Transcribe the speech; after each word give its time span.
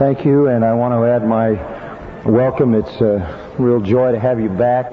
Thank 0.00 0.24
you, 0.24 0.46
and 0.46 0.64
I 0.64 0.72
want 0.72 0.94
to 0.94 1.04
add 1.04 1.28
my 1.28 1.50
welcome. 2.24 2.72
It's 2.72 3.02
a 3.02 3.54
real 3.58 3.82
joy 3.82 4.12
to 4.12 4.18
have 4.18 4.40
you 4.40 4.48
back, 4.48 4.90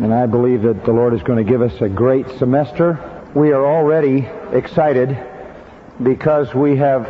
and 0.00 0.12
I 0.12 0.26
believe 0.26 0.62
that 0.62 0.84
the 0.84 0.90
Lord 0.90 1.14
is 1.14 1.22
going 1.22 1.38
to 1.38 1.48
give 1.48 1.62
us 1.62 1.80
a 1.80 1.88
great 1.88 2.28
semester. 2.30 2.98
We 3.32 3.52
are 3.52 3.64
already 3.64 4.28
excited 4.50 5.16
because 6.02 6.52
we 6.52 6.78
have 6.78 7.08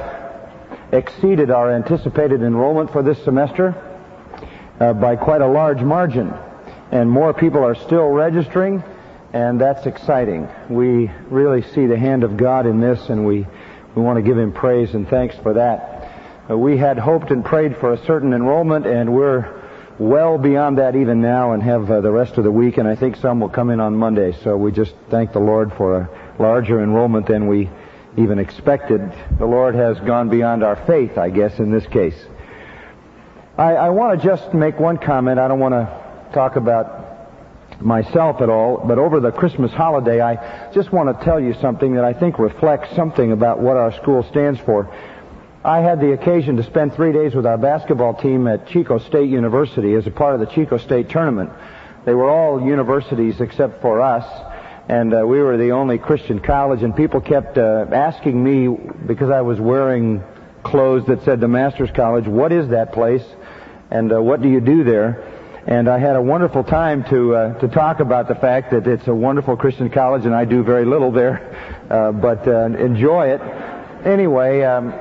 exceeded 0.92 1.50
our 1.50 1.74
anticipated 1.74 2.42
enrollment 2.42 2.92
for 2.92 3.02
this 3.02 3.24
semester 3.24 3.74
uh, 4.78 4.92
by 4.92 5.16
quite 5.16 5.40
a 5.40 5.48
large 5.48 5.80
margin, 5.80 6.30
and 6.90 7.10
more 7.10 7.32
people 7.32 7.64
are 7.64 7.74
still 7.74 8.08
registering, 8.08 8.84
and 9.32 9.58
that's 9.58 9.86
exciting. 9.86 10.46
We 10.68 11.10
really 11.30 11.62
see 11.62 11.86
the 11.86 11.96
hand 11.96 12.22
of 12.22 12.36
God 12.36 12.66
in 12.66 12.80
this, 12.80 13.08
and 13.08 13.24
we, 13.24 13.46
we 13.94 14.02
want 14.02 14.18
to 14.18 14.22
give 14.22 14.36
Him 14.36 14.52
praise 14.52 14.92
and 14.92 15.08
thanks 15.08 15.34
for 15.36 15.54
that. 15.54 15.91
Uh, 16.50 16.58
we 16.58 16.76
had 16.76 16.98
hoped 16.98 17.30
and 17.30 17.44
prayed 17.44 17.76
for 17.76 17.92
a 17.92 18.04
certain 18.04 18.32
enrollment, 18.32 18.84
and 18.86 19.12
we're 19.12 19.62
well 19.98 20.38
beyond 20.38 20.78
that 20.78 20.96
even 20.96 21.20
now 21.20 21.52
and 21.52 21.62
have 21.62 21.88
uh, 21.90 22.00
the 22.00 22.10
rest 22.10 22.36
of 22.36 22.44
the 22.44 22.50
week, 22.50 22.78
and 22.78 22.88
I 22.88 22.96
think 22.96 23.16
some 23.16 23.38
will 23.38 23.48
come 23.48 23.70
in 23.70 23.78
on 23.78 23.94
Monday. 23.94 24.32
So 24.42 24.56
we 24.56 24.72
just 24.72 24.94
thank 25.08 25.32
the 25.32 25.38
Lord 25.38 25.72
for 25.74 26.00
a 26.00 26.08
larger 26.40 26.82
enrollment 26.82 27.26
than 27.26 27.46
we 27.46 27.70
even 28.16 28.38
expected. 28.40 29.00
The 29.38 29.46
Lord 29.46 29.76
has 29.76 30.00
gone 30.00 30.28
beyond 30.28 30.64
our 30.64 30.76
faith, 30.84 31.16
I 31.16 31.30
guess, 31.30 31.58
in 31.58 31.70
this 31.70 31.86
case. 31.86 32.16
I, 33.56 33.74
I 33.74 33.88
want 33.90 34.20
to 34.20 34.26
just 34.26 34.52
make 34.52 34.80
one 34.80 34.98
comment. 34.98 35.38
I 35.38 35.46
don't 35.46 35.60
want 35.60 35.74
to 35.74 36.30
talk 36.34 36.56
about 36.56 37.00
myself 37.80 38.40
at 38.40 38.48
all, 38.48 38.78
but 38.78 38.98
over 38.98 39.20
the 39.20 39.30
Christmas 39.30 39.70
holiday, 39.72 40.20
I 40.20 40.72
just 40.72 40.92
want 40.92 41.16
to 41.16 41.24
tell 41.24 41.38
you 41.38 41.54
something 41.54 41.94
that 41.94 42.04
I 42.04 42.12
think 42.12 42.38
reflects 42.38 42.94
something 42.96 43.30
about 43.30 43.60
what 43.60 43.76
our 43.76 43.92
school 43.92 44.22
stands 44.24 44.58
for. 44.60 44.92
I 45.64 45.78
had 45.78 46.00
the 46.00 46.12
occasion 46.12 46.56
to 46.56 46.64
spend 46.64 46.92
three 46.92 47.12
days 47.12 47.36
with 47.36 47.46
our 47.46 47.56
basketball 47.56 48.14
team 48.14 48.48
at 48.48 48.66
Chico 48.66 48.98
State 48.98 49.30
University 49.30 49.94
as 49.94 50.04
a 50.08 50.10
part 50.10 50.34
of 50.34 50.40
the 50.40 50.46
Chico 50.46 50.76
State 50.76 51.08
tournament. 51.08 51.50
They 52.04 52.14
were 52.14 52.28
all 52.28 52.60
universities 52.60 53.40
except 53.40 53.80
for 53.80 54.00
us, 54.00 54.24
and 54.88 55.14
uh, 55.14 55.24
we 55.24 55.38
were 55.38 55.56
the 55.56 55.70
only 55.70 55.98
Christian 55.98 56.40
college, 56.40 56.82
and 56.82 56.96
people 56.96 57.20
kept 57.20 57.58
uh, 57.58 57.86
asking 57.92 58.42
me, 58.42 58.76
because 59.06 59.30
I 59.30 59.42
was 59.42 59.60
wearing 59.60 60.24
clothes 60.64 61.06
that 61.06 61.22
said 61.22 61.38
the 61.38 61.46
Master's 61.46 61.92
College, 61.92 62.26
what 62.26 62.50
is 62.50 62.70
that 62.70 62.92
place, 62.92 63.24
and 63.88 64.12
uh, 64.12 64.20
what 64.20 64.42
do 64.42 64.48
you 64.48 64.60
do 64.60 64.82
there? 64.82 65.22
And 65.68 65.88
I 65.88 65.98
had 65.98 66.16
a 66.16 66.22
wonderful 66.22 66.64
time 66.64 67.04
to 67.04 67.36
uh, 67.36 67.58
to 67.60 67.68
talk 67.68 68.00
about 68.00 68.26
the 68.26 68.34
fact 68.34 68.72
that 68.72 68.88
it's 68.88 69.06
a 69.06 69.14
wonderful 69.14 69.56
Christian 69.56 69.90
college, 69.90 70.24
and 70.24 70.34
I 70.34 70.44
do 70.44 70.64
very 70.64 70.84
little 70.84 71.12
there, 71.12 71.54
uh, 71.88 72.10
but 72.10 72.48
uh, 72.48 72.64
enjoy 72.64 73.28
it. 73.28 73.40
Anyway, 74.04 74.62
um, 74.62 74.92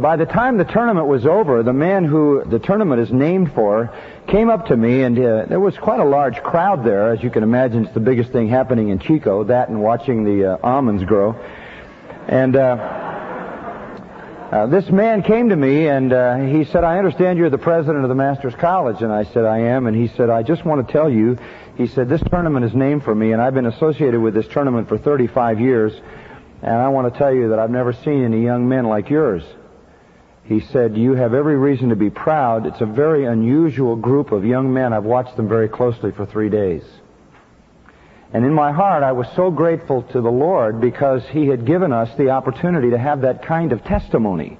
by 0.00 0.16
the 0.16 0.26
time 0.26 0.56
the 0.56 0.64
tournament 0.64 1.06
was 1.06 1.26
over, 1.26 1.62
the 1.62 1.72
man 1.72 2.04
who 2.04 2.44
the 2.44 2.58
tournament 2.58 3.00
is 3.00 3.10
named 3.10 3.52
for 3.54 3.92
came 4.28 4.48
up 4.48 4.66
to 4.66 4.76
me, 4.76 5.02
and 5.02 5.18
uh, 5.18 5.46
there 5.46 5.60
was 5.60 5.76
quite 5.76 6.00
a 6.00 6.04
large 6.04 6.42
crowd 6.42 6.84
there. 6.84 7.12
As 7.12 7.22
you 7.22 7.30
can 7.30 7.42
imagine, 7.42 7.84
it's 7.84 7.94
the 7.94 8.00
biggest 8.00 8.30
thing 8.30 8.48
happening 8.48 8.90
in 8.90 8.98
Chico, 8.98 9.44
that 9.44 9.68
and 9.68 9.82
watching 9.82 10.24
the 10.24 10.54
uh, 10.54 10.58
almonds 10.62 11.04
grow. 11.04 11.32
And 12.28 12.54
uh, 12.54 12.76
uh, 14.50 14.66
this 14.66 14.88
man 14.90 15.22
came 15.22 15.48
to 15.48 15.56
me, 15.56 15.88
and 15.88 16.12
uh, 16.12 16.36
he 16.36 16.64
said, 16.64 16.84
I 16.84 16.98
understand 16.98 17.38
you're 17.38 17.50
the 17.50 17.58
president 17.58 18.04
of 18.04 18.08
the 18.08 18.14
Masters 18.14 18.54
College. 18.54 19.02
And 19.02 19.12
I 19.12 19.24
said, 19.24 19.44
I 19.44 19.58
am. 19.58 19.86
And 19.86 19.96
he 19.96 20.08
said, 20.08 20.30
I 20.30 20.42
just 20.42 20.64
want 20.64 20.86
to 20.86 20.92
tell 20.92 21.10
you, 21.10 21.38
he 21.76 21.86
said, 21.86 22.08
this 22.08 22.22
tournament 22.30 22.64
is 22.64 22.74
named 22.74 23.04
for 23.04 23.14
me, 23.14 23.32
and 23.32 23.40
I've 23.40 23.54
been 23.54 23.66
associated 23.66 24.20
with 24.20 24.34
this 24.34 24.48
tournament 24.48 24.88
for 24.88 24.98
35 24.98 25.60
years. 25.60 25.92
And 26.62 26.74
I 26.74 26.88
want 26.88 27.12
to 27.12 27.18
tell 27.18 27.32
you 27.32 27.48
that 27.50 27.58
I've 27.58 27.70
never 27.70 27.92
seen 27.92 28.24
any 28.24 28.42
young 28.42 28.68
men 28.68 28.84
like 28.84 29.08
yours. 29.08 29.42
He 30.50 30.58
said, 30.72 30.96
You 30.96 31.14
have 31.14 31.32
every 31.32 31.56
reason 31.56 31.90
to 31.90 31.96
be 31.96 32.10
proud. 32.10 32.66
It's 32.66 32.80
a 32.80 32.86
very 32.86 33.24
unusual 33.24 33.94
group 33.94 34.32
of 34.32 34.44
young 34.44 34.74
men. 34.74 34.92
I've 34.92 35.04
watched 35.04 35.36
them 35.36 35.48
very 35.48 35.68
closely 35.68 36.10
for 36.10 36.26
three 36.26 36.48
days. 36.48 36.82
And 38.32 38.44
in 38.44 38.52
my 38.52 38.72
heart, 38.72 39.04
I 39.04 39.12
was 39.12 39.28
so 39.36 39.52
grateful 39.52 40.02
to 40.02 40.20
the 40.20 40.28
Lord 40.28 40.80
because 40.80 41.22
He 41.28 41.46
had 41.46 41.64
given 41.64 41.92
us 41.92 42.10
the 42.18 42.30
opportunity 42.30 42.90
to 42.90 42.98
have 42.98 43.20
that 43.20 43.44
kind 43.46 43.70
of 43.70 43.84
testimony. 43.84 44.58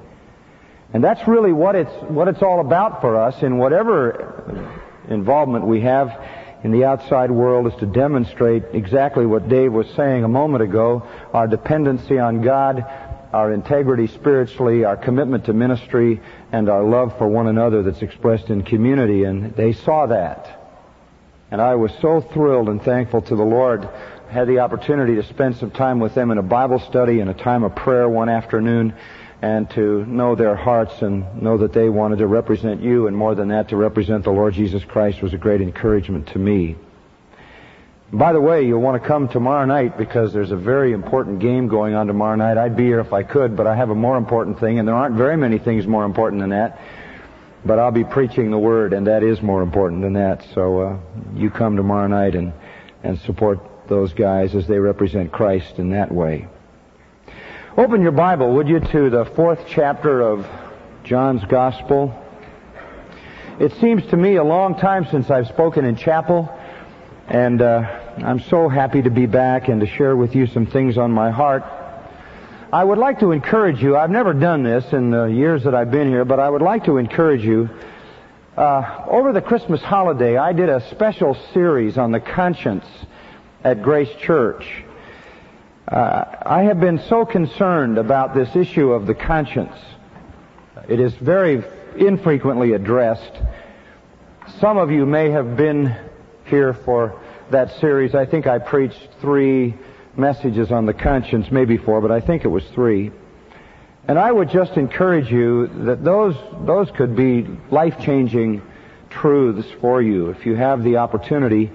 And 0.92 1.02
that's 1.02 1.26
really 1.26 1.52
what 1.52 1.74
it's, 1.74 1.92
what 2.04 2.28
it's 2.28 2.42
all 2.42 2.60
about 2.60 3.00
for 3.00 3.20
us 3.20 3.42
in 3.42 3.58
whatever 3.58 4.80
involvement 5.08 5.66
we 5.66 5.80
have 5.80 6.24
in 6.62 6.70
the 6.70 6.84
outside 6.84 7.32
world 7.32 7.66
is 7.66 7.76
to 7.80 7.86
demonstrate 7.86 8.62
exactly 8.74 9.26
what 9.26 9.48
Dave 9.48 9.72
was 9.72 9.88
saying 9.96 10.22
a 10.22 10.28
moment 10.28 10.62
ago, 10.62 11.08
our 11.32 11.48
dependency 11.48 12.16
on 12.16 12.42
God, 12.42 12.84
our 13.32 13.52
integrity 13.52 14.06
spiritually, 14.08 14.84
our 14.84 14.96
commitment 14.96 15.44
to 15.44 15.52
ministry, 15.52 16.20
and 16.52 16.68
our 16.68 16.82
love 16.82 17.16
for 17.18 17.28
one 17.28 17.46
another 17.46 17.82
that's 17.82 18.02
expressed 18.02 18.50
in 18.50 18.62
community. 18.62 19.24
And 19.24 19.54
they 19.54 19.72
saw 19.72 20.06
that. 20.06 20.56
And 21.50 21.60
I 21.60 21.74
was 21.74 21.92
so 22.00 22.20
thrilled 22.20 22.68
and 22.68 22.82
thankful 22.82 23.22
to 23.22 23.36
the 23.36 23.42
Lord. 23.42 23.84
I 23.84 24.32
had 24.32 24.46
the 24.46 24.60
opportunity 24.60 25.16
to 25.16 25.24
spend 25.24 25.56
some 25.56 25.70
time 25.70 25.98
with 25.98 26.14
them 26.14 26.30
in 26.30 26.38
a 26.38 26.42
Bible 26.42 26.78
study 26.78 27.20
and 27.20 27.28
a 27.28 27.34
time 27.34 27.64
of 27.64 27.74
prayer 27.74 28.08
one 28.08 28.28
afternoon 28.28 28.94
and 29.42 29.70
to 29.70 30.04
know 30.06 30.34
their 30.34 30.54
hearts 30.54 31.02
and 31.02 31.42
know 31.42 31.58
that 31.58 31.72
they 31.72 31.88
wanted 31.88 32.18
to 32.18 32.26
represent 32.26 32.82
you 32.82 33.06
and 33.06 33.16
more 33.16 33.34
than 33.34 33.48
that 33.48 33.68
to 33.68 33.76
represent 33.76 34.24
the 34.24 34.30
Lord 34.30 34.54
Jesus 34.54 34.84
Christ 34.84 35.22
was 35.22 35.32
a 35.32 35.38
great 35.38 35.60
encouragement 35.60 36.28
to 36.28 36.38
me. 36.38 36.76
By 38.12 38.32
the 38.32 38.40
way, 38.40 38.66
you'll 38.66 38.80
want 38.80 39.00
to 39.00 39.06
come 39.06 39.28
tomorrow 39.28 39.64
night 39.66 39.96
because 39.96 40.32
there's 40.32 40.50
a 40.50 40.56
very 40.56 40.92
important 40.92 41.38
game 41.38 41.68
going 41.68 41.94
on 41.94 42.08
tomorrow 42.08 42.34
night. 42.34 42.58
I'd 42.58 42.76
be 42.76 42.84
here 42.84 42.98
if 42.98 43.12
I 43.12 43.22
could, 43.22 43.56
but 43.56 43.68
I 43.68 43.76
have 43.76 43.90
a 43.90 43.94
more 43.94 44.16
important 44.16 44.58
thing, 44.58 44.80
and 44.80 44.88
there 44.88 44.96
aren't 44.96 45.14
very 45.14 45.36
many 45.36 45.58
things 45.58 45.86
more 45.86 46.04
important 46.04 46.40
than 46.40 46.50
that. 46.50 46.80
But 47.64 47.78
I'll 47.78 47.92
be 47.92 48.02
preaching 48.02 48.50
the 48.50 48.58
Word, 48.58 48.94
and 48.94 49.06
that 49.06 49.22
is 49.22 49.40
more 49.40 49.62
important 49.62 50.02
than 50.02 50.14
that. 50.14 50.44
So 50.54 50.80
uh, 50.80 50.98
you 51.34 51.50
come 51.50 51.76
tomorrow 51.76 52.08
night 52.08 52.34
and, 52.34 52.52
and 53.04 53.16
support 53.20 53.60
those 53.86 54.12
guys 54.12 54.56
as 54.56 54.66
they 54.66 54.80
represent 54.80 55.30
Christ 55.30 55.78
in 55.78 55.90
that 55.90 56.10
way. 56.10 56.48
Open 57.76 58.02
your 58.02 58.12
Bible, 58.12 58.54
would 58.54 58.66
you, 58.66 58.80
to 58.80 59.10
the 59.10 59.24
fourth 59.36 59.60
chapter 59.68 60.20
of 60.20 60.48
John's 61.04 61.44
Gospel. 61.44 62.12
It 63.60 63.72
seems 63.74 64.04
to 64.06 64.16
me 64.16 64.34
a 64.34 64.44
long 64.44 64.74
time 64.74 65.06
since 65.06 65.30
I've 65.30 65.46
spoken 65.46 65.84
in 65.84 65.94
chapel, 65.94 66.52
and 67.28 67.62
uh, 67.62 67.99
I'm 68.22 68.40
so 68.40 68.68
happy 68.68 69.00
to 69.00 69.10
be 69.10 69.24
back 69.24 69.68
and 69.68 69.80
to 69.80 69.86
share 69.86 70.14
with 70.14 70.34
you 70.34 70.46
some 70.46 70.66
things 70.66 70.98
on 70.98 71.10
my 71.10 71.30
heart. 71.30 71.64
I 72.70 72.84
would 72.84 72.98
like 72.98 73.20
to 73.20 73.32
encourage 73.32 73.82
you. 73.82 73.96
I've 73.96 74.10
never 74.10 74.34
done 74.34 74.62
this 74.62 74.92
in 74.92 75.10
the 75.10 75.24
years 75.24 75.64
that 75.64 75.74
I've 75.74 75.90
been 75.90 76.08
here, 76.08 76.26
but 76.26 76.38
I 76.38 76.50
would 76.50 76.60
like 76.60 76.84
to 76.84 76.98
encourage 76.98 77.42
you. 77.42 77.70
Uh, 78.58 79.06
over 79.08 79.32
the 79.32 79.40
Christmas 79.40 79.80
holiday, 79.80 80.36
I 80.36 80.52
did 80.52 80.68
a 80.68 80.86
special 80.90 81.34
series 81.54 81.96
on 81.96 82.12
the 82.12 82.20
conscience 82.20 82.84
at 83.64 83.82
Grace 83.82 84.14
Church. 84.20 84.66
Uh, 85.88 86.24
I 86.44 86.64
have 86.64 86.78
been 86.78 87.00
so 87.08 87.24
concerned 87.24 87.96
about 87.96 88.34
this 88.34 88.54
issue 88.54 88.92
of 88.92 89.06
the 89.06 89.14
conscience. 89.14 89.76
It 90.88 91.00
is 91.00 91.14
very 91.14 91.64
infrequently 91.96 92.74
addressed. 92.74 93.32
Some 94.58 94.76
of 94.76 94.90
you 94.90 95.06
may 95.06 95.30
have 95.30 95.56
been 95.56 95.96
here 96.44 96.74
for 96.74 97.18
that 97.50 97.78
series. 97.80 98.14
I 98.14 98.26
think 98.26 98.46
I 98.46 98.58
preached 98.58 99.08
three 99.20 99.74
messages 100.16 100.70
on 100.70 100.86
the 100.86 100.94
conscience, 100.94 101.50
maybe 101.50 101.76
four, 101.76 102.00
but 102.00 102.10
I 102.10 102.20
think 102.20 102.44
it 102.44 102.48
was 102.48 102.64
three. 102.74 103.10
And 104.08 104.18
I 104.18 104.30
would 104.30 104.50
just 104.50 104.72
encourage 104.72 105.30
you 105.30 105.66
that 105.84 106.02
those, 106.02 106.34
those 106.66 106.90
could 106.96 107.14
be 107.14 107.46
life-changing 107.70 108.62
truths 109.10 109.68
for 109.80 110.00
you. 110.00 110.30
If 110.30 110.46
you 110.46 110.56
have 110.56 110.82
the 110.82 110.96
opportunity, 110.96 111.70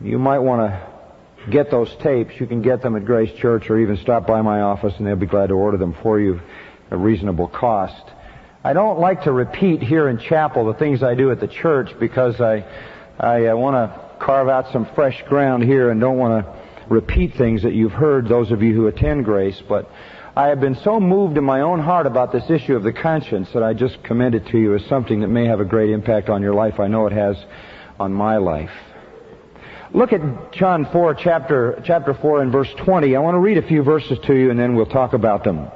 you 0.00 0.18
might 0.18 0.40
want 0.40 0.70
to 0.70 1.50
get 1.50 1.70
those 1.70 1.94
tapes, 1.96 2.38
you 2.40 2.46
can 2.46 2.62
get 2.62 2.82
them 2.82 2.96
at 2.96 3.04
Grace 3.04 3.32
Church 3.38 3.68
or 3.70 3.78
even 3.78 3.96
stop 3.98 4.26
by 4.26 4.40
my 4.42 4.62
office 4.62 4.94
and 4.98 5.06
they'll 5.06 5.16
be 5.16 5.26
glad 5.26 5.48
to 5.48 5.54
order 5.54 5.76
them 5.76 5.94
for 6.02 6.18
you 6.18 6.40
at 6.86 6.92
a 6.92 6.96
reasonable 6.96 7.48
cost. 7.48 8.02
I 8.62 8.72
don't 8.72 8.98
like 8.98 9.24
to 9.24 9.32
repeat 9.32 9.82
here 9.82 10.08
in 10.08 10.18
chapel 10.18 10.64
the 10.64 10.74
things 10.74 11.02
I 11.02 11.14
do 11.14 11.30
at 11.30 11.40
the 11.40 11.48
church 11.48 11.90
because 12.00 12.40
I, 12.40 12.64
I 13.18 13.46
uh, 13.48 13.56
want 13.56 13.74
to 13.74 14.03
carve 14.24 14.48
out 14.48 14.72
some 14.72 14.88
fresh 14.94 15.22
ground 15.28 15.62
here 15.62 15.90
and 15.90 16.00
don't 16.00 16.16
want 16.16 16.44
to 16.44 16.62
repeat 16.88 17.34
things 17.34 17.62
that 17.62 17.74
you've 17.74 17.92
heard, 17.92 18.28
those 18.28 18.50
of 18.50 18.62
you 18.62 18.74
who 18.74 18.86
attend 18.86 19.24
Grace, 19.24 19.60
but 19.68 19.90
I 20.36 20.48
have 20.48 20.60
been 20.60 20.76
so 20.82 20.98
moved 20.98 21.36
in 21.36 21.44
my 21.44 21.60
own 21.60 21.78
heart 21.78 22.06
about 22.06 22.32
this 22.32 22.50
issue 22.50 22.74
of 22.74 22.82
the 22.82 22.92
conscience 22.92 23.48
that 23.54 23.62
I 23.62 23.72
just 23.72 24.02
commend 24.02 24.34
it 24.34 24.46
to 24.48 24.58
you 24.58 24.74
as 24.74 24.84
something 24.86 25.20
that 25.20 25.28
may 25.28 25.46
have 25.46 25.60
a 25.60 25.64
great 25.64 25.90
impact 25.90 26.28
on 26.28 26.42
your 26.42 26.54
life. 26.54 26.80
I 26.80 26.88
know 26.88 27.06
it 27.06 27.12
has 27.12 27.36
on 28.00 28.12
my 28.12 28.38
life. 28.38 28.72
Look 29.92 30.12
at 30.12 30.52
John 30.52 30.88
4, 30.90 31.14
chapter, 31.14 31.80
chapter 31.84 32.14
4 32.14 32.42
and 32.42 32.50
verse 32.50 32.72
20. 32.84 33.14
I 33.14 33.20
want 33.20 33.36
to 33.36 33.38
read 33.38 33.58
a 33.58 33.68
few 33.68 33.84
verses 33.84 34.18
to 34.26 34.34
you 34.34 34.50
and 34.50 34.58
then 34.58 34.74
we'll 34.74 34.86
talk 34.86 35.12
about 35.12 35.44
them. 35.44 35.68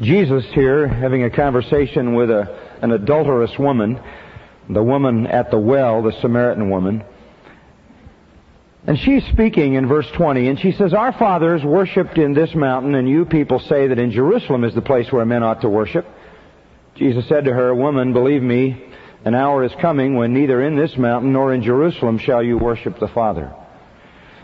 Jesus 0.00 0.44
here 0.52 0.86
having 0.86 1.24
a 1.24 1.30
conversation 1.30 2.14
with 2.14 2.30
a, 2.30 2.76
an 2.80 2.92
adulterous 2.92 3.58
woman, 3.58 4.00
the 4.70 4.82
woman 4.82 5.26
at 5.26 5.50
the 5.50 5.58
well, 5.58 6.02
the 6.02 6.12
Samaritan 6.20 6.70
woman. 6.70 7.04
And 8.84 8.98
she's 8.98 9.24
speaking 9.26 9.74
in 9.74 9.86
verse 9.86 10.08
20, 10.16 10.48
and 10.48 10.58
she 10.58 10.72
says, 10.72 10.92
Our 10.92 11.12
fathers 11.12 11.62
worshipped 11.62 12.18
in 12.18 12.34
this 12.34 12.52
mountain, 12.54 12.96
and 12.96 13.08
you 13.08 13.24
people 13.24 13.60
say 13.60 13.86
that 13.86 13.98
in 13.98 14.10
Jerusalem 14.10 14.64
is 14.64 14.74
the 14.74 14.82
place 14.82 15.10
where 15.12 15.24
men 15.24 15.44
ought 15.44 15.60
to 15.60 15.68
worship. 15.68 16.04
Jesus 16.96 17.28
said 17.28 17.44
to 17.44 17.52
her, 17.52 17.72
Woman, 17.72 18.12
believe 18.12 18.42
me, 18.42 18.84
an 19.24 19.36
hour 19.36 19.62
is 19.62 19.72
coming 19.80 20.16
when 20.16 20.34
neither 20.34 20.60
in 20.60 20.76
this 20.76 20.96
mountain 20.96 21.32
nor 21.32 21.54
in 21.54 21.62
Jerusalem 21.62 22.18
shall 22.18 22.42
you 22.42 22.58
worship 22.58 22.98
the 22.98 23.08
Father. 23.08 23.54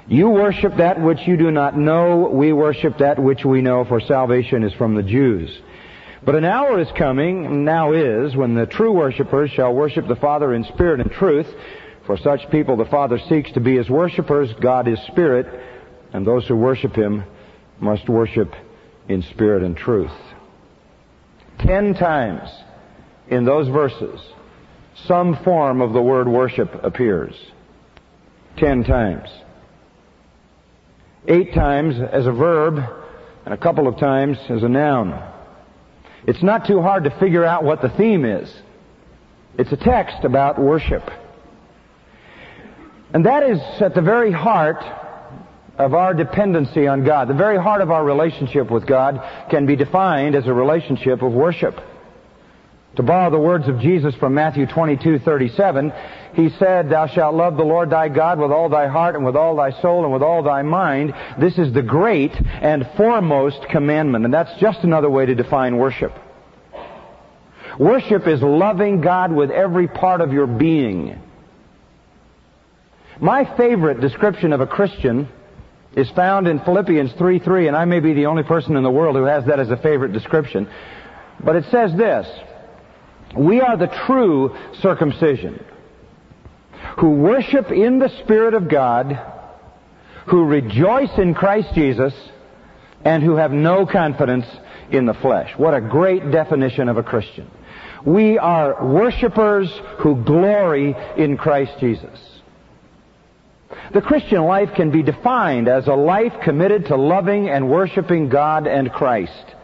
You 0.06 0.30
worship 0.30 0.76
that 0.76 1.00
which 1.00 1.18
you 1.26 1.36
do 1.36 1.50
not 1.50 1.76
know, 1.76 2.30
we 2.32 2.52
worship 2.52 2.98
that 2.98 3.18
which 3.18 3.44
we 3.44 3.60
know, 3.60 3.84
for 3.84 4.00
salvation 4.00 4.62
is 4.62 4.72
from 4.74 4.94
the 4.94 5.02
Jews. 5.02 5.50
But 6.24 6.36
an 6.36 6.44
hour 6.44 6.80
is 6.80 6.88
coming, 6.96 7.64
now 7.64 7.92
is, 7.92 8.36
when 8.36 8.54
the 8.54 8.66
true 8.66 8.92
worshippers 8.92 9.50
shall 9.50 9.74
worship 9.74 10.06
the 10.06 10.16
Father 10.16 10.54
in 10.54 10.64
spirit 10.64 11.00
and 11.00 11.10
truth. 11.10 11.46
For 12.08 12.16
such 12.16 12.50
people 12.50 12.78
the 12.78 12.86
Father 12.86 13.18
seeks 13.28 13.52
to 13.52 13.60
be 13.60 13.76
his 13.76 13.90
worshippers. 13.90 14.50
God 14.62 14.88
is 14.88 14.98
spirit, 15.08 15.46
and 16.14 16.26
those 16.26 16.48
who 16.48 16.56
worship 16.56 16.96
him 16.96 17.22
must 17.80 18.08
worship 18.08 18.50
in 19.10 19.20
spirit 19.24 19.62
and 19.62 19.76
truth. 19.76 20.10
Ten 21.58 21.92
times 21.92 22.48
in 23.28 23.44
those 23.44 23.68
verses, 23.68 24.18
some 25.04 25.36
form 25.44 25.82
of 25.82 25.92
the 25.92 26.00
word 26.00 26.26
worship 26.26 26.82
appears. 26.82 27.34
Ten 28.56 28.84
times. 28.84 29.28
Eight 31.26 31.52
times 31.52 31.96
as 32.10 32.26
a 32.26 32.32
verb, 32.32 32.78
and 33.44 33.52
a 33.52 33.58
couple 33.58 33.86
of 33.86 33.98
times 33.98 34.38
as 34.48 34.62
a 34.62 34.68
noun. 34.68 35.30
It's 36.26 36.42
not 36.42 36.66
too 36.66 36.80
hard 36.80 37.04
to 37.04 37.10
figure 37.20 37.44
out 37.44 37.64
what 37.64 37.82
the 37.82 37.90
theme 37.90 38.24
is. 38.24 38.50
It's 39.58 39.72
a 39.72 39.76
text 39.76 40.24
about 40.24 40.58
worship. 40.58 41.02
And 43.12 43.24
that 43.26 43.42
is 43.42 43.58
at 43.80 43.94
the 43.94 44.02
very 44.02 44.32
heart 44.32 44.84
of 45.78 45.94
our 45.94 46.12
dependency 46.12 46.86
on 46.86 47.04
God. 47.04 47.28
The 47.28 47.34
very 47.34 47.56
heart 47.56 47.80
of 47.80 47.90
our 47.90 48.04
relationship 48.04 48.70
with 48.70 48.86
God 48.86 49.22
can 49.48 49.64
be 49.64 49.76
defined 49.76 50.34
as 50.34 50.46
a 50.46 50.52
relationship 50.52 51.22
of 51.22 51.32
worship. 51.32 51.80
To 52.96 53.02
borrow 53.04 53.30
the 53.30 53.38
words 53.38 53.68
of 53.68 53.78
Jesus 53.78 54.14
from 54.16 54.34
Matthew 54.34 54.66
22:37, 54.66 55.92
he 56.32 56.48
said, 56.48 56.90
"Thou 56.90 57.06
shalt 57.06 57.34
love 57.34 57.56
the 57.56 57.64
Lord 57.64 57.90
thy 57.90 58.08
God 58.08 58.40
with 58.40 58.50
all 58.50 58.68
thy 58.68 58.88
heart 58.88 59.14
and 59.14 59.24
with 59.24 59.36
all 59.36 59.54
thy 59.54 59.70
soul 59.70 60.02
and 60.02 60.12
with 60.12 60.22
all 60.22 60.42
thy 60.42 60.62
mind. 60.62 61.14
This 61.38 61.58
is 61.58 61.72
the 61.72 61.82
great 61.82 62.38
and 62.60 62.84
foremost 62.96 63.68
commandment." 63.68 64.24
And 64.24 64.34
that's 64.34 64.52
just 64.54 64.82
another 64.82 65.08
way 65.08 65.26
to 65.26 65.34
define 65.34 65.76
worship. 65.76 66.12
Worship 67.78 68.26
is 68.26 68.42
loving 68.42 69.00
God 69.00 69.30
with 69.30 69.52
every 69.52 69.86
part 69.86 70.20
of 70.20 70.32
your 70.32 70.48
being. 70.48 71.20
My 73.20 73.44
favorite 73.56 74.00
description 74.00 74.52
of 74.52 74.60
a 74.60 74.66
Christian 74.66 75.28
is 75.96 76.08
found 76.10 76.46
in 76.46 76.60
Philippians 76.60 77.12
3:3, 77.14 77.66
and 77.66 77.76
I 77.76 77.84
may 77.84 77.98
be 77.98 78.12
the 78.12 78.26
only 78.26 78.44
person 78.44 78.76
in 78.76 78.84
the 78.84 78.90
world 78.90 79.16
who 79.16 79.24
has 79.24 79.44
that 79.46 79.58
as 79.58 79.70
a 79.70 79.76
favorite 79.76 80.12
description. 80.12 80.68
But 81.42 81.56
it 81.56 81.64
says 81.64 81.94
this 81.94 82.28
We 83.34 83.60
are 83.60 83.76
the 83.76 83.88
true 84.06 84.54
circumcision, 84.74 85.58
who 86.98 87.10
worship 87.10 87.72
in 87.72 87.98
the 87.98 88.08
Spirit 88.08 88.54
of 88.54 88.68
God, 88.68 89.18
who 90.26 90.44
rejoice 90.44 91.18
in 91.18 91.34
Christ 91.34 91.74
Jesus, 91.74 92.14
and 93.04 93.22
who 93.24 93.34
have 93.34 93.50
no 93.50 93.84
confidence 93.84 94.46
in 94.92 95.06
the 95.06 95.14
flesh. 95.14 95.52
What 95.56 95.74
a 95.74 95.80
great 95.80 96.30
definition 96.30 96.88
of 96.88 96.98
a 96.98 97.02
Christian. 97.02 97.50
We 98.04 98.38
are 98.38 98.86
worshipers 98.86 99.72
who 99.98 100.22
glory 100.22 100.94
in 101.16 101.36
Christ 101.36 101.72
Jesus. 101.80 102.27
The 103.92 104.02
Christian 104.02 104.42
life 104.42 104.74
can 104.74 104.90
be 104.90 105.02
defined 105.02 105.66
as 105.66 105.86
a 105.86 105.94
life 105.94 106.34
committed 106.42 106.86
to 106.86 106.96
loving 106.96 107.48
and 107.48 107.70
worshiping 107.70 108.28
God 108.28 108.66
and 108.66 108.92
Christ. 108.92 109.54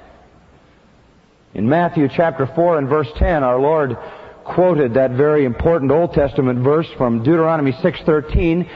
In 1.53 1.69
Matthew 1.69 2.09
chapter 2.09 2.47
4 2.47 2.79
and 2.79 2.89
verse 2.89 3.11
10, 3.17 3.45
our 3.45 3.59
Lord 3.59 3.99
quoted 4.45 4.95
that 4.95 5.11
very 5.13 5.45
important 5.45 5.91
Old 5.91 6.15
Testament 6.15 6.61
verse 6.61 6.89
from 6.97 7.23
Deuteronomy 7.23 7.73
6:13 7.73 8.67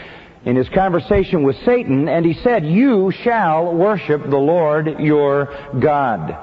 in 0.45 0.57
his 0.57 0.69
conversation 0.69 1.43
with 1.43 1.57
Satan, 1.65 2.09
and 2.09 2.25
he 2.27 2.35
said, 2.35 2.65
"You 2.65 3.11
shall 3.11 3.75
worship 3.75 4.29
the 4.29 4.39
Lord 4.39 5.01
your 5.01 5.49
God." 5.79 6.37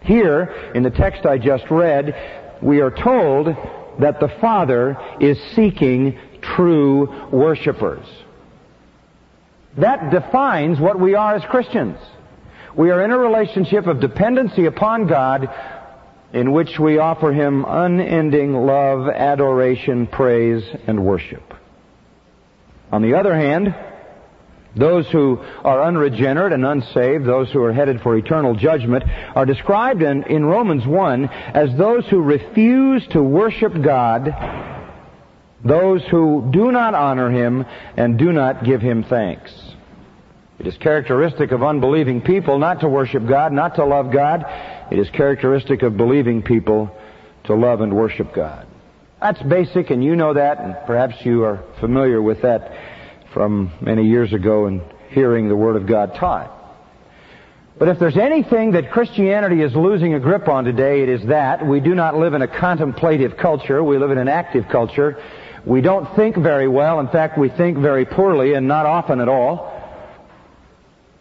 Here, 0.00 0.50
in 0.74 0.82
the 0.82 0.90
text 0.90 1.26
I 1.26 1.38
just 1.38 1.70
read, 1.70 2.14
we 2.60 2.80
are 2.80 2.90
told 2.90 3.54
that 3.98 4.20
the 4.20 4.28
Father 4.28 4.96
is 5.18 5.40
seeking 5.54 6.16
true 6.42 7.28
worshipers. 7.30 8.06
That 9.78 10.10
defines 10.10 10.80
what 10.80 10.98
we 10.98 11.14
are 11.14 11.36
as 11.36 11.44
Christians. 11.44 11.98
We 12.76 12.90
are 12.90 13.02
in 13.02 13.10
a 13.10 13.18
relationship 13.18 13.86
of 13.86 14.00
dependency 14.00 14.66
upon 14.66 15.06
God 15.06 15.48
in 16.32 16.52
which 16.52 16.78
we 16.78 16.98
offer 16.98 17.32
Him 17.32 17.64
unending 17.66 18.54
love, 18.54 19.08
adoration, 19.08 20.06
praise, 20.06 20.62
and 20.86 21.04
worship. 21.04 21.42
On 22.92 23.02
the 23.02 23.14
other 23.14 23.34
hand, 23.34 23.74
those 24.76 25.08
who 25.10 25.38
are 25.64 25.82
unregenerate 25.82 26.52
and 26.52 26.64
unsaved, 26.64 27.24
those 27.24 27.50
who 27.50 27.62
are 27.62 27.72
headed 27.72 28.00
for 28.02 28.16
eternal 28.16 28.54
judgment, 28.54 29.04
are 29.34 29.46
described 29.46 30.02
in, 30.02 30.22
in 30.24 30.44
Romans 30.44 30.86
1 30.86 31.24
as 31.28 31.76
those 31.76 32.06
who 32.08 32.20
refuse 32.20 33.06
to 33.08 33.22
worship 33.22 33.72
God 33.82 34.28
those 35.64 36.02
who 36.04 36.48
do 36.50 36.72
not 36.72 36.94
honor 36.94 37.30
him 37.30 37.66
and 37.96 38.18
do 38.18 38.32
not 38.32 38.64
give 38.64 38.80
him 38.80 39.04
thanks. 39.04 39.52
It 40.58 40.66
is 40.66 40.76
characteristic 40.76 41.52
of 41.52 41.62
unbelieving 41.62 42.20
people 42.20 42.58
not 42.58 42.80
to 42.80 42.88
worship 42.88 43.26
God, 43.26 43.52
not 43.52 43.76
to 43.76 43.84
love 43.84 44.12
God. 44.12 44.44
It 44.90 44.98
is 44.98 45.08
characteristic 45.10 45.82
of 45.82 45.96
believing 45.96 46.42
people 46.42 46.94
to 47.44 47.54
love 47.54 47.80
and 47.80 47.94
worship 47.94 48.34
God. 48.34 48.66
That's 49.20 49.42
basic, 49.42 49.90
and 49.90 50.02
you 50.02 50.16
know 50.16 50.34
that, 50.34 50.58
and 50.58 50.76
perhaps 50.86 51.14
you 51.24 51.44
are 51.44 51.62
familiar 51.78 52.20
with 52.20 52.42
that 52.42 52.72
from 53.32 53.72
many 53.80 54.04
years 54.04 54.32
ago 54.32 54.66
and 54.66 54.82
hearing 55.10 55.48
the 55.48 55.56
Word 55.56 55.76
of 55.76 55.86
God 55.86 56.14
taught. 56.14 56.56
But 57.78 57.88
if 57.88 57.98
there's 57.98 58.18
anything 58.18 58.72
that 58.72 58.90
Christianity 58.90 59.62
is 59.62 59.74
losing 59.74 60.12
a 60.12 60.20
grip 60.20 60.48
on 60.48 60.64
today, 60.64 61.02
it 61.02 61.08
is 61.08 61.26
that. 61.28 61.66
We 61.66 61.80
do 61.80 61.94
not 61.94 62.16
live 62.16 62.34
in 62.34 62.42
a 62.42 62.48
contemplative 62.48 63.38
culture. 63.38 63.82
We 63.82 63.96
live 63.96 64.10
in 64.10 64.18
an 64.18 64.28
active 64.28 64.68
culture. 64.68 65.22
We 65.66 65.80
don't 65.80 66.14
think 66.16 66.36
very 66.36 66.68
well. 66.68 67.00
In 67.00 67.08
fact, 67.08 67.38
we 67.38 67.48
think 67.50 67.78
very 67.78 68.04
poorly 68.04 68.54
and 68.54 68.66
not 68.66 68.86
often 68.86 69.20
at 69.20 69.28
all. 69.28 69.76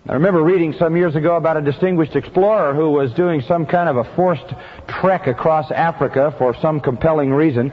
I 0.07 0.13
remember 0.13 0.41
reading 0.41 0.73
some 0.79 0.95
years 0.95 1.15
ago 1.15 1.35
about 1.35 1.57
a 1.57 1.61
distinguished 1.61 2.15
explorer 2.15 2.73
who 2.73 2.89
was 2.89 3.11
doing 3.13 3.41
some 3.41 3.65
kind 3.65 3.89
of 3.89 3.97
a 3.97 4.15
forced 4.15 4.53
trek 4.87 5.27
across 5.27 5.69
Africa 5.71 6.33
for 6.37 6.55
some 6.61 6.79
compelling 6.79 7.31
reason. 7.31 7.71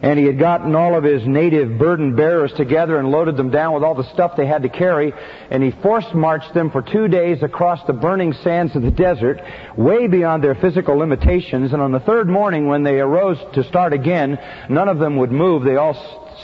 And 0.00 0.16
he 0.16 0.26
had 0.26 0.38
gotten 0.38 0.76
all 0.76 0.96
of 0.96 1.02
his 1.02 1.26
native 1.26 1.76
burden 1.76 2.14
bearers 2.14 2.52
together 2.52 2.98
and 2.98 3.10
loaded 3.10 3.36
them 3.36 3.50
down 3.50 3.74
with 3.74 3.82
all 3.82 3.96
the 3.96 4.08
stuff 4.12 4.36
they 4.36 4.46
had 4.46 4.62
to 4.62 4.68
carry. 4.68 5.12
And 5.50 5.60
he 5.60 5.72
forced 5.82 6.14
marched 6.14 6.54
them 6.54 6.70
for 6.70 6.82
two 6.82 7.08
days 7.08 7.42
across 7.42 7.84
the 7.84 7.92
burning 7.92 8.32
sands 8.32 8.76
of 8.76 8.82
the 8.82 8.92
desert, 8.92 9.40
way 9.76 10.06
beyond 10.06 10.44
their 10.44 10.54
physical 10.54 10.96
limitations. 10.96 11.72
And 11.72 11.82
on 11.82 11.90
the 11.90 11.98
third 11.98 12.28
morning, 12.28 12.68
when 12.68 12.84
they 12.84 13.00
arose 13.00 13.38
to 13.54 13.64
start 13.64 13.92
again, 13.92 14.38
none 14.68 14.88
of 14.88 15.00
them 15.00 15.16
would 15.16 15.32
move. 15.32 15.64
They 15.64 15.76
all 15.76 15.96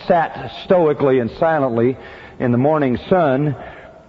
sat 0.08 0.64
stoically 0.64 1.20
and 1.20 1.30
silently 1.38 1.96
in 2.40 2.50
the 2.50 2.58
morning 2.58 2.98
sun. 3.08 3.54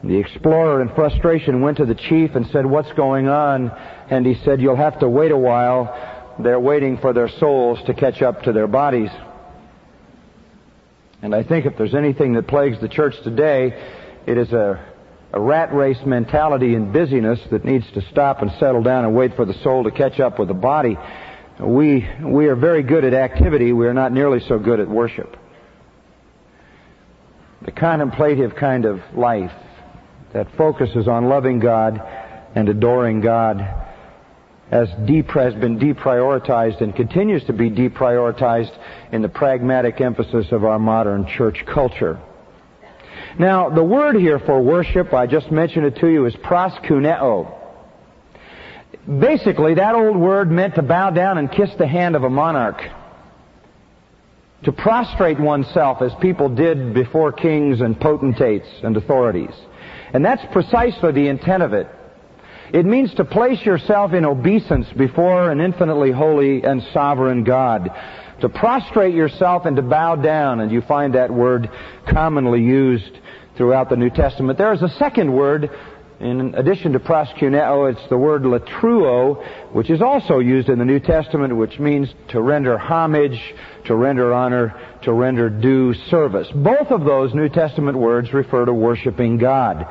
The 0.03 0.17
explorer 0.17 0.81
in 0.81 0.89
frustration 0.89 1.61
went 1.61 1.77
to 1.77 1.85
the 1.85 1.93
chief 1.93 2.33
and 2.33 2.47
said, 2.47 2.65
what's 2.65 2.91
going 2.93 3.27
on? 3.27 3.69
And 4.09 4.25
he 4.25 4.33
said, 4.43 4.59
you'll 4.59 4.75
have 4.75 4.99
to 5.01 5.07
wait 5.07 5.31
a 5.31 5.37
while. 5.37 6.33
They're 6.39 6.59
waiting 6.59 6.97
for 6.97 7.13
their 7.13 7.29
souls 7.29 7.79
to 7.85 7.93
catch 7.93 8.23
up 8.23 8.41
to 8.43 8.51
their 8.51 8.67
bodies. 8.67 9.11
And 11.25 11.33
I 11.33 11.41
think 11.41 11.65
if 11.65 11.75
there's 11.75 11.95
anything 11.95 12.33
that 12.33 12.47
plagues 12.47 12.79
the 12.79 12.87
church 12.87 13.15
today, 13.23 13.73
it 14.27 14.37
is 14.37 14.53
a, 14.53 14.79
a 15.33 15.39
rat 15.39 15.73
race 15.73 15.97
mentality 16.05 16.75
and 16.75 16.93
busyness 16.93 17.39
that 17.49 17.65
needs 17.65 17.83
to 17.95 18.01
stop 18.11 18.43
and 18.43 18.51
settle 18.59 18.83
down 18.83 19.05
and 19.05 19.15
wait 19.15 19.35
for 19.35 19.43
the 19.43 19.55
soul 19.63 19.85
to 19.85 19.91
catch 19.91 20.19
up 20.19 20.37
with 20.37 20.49
the 20.49 20.53
body. 20.53 20.95
We, 21.59 22.07
we 22.23 22.45
are 22.45 22.55
very 22.55 22.83
good 22.83 23.03
at 23.03 23.15
activity. 23.15 23.73
We 23.73 23.87
are 23.87 23.93
not 23.93 24.11
nearly 24.11 24.39
so 24.47 24.59
good 24.59 24.79
at 24.79 24.87
worship. 24.87 25.35
The 27.63 27.71
contemplative 27.71 28.55
kind 28.55 28.85
of 28.85 28.99
life 29.15 29.51
that 30.31 30.55
focuses 30.55 31.07
on 31.07 31.27
loving 31.27 31.57
God 31.57 31.99
and 32.53 32.69
adoring 32.69 33.21
God 33.21 33.61
has, 34.71 34.89
has 34.89 35.53
been 35.53 35.79
deprioritized 35.79 36.81
and 36.81 36.95
continues 36.95 37.43
to 37.45 37.53
be 37.53 37.69
deprioritized 37.69 38.75
in 39.11 39.21
the 39.21 39.29
pragmatic 39.29 40.01
emphasis 40.01 40.47
of 40.51 40.63
our 40.63 40.79
modern 40.79 41.27
church 41.27 41.63
culture. 41.71 42.19
Now, 43.37 43.69
the 43.69 43.83
word 43.83 44.15
here 44.15 44.39
for 44.39 44.61
worship, 44.61 45.13
I 45.13 45.27
just 45.27 45.51
mentioned 45.51 45.85
it 45.85 45.97
to 45.97 46.07
you, 46.07 46.25
is 46.25 46.33
proskuneo. 46.35 47.53
Basically, 49.07 49.75
that 49.75 49.93
old 49.93 50.17
word 50.17 50.49
meant 50.49 50.75
to 50.75 50.81
bow 50.81 51.11
down 51.11 51.37
and 51.37 51.51
kiss 51.51 51.69
the 51.77 51.87
hand 51.87 52.15
of 52.15 52.23
a 52.23 52.29
monarch. 52.29 52.81
To 54.63 54.71
prostrate 54.71 55.39
oneself 55.39 56.01
as 56.01 56.11
people 56.21 56.49
did 56.49 56.93
before 56.93 57.31
kings 57.31 57.81
and 57.81 57.99
potentates 57.99 58.67
and 58.83 58.97
authorities. 58.97 59.53
And 60.13 60.25
that's 60.25 60.41
precisely 60.51 61.11
the 61.11 61.27
intent 61.27 61.61
of 61.61 61.73
it. 61.73 61.87
It 62.75 62.85
means 62.85 63.13
to 63.13 63.23
place 63.23 63.65
yourself 63.65 64.11
in 64.11 64.25
obeisance 64.25 64.87
before 64.97 65.49
an 65.49 65.61
infinitely 65.61 66.11
holy 66.11 66.61
and 66.61 66.83
sovereign 66.91 67.45
God. 67.45 67.89
To 68.41 68.49
prostrate 68.49 69.15
yourself 69.15 69.65
and 69.65 69.77
to 69.77 69.81
bow 69.81 70.17
down, 70.17 70.59
and 70.59 70.69
you 70.69 70.81
find 70.81 71.15
that 71.15 71.31
word 71.31 71.69
commonly 72.05 72.61
used 72.61 73.17
throughout 73.55 73.89
the 73.89 73.95
New 73.95 74.09
Testament. 74.09 74.57
There 74.57 74.73
is 74.73 74.81
a 74.81 74.89
second 74.99 75.31
word 75.31 75.69
in 76.19 76.55
addition 76.55 76.93
to 76.93 76.99
proskuneo, 76.99 77.91
it's 77.91 78.09
the 78.09 78.17
word 78.17 78.43
latreuo, 78.43 79.73
which 79.73 79.89
is 79.89 80.01
also 80.01 80.39
used 80.39 80.69
in 80.69 80.79
the 80.79 80.85
New 80.85 80.99
Testament, 80.99 81.55
which 81.55 81.77
means 81.77 82.13
to 82.29 82.41
render 82.41 82.77
homage, 82.77 83.39
to 83.85 83.95
render 83.95 84.33
honor, 84.33 84.73
to 85.03 85.11
render 85.11 85.49
due 85.49 85.93
service. 86.09 86.47
Both 86.55 86.91
of 86.91 87.03
those 87.03 87.33
New 87.33 87.49
Testament 87.49 87.97
words 87.97 88.33
refer 88.33 88.65
to 88.65 88.73
worshiping 88.73 89.37
God. 89.37 89.85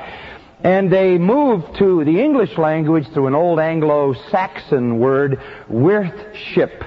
And 0.64 0.90
they 0.90 1.18
moved 1.18 1.76
to 1.78 2.04
the 2.04 2.20
English 2.20 2.56
language 2.56 3.06
through 3.12 3.26
an 3.26 3.34
old 3.34 3.60
Anglo-Saxon 3.60 4.98
word, 4.98 5.38
worthship, 5.68 6.82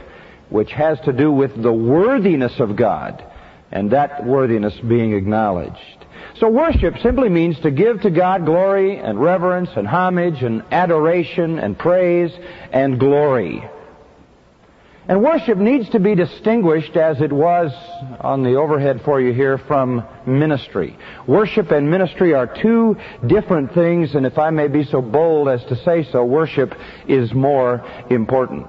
which 0.50 0.72
has 0.72 1.00
to 1.01 1.13
do 1.13 1.31
with 1.31 1.62
the 1.62 1.72
worthiness 1.72 2.60
of 2.60 2.75
God, 2.75 3.24
and 3.72 3.91
that 3.91 4.25
worthiness 4.25 4.74
being 4.79 5.13
acknowledged. 5.13 6.05
So 6.39 6.50
worship 6.50 6.96
simply 7.03 7.29
means 7.29 7.60
to 7.60 7.69
give 7.69 8.01
to 8.01 8.10
God 8.10 8.46
glory 8.46 8.98
and 8.98 9.22
reverence 9.22 9.69
and 9.75 9.88
homage 9.88 10.41
and 10.41 10.63
adoration 10.72 11.60
and 11.60 11.77
praise 11.77 12.31
and 12.72 13.00
glory. 13.00 13.63
And 15.09 15.23
worship 15.23 15.57
needs 15.57 15.89
to 15.91 15.99
be 15.99 16.15
distinguished 16.15 16.97
as 16.97 17.21
it 17.21 17.31
was 17.31 17.71
on 18.19 18.43
the 18.43 18.55
overhead 18.55 19.01
for 19.05 19.21
you 19.21 19.33
here 19.33 19.57
from 19.57 20.05
ministry. 20.25 20.97
Worship 21.25 21.71
and 21.71 21.89
ministry 21.89 22.33
are 22.33 22.45
two 22.61 22.97
different 23.25 23.73
things, 23.73 24.15
and 24.15 24.25
if 24.25 24.37
I 24.37 24.49
may 24.49 24.67
be 24.67 24.83
so 24.83 25.01
bold 25.01 25.47
as 25.47 25.63
to 25.65 25.77
say 25.83 26.05
so, 26.11 26.25
worship 26.25 26.73
is 27.07 27.33
more 27.33 27.85
important. 28.09 28.67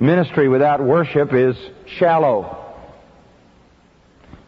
Ministry 0.00 0.48
without 0.48 0.82
worship 0.82 1.32
is 1.32 1.56
shallow. 1.98 2.74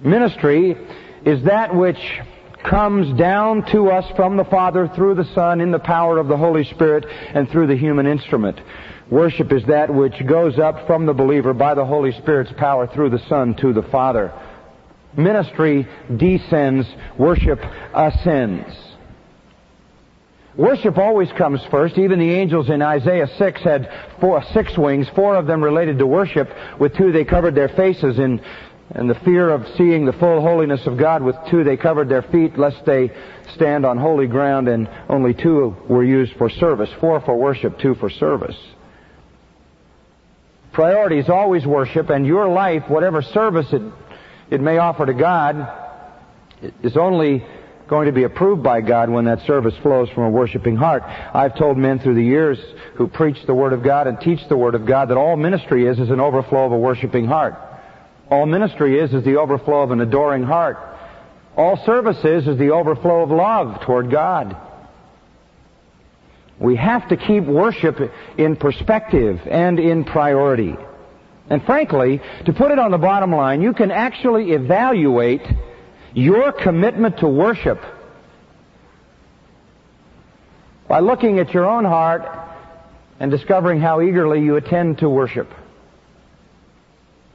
Ministry 0.00 0.76
is 1.24 1.44
that 1.44 1.72
which 1.72 2.20
comes 2.68 3.16
down 3.16 3.64
to 3.70 3.88
us 3.88 4.04
from 4.16 4.36
the 4.36 4.44
Father 4.44 4.88
through 4.96 5.14
the 5.14 5.32
Son 5.34 5.60
in 5.60 5.70
the 5.70 5.78
power 5.78 6.18
of 6.18 6.26
the 6.26 6.36
Holy 6.36 6.64
Spirit 6.64 7.04
and 7.34 7.48
through 7.48 7.68
the 7.68 7.76
human 7.76 8.06
instrument. 8.06 8.58
Worship 9.12 9.52
is 9.52 9.62
that 9.66 9.92
which 9.92 10.26
goes 10.26 10.59
up 10.59 10.87
from 10.87 11.04
the 11.04 11.12
believer 11.12 11.52
by 11.52 11.75
the 11.75 11.85
Holy 11.85 12.12
Spirit's 12.12 12.52
power 12.57 12.87
through 12.87 13.11
the 13.11 13.23
Son 13.28 13.52
to 13.57 13.75
the 13.75 13.83
Father. 13.83 14.33
Ministry 15.14 15.87
descends, 16.16 16.87
worship 17.19 17.61
ascends. 17.92 18.75
Worship 20.57 20.97
always 20.97 21.31
comes 21.33 21.61
first. 21.71 21.99
Even 21.99 22.21
the 22.21 22.31
angels 22.31 22.71
in 22.71 22.81
Isaiah 22.81 23.26
6 23.37 23.61
had 23.61 23.92
four, 24.19 24.42
six 24.54 24.78
wings, 24.78 25.07
four 25.14 25.37
of 25.37 25.47
them 25.47 25.62
related 25.62 25.99
to 25.99 26.07
worship. 26.07 26.49
With 26.81 26.97
two 26.97 27.12
they 27.12 27.26
covered 27.26 27.54
their 27.54 27.69
faces. 27.69 28.19
In 28.19 28.40
and 28.92 29.11
the 29.11 29.14
fear 29.16 29.50
of 29.50 29.66
seeing 29.76 30.07
the 30.07 30.14
full 30.14 30.40
holiness 30.40 30.87
of 30.87 30.97
God 30.97 31.23
with 31.23 31.37
two 31.50 31.64
they 31.64 31.76
covered 31.76 32.09
their 32.09 32.23
feet 32.23 32.59
lest 32.59 32.87
they 32.87 33.11
stand 33.54 33.85
on 33.85 33.99
holy 33.99 34.26
ground 34.26 34.69
and 34.69 34.88
only 35.11 35.35
two 35.35 35.76
were 35.87 36.04
used 36.04 36.35
for 36.37 36.49
service 36.50 36.90
four 37.00 37.21
for 37.21 37.38
worship 37.38 37.78
two 37.78 37.95
for 37.95 38.11
service 38.11 38.57
priority 40.72 41.18
is 41.18 41.28
always 41.28 41.66
worship 41.66 42.10
and 42.10 42.26
your 42.26 42.48
life 42.48 42.82
whatever 42.88 43.22
service 43.22 43.66
it, 43.72 43.82
it 44.50 44.60
may 44.60 44.78
offer 44.78 45.06
to 45.06 45.14
God 45.14 45.78
is 46.82 46.96
only 46.96 47.44
going 47.88 48.06
to 48.06 48.12
be 48.12 48.24
approved 48.24 48.62
by 48.62 48.80
God 48.80 49.10
when 49.10 49.26
that 49.26 49.40
service 49.46 49.74
flows 49.82 50.08
from 50.10 50.24
a 50.24 50.30
worshiping 50.30 50.76
heart. 50.76 51.02
I've 51.02 51.56
told 51.58 51.76
men 51.76 51.98
through 51.98 52.14
the 52.14 52.24
years 52.24 52.58
who 52.94 53.06
preach 53.06 53.36
the 53.46 53.54
Word 53.54 53.72
of 53.72 53.82
God 53.82 54.06
and 54.06 54.18
teach 54.18 54.40
the 54.48 54.56
Word 54.56 54.74
of 54.74 54.86
God 54.86 55.10
that 55.10 55.16
all 55.16 55.36
ministry 55.36 55.86
is 55.86 55.98
is 55.98 56.08
an 56.08 56.20
overflow 56.20 56.66
of 56.66 56.72
a 56.72 56.78
worshiping 56.78 57.26
heart. 57.26 57.54
All 58.30 58.46
ministry 58.46 58.98
is 58.98 59.12
is 59.12 59.24
the 59.24 59.36
overflow 59.36 59.82
of 59.82 59.90
an 59.90 60.00
adoring 60.00 60.42
heart. 60.42 60.78
All 61.54 61.76
service 61.84 62.16
is 62.24 62.48
is 62.48 62.58
the 62.58 62.70
overflow 62.70 63.24
of 63.24 63.30
love 63.30 63.82
toward 63.82 64.10
God. 64.10 64.56
We 66.62 66.76
have 66.76 67.09
to 67.09 67.16
keep 67.16 67.42
worship 67.42 67.97
in 68.38 68.54
perspective 68.54 69.40
and 69.50 69.81
in 69.81 70.04
priority. 70.04 70.76
And 71.50 71.62
frankly, 71.64 72.21
to 72.47 72.52
put 72.52 72.71
it 72.71 72.78
on 72.78 72.92
the 72.92 72.99
bottom 72.99 73.33
line, 73.33 73.62
you 73.62 73.73
can 73.73 73.90
actually 73.90 74.52
evaluate 74.52 75.42
your 76.14 76.52
commitment 76.52 77.19
to 77.19 77.26
worship 77.26 77.81
by 80.87 81.00
looking 81.00 81.40
at 81.40 81.52
your 81.52 81.69
own 81.69 81.85
heart 81.85 82.23
and 83.19 83.28
discovering 83.28 83.81
how 83.81 84.00
eagerly 84.00 84.40
you 84.40 84.54
attend 84.54 84.99
to 84.99 85.09
worship. 85.09 85.50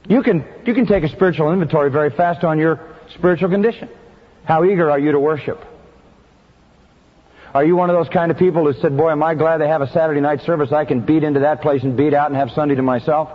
You 0.08 0.22
can, 0.22 0.42
you 0.64 0.72
can 0.72 0.86
take 0.86 1.04
a 1.04 1.08
spiritual 1.10 1.52
inventory 1.52 1.90
very 1.90 2.10
fast 2.10 2.44
on 2.44 2.58
your 2.58 2.80
spiritual 3.14 3.50
condition. 3.50 3.90
How 4.44 4.64
eager 4.64 4.90
are 4.90 4.98
you 4.98 5.12
to 5.12 5.20
worship? 5.20 5.62
Are 7.58 7.64
you 7.64 7.74
one 7.74 7.90
of 7.90 7.96
those 7.96 8.08
kind 8.10 8.30
of 8.30 8.38
people 8.38 8.72
who 8.72 8.80
said, 8.80 8.96
boy, 8.96 9.10
am 9.10 9.20
I 9.20 9.34
glad 9.34 9.56
they 9.56 9.66
have 9.66 9.82
a 9.82 9.90
Saturday 9.90 10.20
night 10.20 10.42
service 10.42 10.70
I 10.70 10.84
can 10.84 11.00
beat 11.00 11.24
into 11.24 11.40
that 11.40 11.60
place 11.60 11.82
and 11.82 11.96
beat 11.96 12.14
out 12.14 12.28
and 12.28 12.36
have 12.36 12.52
Sunday 12.52 12.76
to 12.76 12.82
myself? 12.82 13.30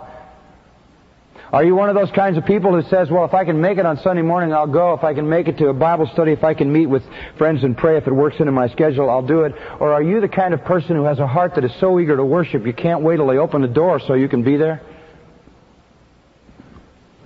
Are 1.52 1.62
you 1.62 1.74
one 1.74 1.90
of 1.90 1.94
those 1.94 2.10
kinds 2.12 2.38
of 2.38 2.46
people 2.46 2.72
who 2.72 2.88
says, 2.88 3.10
well, 3.10 3.26
if 3.26 3.34
I 3.34 3.44
can 3.44 3.60
make 3.60 3.76
it 3.76 3.84
on 3.84 3.98
Sunday 3.98 4.22
morning, 4.22 4.54
I'll 4.54 4.66
go. 4.66 4.94
If 4.94 5.04
I 5.04 5.12
can 5.12 5.28
make 5.28 5.46
it 5.46 5.58
to 5.58 5.68
a 5.68 5.74
Bible 5.74 6.08
study, 6.14 6.32
if 6.32 6.42
I 6.42 6.54
can 6.54 6.72
meet 6.72 6.86
with 6.86 7.02
friends 7.36 7.64
and 7.64 7.76
pray, 7.76 7.98
if 7.98 8.06
it 8.06 8.14
works 8.14 8.36
into 8.40 8.50
my 8.50 8.66
schedule, 8.68 9.10
I'll 9.10 9.26
do 9.26 9.42
it. 9.42 9.52
Or 9.78 9.92
are 9.92 10.02
you 10.02 10.22
the 10.22 10.28
kind 10.28 10.54
of 10.54 10.64
person 10.64 10.96
who 10.96 11.04
has 11.04 11.18
a 11.18 11.26
heart 11.26 11.56
that 11.56 11.64
is 11.64 11.72
so 11.78 12.00
eager 12.00 12.16
to 12.16 12.24
worship 12.24 12.64
you 12.64 12.72
can't 12.72 13.02
wait 13.02 13.16
till 13.16 13.26
they 13.26 13.36
open 13.36 13.60
the 13.60 13.68
door 13.68 14.00
so 14.00 14.14
you 14.14 14.30
can 14.30 14.42
be 14.42 14.56
there? 14.56 14.80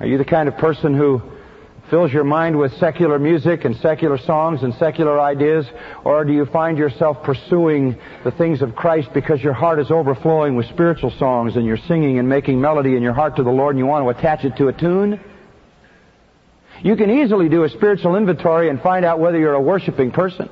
Are 0.01 0.07
you 0.07 0.19
the 0.19 0.25
kind 0.25 0.49
of 0.49 0.57
person 0.57 0.97
who 0.97 1.23
fills 1.91 2.13
your 2.13 2.25
mind 2.25 2.59
with 2.59 2.73
secular 2.79 3.19
music 3.19 3.65
and 3.65 3.77
secular 3.77 4.19
songs 4.19 4.63
and 4.63 4.75
secular 4.75 5.21
ideas? 5.21 5.67
Or 6.05 6.25
do 6.25 6.33
you 6.33 6.47
find 6.47 6.79
yourself 6.79 7.23
pursuing 7.23 7.99
the 8.25 8.31
things 8.31 8.63
of 8.63 8.75
Christ 8.75 9.09
because 9.15 9.41
your 9.43 9.53
heart 9.53 9.81
is 9.81 9.91
overflowing 9.91 10.57
with 10.57 10.67
spiritual 10.69 11.11
songs 11.19 11.57
and 11.57 11.65
you're 11.65 11.79
singing 11.89 12.19
and 12.19 12.29
making 12.29 12.61
melody 12.61 12.97
in 12.97 13.03
your 13.03 13.15
heart 13.15 13.37
to 13.37 13.43
the 13.43 13.51
Lord 13.51 13.75
and 13.75 13.79
you 13.79 13.87
want 13.87 14.05
to 14.05 14.19
attach 14.19 14.45
it 14.45 14.57
to 14.57 14.69
a 14.69 14.73
tune? 14.73 15.21
You 16.83 16.97
can 16.97 17.11
easily 17.11 17.49
do 17.49 17.65
a 17.65 17.69
spiritual 17.69 18.17
inventory 18.17 18.69
and 18.69 18.81
find 18.81 19.05
out 19.05 19.19
whether 19.19 19.39
you're 19.39 19.55
a 19.55 19.61
worshiping 19.61 20.11
person. 20.11 20.49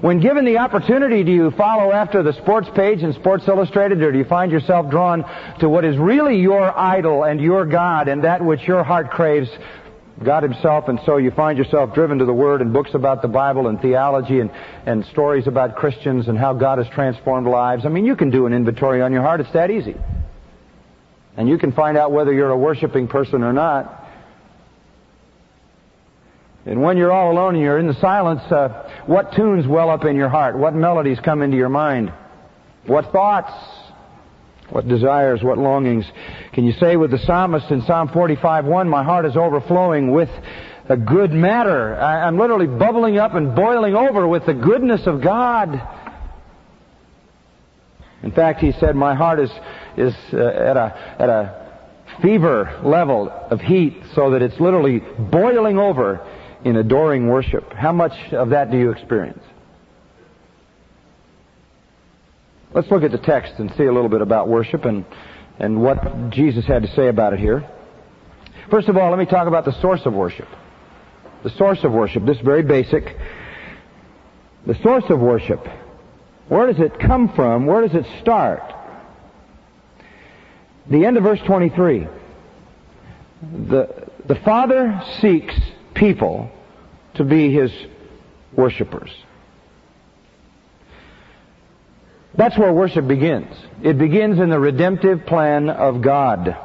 When 0.00 0.20
given 0.20 0.44
the 0.44 0.58
opportunity, 0.58 1.22
do 1.22 1.30
you 1.30 1.52
follow 1.52 1.92
after 1.92 2.22
the 2.22 2.32
sports 2.32 2.68
page 2.74 3.02
in 3.02 3.12
Sports 3.12 3.46
Illustrated, 3.46 4.02
or 4.02 4.10
do 4.10 4.18
you 4.18 4.24
find 4.24 4.50
yourself 4.50 4.90
drawn 4.90 5.24
to 5.60 5.68
what 5.68 5.84
is 5.84 5.96
really 5.96 6.40
your 6.40 6.76
idol 6.76 7.22
and 7.22 7.40
your 7.40 7.64
God 7.64 8.08
and 8.08 8.24
that 8.24 8.44
which 8.44 8.66
your 8.66 8.82
heart 8.82 9.10
craves, 9.10 9.48
God 10.24 10.42
Himself, 10.42 10.88
and 10.88 10.98
so 11.06 11.16
you 11.16 11.30
find 11.30 11.58
yourself 11.58 11.94
driven 11.94 12.18
to 12.18 12.24
the 12.24 12.32
Word 12.32 12.60
and 12.60 12.72
books 12.72 12.90
about 12.94 13.22
the 13.22 13.28
Bible 13.28 13.68
and 13.68 13.80
theology 13.80 14.40
and, 14.40 14.50
and 14.86 15.04
stories 15.06 15.46
about 15.46 15.76
Christians 15.76 16.28
and 16.28 16.36
how 16.36 16.54
God 16.54 16.78
has 16.78 16.88
transformed 16.88 17.46
lives? 17.46 17.86
I 17.86 17.88
mean, 17.88 18.04
you 18.04 18.16
can 18.16 18.30
do 18.30 18.46
an 18.46 18.52
inventory 18.52 19.00
on 19.02 19.12
your 19.12 19.22
heart. 19.22 19.40
It's 19.40 19.52
that 19.52 19.70
easy. 19.70 19.96
And 21.36 21.48
you 21.48 21.58
can 21.58 21.72
find 21.72 21.96
out 21.96 22.10
whether 22.10 22.32
you're 22.32 22.50
a 22.50 22.58
worshiping 22.58 23.06
person 23.06 23.44
or 23.44 23.52
not 23.52 23.98
and 26.68 26.82
when 26.82 26.98
you're 26.98 27.10
all 27.10 27.32
alone 27.32 27.54
and 27.54 27.64
you're 27.64 27.78
in 27.78 27.86
the 27.86 27.98
silence, 27.98 28.42
uh, 28.52 28.90
what 29.06 29.32
tunes 29.32 29.66
well 29.66 29.88
up 29.88 30.04
in 30.04 30.16
your 30.16 30.28
heart? 30.28 30.58
What 30.58 30.74
melodies 30.74 31.18
come 31.18 31.40
into 31.40 31.56
your 31.56 31.70
mind? 31.70 32.12
What 32.86 33.10
thoughts? 33.10 33.52
What 34.68 34.86
desires? 34.86 35.42
What 35.42 35.56
longings? 35.56 36.04
Can 36.58 36.66
you 36.66 36.72
say 36.72 36.96
with 36.96 37.12
the 37.12 37.20
psalmist 37.20 37.70
in 37.70 37.82
Psalm 37.82 38.08
45:1, 38.08 38.88
"My 38.88 39.04
heart 39.04 39.24
is 39.24 39.36
overflowing 39.36 40.10
with 40.10 40.28
a 40.88 40.96
good 40.96 41.32
matter. 41.32 41.94
I, 41.94 42.26
I'm 42.26 42.36
literally 42.36 42.66
bubbling 42.66 43.16
up 43.16 43.34
and 43.34 43.54
boiling 43.54 43.94
over 43.94 44.26
with 44.26 44.44
the 44.44 44.54
goodness 44.54 45.06
of 45.06 45.20
God." 45.20 45.80
In 48.24 48.32
fact, 48.32 48.58
he 48.58 48.72
said, 48.72 48.96
"My 48.96 49.14
heart 49.14 49.38
is 49.38 49.52
is 49.96 50.16
uh, 50.32 50.38
at 50.38 50.76
a 50.76 50.98
at 51.20 51.28
a 51.28 51.54
fever 52.22 52.80
level 52.82 53.30
of 53.30 53.60
heat, 53.60 54.02
so 54.16 54.30
that 54.30 54.42
it's 54.42 54.58
literally 54.58 54.98
boiling 55.16 55.78
over." 55.78 56.20
in 56.64 56.74
adoring 56.74 57.28
worship. 57.28 57.72
How 57.72 57.92
much 57.92 58.32
of 58.32 58.50
that 58.50 58.72
do 58.72 58.76
you 58.76 58.90
experience? 58.90 59.44
Let's 62.74 62.90
look 62.90 63.04
at 63.04 63.12
the 63.12 63.18
text 63.18 63.52
and 63.58 63.72
see 63.78 63.84
a 63.84 63.92
little 63.92 64.08
bit 64.08 64.22
about 64.22 64.48
worship 64.48 64.84
and, 64.84 65.04
and 65.58 65.82
what 65.82 66.30
Jesus 66.30 66.64
had 66.66 66.82
to 66.82 66.94
say 66.94 67.08
about 67.08 67.32
it 67.32 67.40
here. 67.40 67.68
First 68.70 68.88
of 68.88 68.96
all, 68.96 69.10
let 69.10 69.18
me 69.18 69.26
talk 69.26 69.48
about 69.48 69.64
the 69.64 69.78
source 69.80 70.04
of 70.04 70.12
worship. 70.12 70.48
The 71.42 71.50
source 71.50 71.82
of 71.84 71.92
worship. 71.92 72.24
This 72.24 72.36
is 72.36 72.44
very 72.44 72.62
basic. 72.62 73.16
The 74.66 74.74
source 74.82 75.04
of 75.08 75.20
worship. 75.20 75.66
Where 76.48 76.66
does 76.66 76.80
it 76.80 76.98
come 76.98 77.32
from? 77.34 77.66
Where 77.66 77.86
does 77.86 77.94
it 77.94 78.06
start? 78.20 78.62
The 80.90 81.04
end 81.04 81.16
of 81.16 81.22
verse 81.22 81.40
23. 81.46 82.06
The, 83.42 84.08
the 84.26 84.34
Father 84.36 85.02
seeks 85.20 85.54
people 85.94 86.50
to 87.14 87.24
be 87.24 87.52
his 87.52 87.70
worshipers. 88.54 89.10
That's 92.36 92.56
where 92.58 92.72
worship 92.72 93.08
begins. 93.08 93.54
It 93.82 93.98
begins 93.98 94.38
in 94.38 94.50
the 94.50 94.58
redemptive 94.58 95.26
plan 95.26 95.70
of 95.70 96.02
God. 96.02 96.56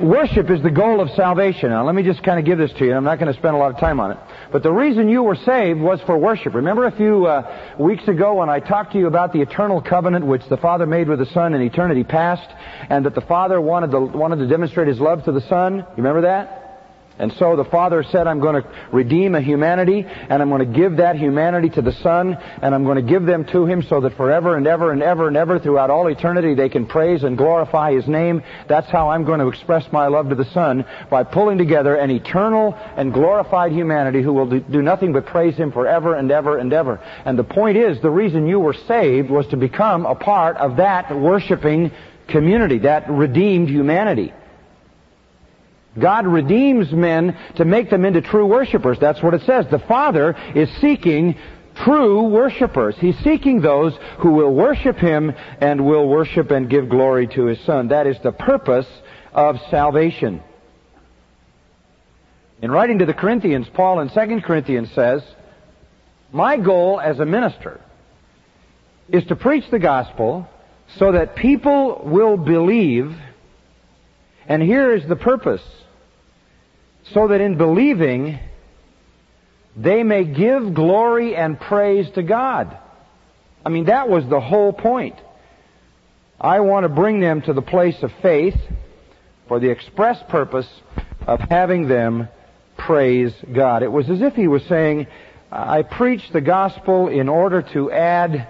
Worship 0.00 0.50
is 0.50 0.62
the 0.62 0.70
goal 0.70 1.00
of 1.00 1.10
salvation. 1.10 1.70
Now, 1.70 1.84
let 1.84 1.94
me 1.94 2.02
just 2.02 2.22
kind 2.22 2.38
of 2.38 2.44
give 2.44 2.58
this 2.58 2.72
to 2.78 2.84
you. 2.84 2.94
I'm 2.94 3.04
not 3.04 3.18
going 3.18 3.32
to 3.32 3.38
spend 3.38 3.54
a 3.54 3.58
lot 3.58 3.72
of 3.72 3.78
time 3.78 4.00
on 4.00 4.12
it. 4.12 4.18
But 4.50 4.62
the 4.62 4.72
reason 4.72 5.08
you 5.08 5.22
were 5.22 5.36
saved 5.36 5.80
was 5.80 6.00
for 6.06 6.16
worship. 6.16 6.54
Remember 6.54 6.86
a 6.86 6.96
few 6.96 7.26
uh, 7.26 7.74
weeks 7.78 8.08
ago 8.08 8.34
when 8.34 8.48
I 8.48 8.58
talked 8.60 8.92
to 8.92 8.98
you 8.98 9.06
about 9.06 9.32
the 9.32 9.42
eternal 9.42 9.82
covenant 9.82 10.26
which 10.26 10.42
the 10.48 10.56
Father 10.56 10.86
made 10.86 11.08
with 11.08 11.18
the 11.18 11.26
Son 11.26 11.54
in 11.54 11.60
eternity 11.60 12.04
past, 12.04 12.48
and 12.88 13.04
that 13.04 13.14
the 13.14 13.20
Father 13.20 13.60
wanted 13.60 13.90
to, 13.90 14.00
wanted 14.00 14.36
to 14.36 14.48
demonstrate 14.48 14.88
His 14.88 14.98
love 14.98 15.24
to 15.24 15.32
the 15.32 15.42
Son? 15.42 15.76
You 15.76 15.86
remember 15.98 16.22
that? 16.22 16.61
And 17.18 17.32
so 17.34 17.56
the 17.56 17.64
Father 17.64 18.02
said, 18.02 18.26
I'm 18.26 18.40
going 18.40 18.62
to 18.62 18.68
redeem 18.90 19.34
a 19.34 19.40
humanity, 19.40 20.04
and 20.06 20.42
I'm 20.42 20.48
going 20.48 20.66
to 20.66 20.78
give 20.78 20.96
that 20.96 21.16
humanity 21.16 21.68
to 21.70 21.82
the 21.82 21.92
Son, 21.92 22.34
and 22.62 22.74
I'm 22.74 22.84
going 22.84 22.96
to 22.96 23.02
give 23.02 23.24
them 23.24 23.44
to 23.52 23.66
Him 23.66 23.82
so 23.82 24.00
that 24.00 24.16
forever 24.16 24.56
and 24.56 24.66
ever 24.66 24.92
and 24.92 25.02
ever 25.02 25.28
and 25.28 25.36
ever 25.36 25.58
throughout 25.58 25.90
all 25.90 26.08
eternity 26.08 26.54
they 26.54 26.68
can 26.68 26.86
praise 26.86 27.22
and 27.22 27.36
glorify 27.36 27.92
His 27.92 28.08
name. 28.08 28.42
That's 28.68 28.90
how 28.90 29.10
I'm 29.10 29.24
going 29.24 29.40
to 29.40 29.48
express 29.48 29.92
my 29.92 30.06
love 30.08 30.30
to 30.30 30.34
the 30.34 30.46
Son, 30.46 30.84
by 31.10 31.22
pulling 31.22 31.58
together 31.58 31.96
an 31.96 32.10
eternal 32.10 32.74
and 32.96 33.12
glorified 33.12 33.72
humanity 33.72 34.22
who 34.22 34.32
will 34.32 34.60
do 34.60 34.82
nothing 34.82 35.12
but 35.12 35.26
praise 35.26 35.56
Him 35.56 35.70
forever 35.70 36.14
and 36.14 36.30
ever 36.30 36.58
and 36.58 36.72
ever. 36.72 36.98
And 37.24 37.38
the 37.38 37.44
point 37.44 37.76
is, 37.76 38.00
the 38.00 38.10
reason 38.10 38.46
you 38.46 38.58
were 38.58 38.74
saved 38.74 39.30
was 39.30 39.46
to 39.48 39.56
become 39.56 40.06
a 40.06 40.14
part 40.14 40.56
of 40.56 40.76
that 40.76 41.14
worshiping 41.14 41.92
community, 42.28 42.78
that 42.78 43.08
redeemed 43.10 43.68
humanity. 43.68 44.32
God 46.00 46.26
redeems 46.26 46.90
men 46.92 47.36
to 47.56 47.64
make 47.64 47.90
them 47.90 48.04
into 48.04 48.22
true 48.22 48.46
worshipers. 48.46 48.98
That's 49.00 49.22
what 49.22 49.34
it 49.34 49.42
says. 49.42 49.66
The 49.70 49.78
Father 49.80 50.34
is 50.54 50.68
seeking 50.80 51.36
true 51.84 52.28
worshipers. 52.28 52.94
He's 52.98 53.18
seeking 53.18 53.60
those 53.60 53.92
who 54.18 54.32
will 54.32 54.54
worship 54.54 54.96
Him 54.96 55.32
and 55.60 55.84
will 55.84 56.08
worship 56.08 56.50
and 56.50 56.68
give 56.68 56.88
glory 56.88 57.26
to 57.28 57.46
His 57.46 57.60
Son. 57.64 57.88
That 57.88 58.06
is 58.06 58.16
the 58.22 58.32
purpose 58.32 58.86
of 59.32 59.56
salvation. 59.70 60.42
In 62.62 62.70
writing 62.70 62.98
to 63.00 63.06
the 63.06 63.14
Corinthians, 63.14 63.66
Paul 63.74 64.00
in 64.00 64.08
2 64.08 64.40
Corinthians 64.42 64.90
says, 64.94 65.22
My 66.32 66.56
goal 66.56 67.00
as 67.00 67.18
a 67.18 67.26
minister 67.26 67.80
is 69.08 69.24
to 69.26 69.36
preach 69.36 69.64
the 69.70 69.80
gospel 69.80 70.48
so 70.96 71.12
that 71.12 71.34
people 71.34 72.02
will 72.04 72.36
believe, 72.36 73.12
and 74.48 74.62
here 74.62 74.94
is 74.94 75.06
the 75.08 75.16
purpose 75.16 75.62
so 77.12 77.28
that 77.28 77.40
in 77.40 77.56
believing 77.56 78.38
they 79.76 80.02
may 80.02 80.24
give 80.24 80.74
glory 80.74 81.34
and 81.34 81.58
praise 81.58 82.08
to 82.10 82.22
God. 82.22 82.76
I 83.64 83.68
mean, 83.68 83.86
that 83.86 84.08
was 84.08 84.26
the 84.28 84.40
whole 84.40 84.72
point. 84.72 85.16
I 86.40 86.60
want 86.60 86.84
to 86.84 86.88
bring 86.88 87.20
them 87.20 87.42
to 87.42 87.52
the 87.52 87.62
place 87.62 88.02
of 88.02 88.10
faith 88.20 88.56
for 89.48 89.60
the 89.60 89.70
express 89.70 90.22
purpose 90.28 90.68
of 91.26 91.40
having 91.40 91.88
them 91.88 92.28
praise 92.76 93.32
God. 93.52 93.82
It 93.82 93.92
was 93.92 94.10
as 94.10 94.20
if 94.20 94.34
he 94.34 94.48
was 94.48 94.62
saying, 94.64 95.06
I 95.50 95.82
preach 95.82 96.22
the 96.32 96.40
gospel 96.40 97.08
in 97.08 97.28
order 97.28 97.62
to 97.74 97.92
add 97.92 98.48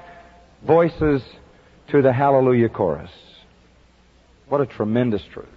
voices 0.67 1.23
to 1.89 2.01
the 2.01 2.13
hallelujah 2.13 2.69
chorus. 2.69 3.11
What 4.49 4.61
a 4.61 4.67
tremendous 4.67 5.23
truth. 5.33 5.49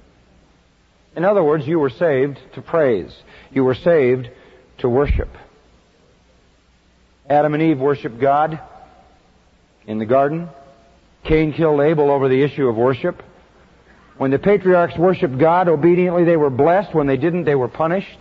In 1.15 1.23
other 1.23 1.43
words, 1.43 1.65
you 1.65 1.79
were 1.79 1.89
saved 1.89 2.39
to 2.55 2.61
praise. 2.61 3.15
You 3.51 3.63
were 3.63 3.75
saved 3.75 4.29
to 4.79 4.89
worship. 4.89 5.29
Adam 7.29 7.53
and 7.53 7.63
Eve 7.63 7.79
worshiped 7.79 8.19
God 8.19 8.59
in 9.87 9.97
the 9.97 10.05
garden. 10.05 10.49
Cain 11.23 11.53
killed 11.53 11.81
Abel 11.81 12.11
over 12.11 12.27
the 12.29 12.43
issue 12.43 12.67
of 12.67 12.75
worship. 12.75 13.23
When 14.17 14.31
the 14.31 14.39
patriarchs 14.39 14.97
worshiped 14.97 15.37
God 15.37 15.67
obediently, 15.67 16.23
they 16.23 16.37
were 16.37 16.49
blessed. 16.49 16.93
When 16.93 17.07
they 17.07 17.17
didn't, 17.17 17.45
they 17.45 17.55
were 17.55 17.67
punished. 17.67 18.17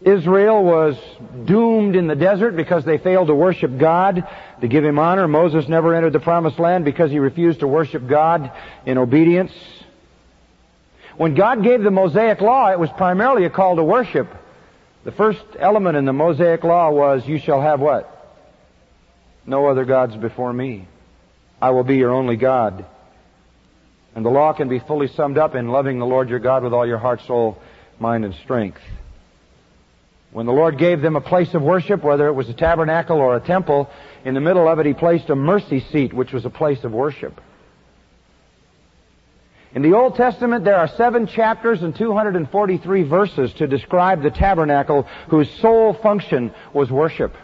Israel 0.00 0.64
was 0.64 0.96
doomed 1.44 1.94
in 1.94 2.08
the 2.08 2.16
desert 2.16 2.56
because 2.56 2.84
they 2.84 2.98
failed 2.98 3.28
to 3.28 3.34
worship 3.34 3.78
God, 3.78 4.26
to 4.60 4.68
give 4.68 4.84
Him 4.84 4.98
honor. 4.98 5.28
Moses 5.28 5.68
never 5.68 5.94
entered 5.94 6.12
the 6.12 6.20
promised 6.20 6.58
land 6.58 6.84
because 6.84 7.10
he 7.10 7.20
refused 7.20 7.60
to 7.60 7.68
worship 7.68 8.08
God 8.08 8.50
in 8.84 8.98
obedience. 8.98 9.52
When 11.16 11.34
God 11.34 11.62
gave 11.62 11.82
the 11.82 11.90
Mosaic 11.90 12.40
Law, 12.40 12.70
it 12.70 12.78
was 12.78 12.90
primarily 12.96 13.44
a 13.44 13.50
call 13.50 13.76
to 13.76 13.84
worship. 13.84 14.28
The 15.04 15.12
first 15.12 15.42
element 15.58 15.96
in 15.96 16.04
the 16.04 16.12
Mosaic 16.12 16.62
Law 16.64 16.90
was, 16.90 17.26
you 17.26 17.38
shall 17.38 17.60
have 17.60 17.80
what? 17.80 18.08
No 19.46 19.66
other 19.66 19.84
gods 19.84 20.16
before 20.16 20.52
me. 20.52 20.86
I 21.60 21.70
will 21.70 21.84
be 21.84 21.96
your 21.96 22.12
only 22.12 22.36
God. 22.36 22.86
And 24.14 24.24
the 24.24 24.30
law 24.30 24.52
can 24.52 24.68
be 24.68 24.78
fully 24.78 25.08
summed 25.08 25.38
up 25.38 25.54
in 25.54 25.68
loving 25.68 25.98
the 25.98 26.06
Lord 26.06 26.28
your 26.28 26.38
God 26.38 26.62
with 26.62 26.72
all 26.72 26.86
your 26.86 26.98
heart, 26.98 27.20
soul, 27.26 27.58
mind, 27.98 28.24
and 28.24 28.34
strength. 28.44 28.80
When 30.32 30.46
the 30.46 30.52
Lord 30.52 30.78
gave 30.78 31.02
them 31.02 31.16
a 31.16 31.20
place 31.20 31.52
of 31.54 31.62
worship, 31.62 32.02
whether 32.02 32.26
it 32.26 32.32
was 32.32 32.48
a 32.48 32.54
tabernacle 32.54 33.18
or 33.18 33.36
a 33.36 33.40
temple, 33.40 33.90
in 34.24 34.34
the 34.34 34.40
middle 34.40 34.68
of 34.68 34.78
it 34.78 34.86
He 34.86 34.94
placed 34.94 35.28
a 35.30 35.36
mercy 35.36 35.80
seat, 35.92 36.12
which 36.12 36.32
was 36.32 36.44
a 36.44 36.50
place 36.50 36.84
of 36.84 36.92
worship. 36.92 37.40
In 39.74 39.80
the 39.80 39.94
Old 39.94 40.16
Testament, 40.16 40.64
there 40.64 40.76
are 40.76 40.88
seven 40.88 41.26
chapters 41.26 41.82
and 41.82 41.96
243 41.96 43.02
verses 43.04 43.52
to 43.54 43.66
describe 43.66 44.22
the 44.22 44.30
tabernacle 44.30 45.06
whose 45.28 45.50
sole 45.60 45.94
function 45.94 46.52
was 46.74 46.90
worship. 46.90 47.34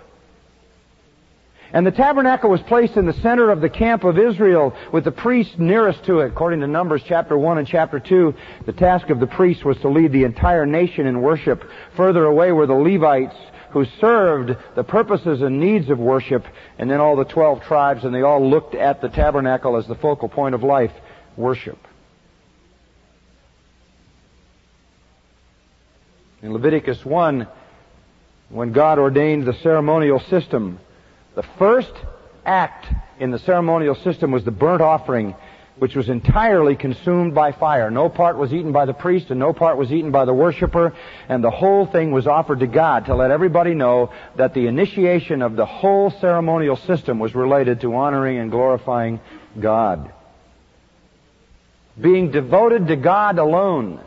And 1.72 1.86
the 1.86 1.90
tabernacle 1.90 2.50
was 2.50 2.62
placed 2.62 2.96
in 2.96 3.06
the 3.06 3.12
center 3.14 3.50
of 3.50 3.60
the 3.60 3.68
camp 3.68 4.04
of 4.04 4.18
Israel 4.18 4.74
with 4.92 5.04
the 5.04 5.12
priests 5.12 5.54
nearest 5.58 6.04
to 6.04 6.20
it. 6.20 6.28
According 6.28 6.60
to 6.60 6.66
Numbers 6.66 7.02
chapter 7.06 7.36
1 7.36 7.58
and 7.58 7.66
chapter 7.66 7.98
2, 7.98 8.34
the 8.66 8.72
task 8.72 9.10
of 9.10 9.20
the 9.20 9.26
priest 9.26 9.64
was 9.64 9.78
to 9.78 9.88
lead 9.88 10.12
the 10.12 10.24
entire 10.24 10.66
nation 10.66 11.06
in 11.06 11.20
worship. 11.22 11.64
Further 11.96 12.24
away 12.24 12.52
were 12.52 12.66
the 12.66 12.74
Levites 12.74 13.36
who 13.70 13.84
served 14.00 14.56
the 14.76 14.84
purposes 14.84 15.42
and 15.42 15.60
needs 15.60 15.90
of 15.90 15.98
worship, 15.98 16.46
and 16.78 16.90
then 16.90 17.00
all 17.00 17.16
the 17.16 17.24
12 17.24 17.62
tribes, 17.62 18.04
and 18.04 18.14
they 18.14 18.22
all 18.22 18.48
looked 18.48 18.74
at 18.74 19.02
the 19.02 19.08
tabernacle 19.10 19.76
as 19.76 19.86
the 19.86 19.94
focal 19.94 20.28
point 20.28 20.54
of 20.54 20.62
life, 20.62 20.92
worship. 21.36 21.87
In 26.40 26.52
Leviticus 26.52 27.04
1, 27.04 27.48
when 28.50 28.72
God 28.72 29.00
ordained 29.00 29.44
the 29.44 29.54
ceremonial 29.54 30.20
system, 30.20 30.78
the 31.34 31.42
first 31.58 31.92
act 32.46 32.86
in 33.18 33.32
the 33.32 33.40
ceremonial 33.40 33.96
system 33.96 34.30
was 34.30 34.44
the 34.44 34.52
burnt 34.52 34.80
offering, 34.80 35.34
which 35.80 35.96
was 35.96 36.08
entirely 36.08 36.76
consumed 36.76 37.34
by 37.34 37.50
fire. 37.50 37.90
No 37.90 38.08
part 38.08 38.38
was 38.38 38.52
eaten 38.52 38.70
by 38.70 38.86
the 38.86 38.94
priest 38.94 39.30
and 39.30 39.40
no 39.40 39.52
part 39.52 39.78
was 39.78 39.92
eaten 39.92 40.12
by 40.12 40.24
the 40.26 40.32
worshiper, 40.32 40.94
and 41.28 41.42
the 41.42 41.50
whole 41.50 41.86
thing 41.86 42.12
was 42.12 42.28
offered 42.28 42.60
to 42.60 42.68
God 42.68 43.06
to 43.06 43.16
let 43.16 43.32
everybody 43.32 43.74
know 43.74 44.12
that 44.36 44.54
the 44.54 44.68
initiation 44.68 45.42
of 45.42 45.56
the 45.56 45.66
whole 45.66 46.10
ceremonial 46.20 46.76
system 46.76 47.18
was 47.18 47.34
related 47.34 47.80
to 47.80 47.96
honoring 47.96 48.38
and 48.38 48.52
glorifying 48.52 49.18
God. 49.58 50.12
Being 52.00 52.30
devoted 52.30 52.86
to 52.86 52.96
God 52.96 53.40
alone 53.40 54.00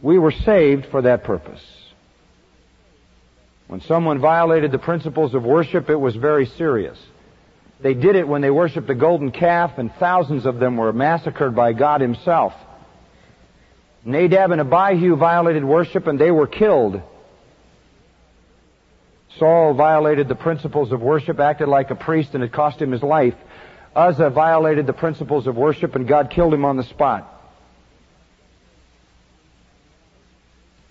we 0.00 0.18
were 0.18 0.32
saved 0.32 0.86
for 0.86 1.02
that 1.02 1.24
purpose. 1.24 1.62
When 3.66 3.80
someone 3.82 4.20
violated 4.20 4.70
the 4.70 4.78
principles 4.78 5.34
of 5.34 5.42
worship, 5.42 5.90
it 5.90 5.96
was 5.96 6.14
very 6.14 6.46
serious. 6.46 6.98
They 7.80 7.94
did 7.94 8.16
it 8.16 8.28
when 8.28 8.40
they 8.40 8.50
worshiped 8.50 8.86
the 8.86 8.94
golden 8.94 9.32
calf, 9.32 9.78
and 9.78 9.92
thousands 9.94 10.46
of 10.46 10.58
them 10.58 10.76
were 10.76 10.92
massacred 10.92 11.54
by 11.54 11.72
God 11.72 12.00
Himself. 12.00 12.54
Nadab 14.04 14.52
and 14.52 14.60
Abihu 14.60 15.16
violated 15.16 15.64
worship, 15.64 16.06
and 16.06 16.18
they 16.18 16.30
were 16.30 16.46
killed. 16.46 17.02
Saul 19.38 19.74
violated 19.74 20.28
the 20.28 20.34
principles 20.36 20.92
of 20.92 21.02
worship, 21.02 21.40
acted 21.40 21.68
like 21.68 21.90
a 21.90 21.96
priest, 21.96 22.34
and 22.34 22.42
it 22.42 22.52
cost 22.52 22.80
him 22.80 22.92
his 22.92 23.02
life. 23.02 23.34
Uzzah 23.94 24.30
violated 24.30 24.86
the 24.86 24.92
principles 24.92 25.46
of 25.46 25.56
worship, 25.56 25.94
and 25.96 26.06
God 26.06 26.30
killed 26.30 26.54
him 26.54 26.64
on 26.64 26.76
the 26.76 26.84
spot. 26.84 27.35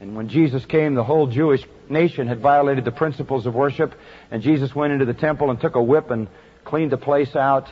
And 0.05 0.15
when 0.15 0.29
Jesus 0.29 0.63
came, 0.67 0.93
the 0.93 1.03
whole 1.03 1.25
Jewish 1.25 1.63
nation 1.89 2.27
had 2.27 2.39
violated 2.39 2.85
the 2.85 2.91
principles 2.91 3.47
of 3.47 3.55
worship, 3.55 3.95
and 4.29 4.43
Jesus 4.43 4.75
went 4.75 4.93
into 4.93 5.05
the 5.05 5.15
temple 5.15 5.49
and 5.49 5.59
took 5.59 5.73
a 5.73 5.81
whip 5.81 6.11
and 6.11 6.27
cleaned 6.63 6.91
the 6.91 6.97
place 6.97 7.35
out 7.35 7.67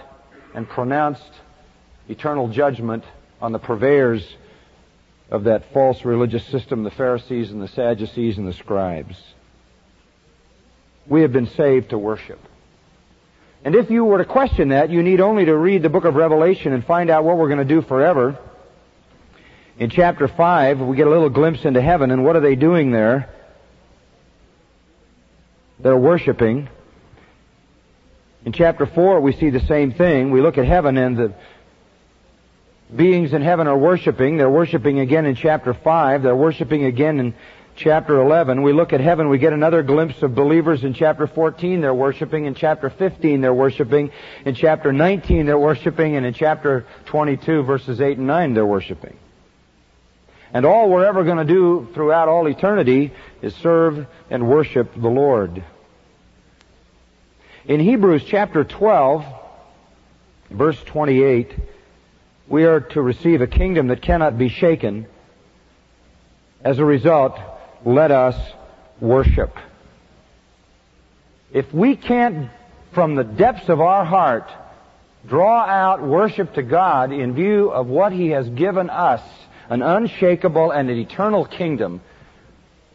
and 0.55 0.67
pronounced 0.67 1.31
eternal 2.09 2.47
judgment 2.47 3.03
on 3.39 3.51
the 3.51 3.59
purveyors 3.59 4.27
of 5.29 5.43
that 5.43 5.71
false 5.73 6.03
religious 6.03 6.43
system, 6.47 6.81
the 6.81 6.89
Pharisees 6.89 7.51
and 7.51 7.61
the 7.61 7.67
Sadducees 7.67 8.39
and 8.39 8.47
the 8.47 8.53
scribes. 8.53 9.15
We 11.05 11.21
have 11.21 11.31
been 11.31 11.49
saved 11.49 11.91
to 11.91 11.99
worship. 11.99 12.39
And 13.63 13.75
if 13.75 13.91
you 13.91 14.05
were 14.05 14.17
to 14.17 14.25
question 14.25 14.69
that, 14.69 14.89
you 14.89 15.03
need 15.03 15.21
only 15.21 15.45
to 15.45 15.55
read 15.55 15.83
the 15.83 15.89
book 15.89 16.05
of 16.05 16.15
Revelation 16.15 16.73
and 16.73 16.83
find 16.83 17.11
out 17.11 17.25
what 17.25 17.37
we're 17.37 17.49
going 17.49 17.59
to 17.59 17.75
do 17.75 17.83
forever 17.83 18.39
in 19.77 19.89
chapter 19.89 20.27
5, 20.27 20.79
we 20.81 20.95
get 20.95 21.07
a 21.07 21.09
little 21.09 21.29
glimpse 21.29 21.65
into 21.65 21.81
heaven, 21.81 22.11
and 22.11 22.23
what 22.23 22.35
are 22.35 22.41
they 22.41 22.55
doing 22.55 22.91
there? 22.91 23.29
They're 25.79 25.97
worshiping. 25.97 26.69
In 28.45 28.53
chapter 28.53 28.85
4, 28.85 29.19
we 29.21 29.33
see 29.33 29.49
the 29.49 29.61
same 29.61 29.93
thing. 29.93 30.31
We 30.31 30.41
look 30.41 30.57
at 30.57 30.65
heaven 30.65 30.97
and 30.97 31.17
the 31.17 31.33
beings 32.93 33.33
in 33.33 33.41
heaven 33.41 33.67
are 33.67 33.77
worshiping. 33.77 34.37
They're 34.37 34.49
worshiping 34.49 34.99
again 34.99 35.25
in 35.25 35.35
chapter 35.35 35.73
5. 35.73 36.23
They're 36.23 36.35
worshiping 36.35 36.83
again 36.83 37.19
in 37.19 37.33
chapter 37.75 38.21
11. 38.21 38.61
We 38.61 38.73
look 38.73 38.93
at 38.93 38.99
heaven, 38.99 39.29
we 39.29 39.39
get 39.39 39.53
another 39.53 39.81
glimpse 39.81 40.21
of 40.21 40.35
believers 40.35 40.83
in 40.83 40.93
chapter 40.93 41.25
14. 41.25 41.81
They're 41.81 41.93
worshiping. 41.93 42.45
In 42.45 42.53
chapter 42.53 42.89
15, 42.89 43.41
they're 43.41 43.53
worshiping. 43.53 44.11
In 44.45 44.55
chapter 44.55 44.93
19, 44.93 45.45
they're 45.45 45.57
worshiping. 45.57 46.15
And 46.15 46.25
in 46.25 46.33
chapter 46.33 46.85
22, 47.05 47.63
verses 47.63 47.99
8 47.99 48.17
and 48.17 48.27
9, 48.27 48.53
they're 48.53 48.65
worshiping. 48.65 49.17
And 50.53 50.67
all 50.67 50.87
we're 50.87 51.05
ever 51.05 51.23
going 51.23 51.39
to 51.39 51.51
do 51.51 51.87
throughout 51.95 52.29
all 52.29 52.47
eternity 52.47 53.11
is 53.41 53.55
serve 53.55 54.05
and 54.29 54.47
worship 54.47 54.93
the 54.95 55.09
Lord. 55.09 55.63
In 57.65 57.79
Hebrews 57.79 58.23
chapter 58.27 58.63
12, 58.63 59.25
verse 60.51 60.81
28, 60.83 61.55
we 62.47 62.65
are 62.65 62.81
to 62.81 63.01
receive 63.01 63.41
a 63.41 63.47
kingdom 63.47 63.87
that 63.87 64.03
cannot 64.03 64.37
be 64.37 64.49
shaken. 64.49 65.07
As 66.63 66.77
a 66.77 66.85
result, 66.85 67.39
let 67.83 68.11
us 68.11 68.35
worship. 68.99 69.57
If 71.51 71.73
we 71.73 71.95
can't, 71.95 72.51
from 72.91 73.15
the 73.15 73.23
depths 73.23 73.69
of 73.69 73.81
our 73.81 74.05
heart, 74.05 74.51
draw 75.27 75.61
out 75.61 76.03
worship 76.03 76.53
to 76.55 76.61
God 76.61 77.11
in 77.11 77.33
view 77.33 77.69
of 77.69 77.87
what 77.87 78.11
He 78.11 78.29
has 78.29 78.47
given 78.49 78.89
us, 78.89 79.21
an 79.69 79.81
unshakable 79.81 80.71
and 80.71 80.89
an 80.89 80.97
eternal 80.97 81.45
kingdom, 81.45 82.01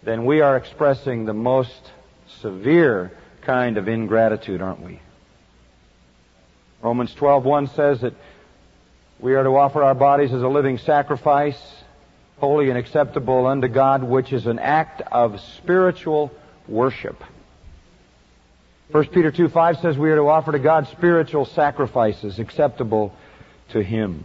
then 0.03 0.25
we 0.25 0.41
are 0.41 0.57
expressing 0.57 1.25
the 1.25 1.35
most 1.35 1.93
severe 2.41 3.13
kind 3.43 3.79
of 3.79 3.89
ingratitude, 3.89 4.61
aren't 4.61 4.83
we? 4.83 5.01
Romans 6.83 7.15
12:1 7.15 7.75
says 7.75 8.01
that 8.03 8.15
we 9.19 9.35
are 9.35 9.43
to 9.43 9.57
offer 9.57 9.83
our 9.83 9.95
bodies 9.95 10.33
as 10.33 10.43
a 10.43 10.49
living 10.49 10.79
sacrifice, 10.79 11.61
holy 12.39 12.69
and 12.69 12.79
acceptable 12.79 13.47
unto 13.47 13.67
God, 13.67 14.05
which 14.05 14.33
is 14.33 14.47
an 14.47 14.59
act 14.59 15.03
of 15.11 15.41
spiritual 15.41 16.31
worship. 16.69 17.23
1 18.91 19.07
Peter 19.09 19.31
2 19.31 19.49
5 19.49 19.79
says 19.79 19.99
we 19.99 20.11
are 20.11 20.17
to 20.17 20.29
offer 20.29 20.53
to 20.53 20.59
God 20.59 20.87
spiritual 20.89 21.45
sacrifices 21.45 22.39
acceptable 22.39 23.15
to 23.71 23.83
Him. 23.83 24.25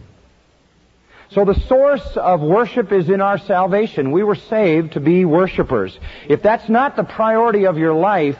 So 1.30 1.44
the 1.44 1.58
source 1.68 2.16
of 2.16 2.40
worship 2.40 2.92
is 2.92 3.08
in 3.08 3.20
our 3.20 3.38
salvation. 3.38 4.12
We 4.12 4.22
were 4.22 4.34
saved 4.34 4.92
to 4.92 5.00
be 5.00 5.24
worshipers. 5.24 5.98
If 6.28 6.42
that's 6.42 6.68
not 6.68 6.96
the 6.96 7.04
priority 7.04 7.66
of 7.66 7.78
your 7.78 7.94
life, 7.94 8.38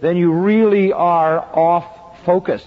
then 0.00 0.16
you 0.16 0.32
really 0.32 0.92
are 0.92 1.38
off 1.38 2.24
focus. 2.24 2.64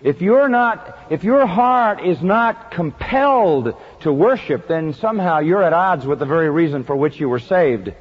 If 0.00 0.20
you're 0.20 0.48
not, 0.48 0.96
if 1.10 1.24
your 1.24 1.46
heart 1.46 2.04
is 2.04 2.22
not 2.22 2.70
compelled 2.70 3.74
to 4.02 4.12
worship, 4.12 4.68
then 4.68 4.92
somehow 4.92 5.40
you're 5.40 5.62
at 5.62 5.72
odds 5.72 6.06
with 6.06 6.20
the 6.20 6.26
very 6.26 6.50
reason 6.50 6.84
for 6.84 6.94
which 6.94 7.18
you 7.18 7.28
were 7.28 7.40
saved. 7.40 7.92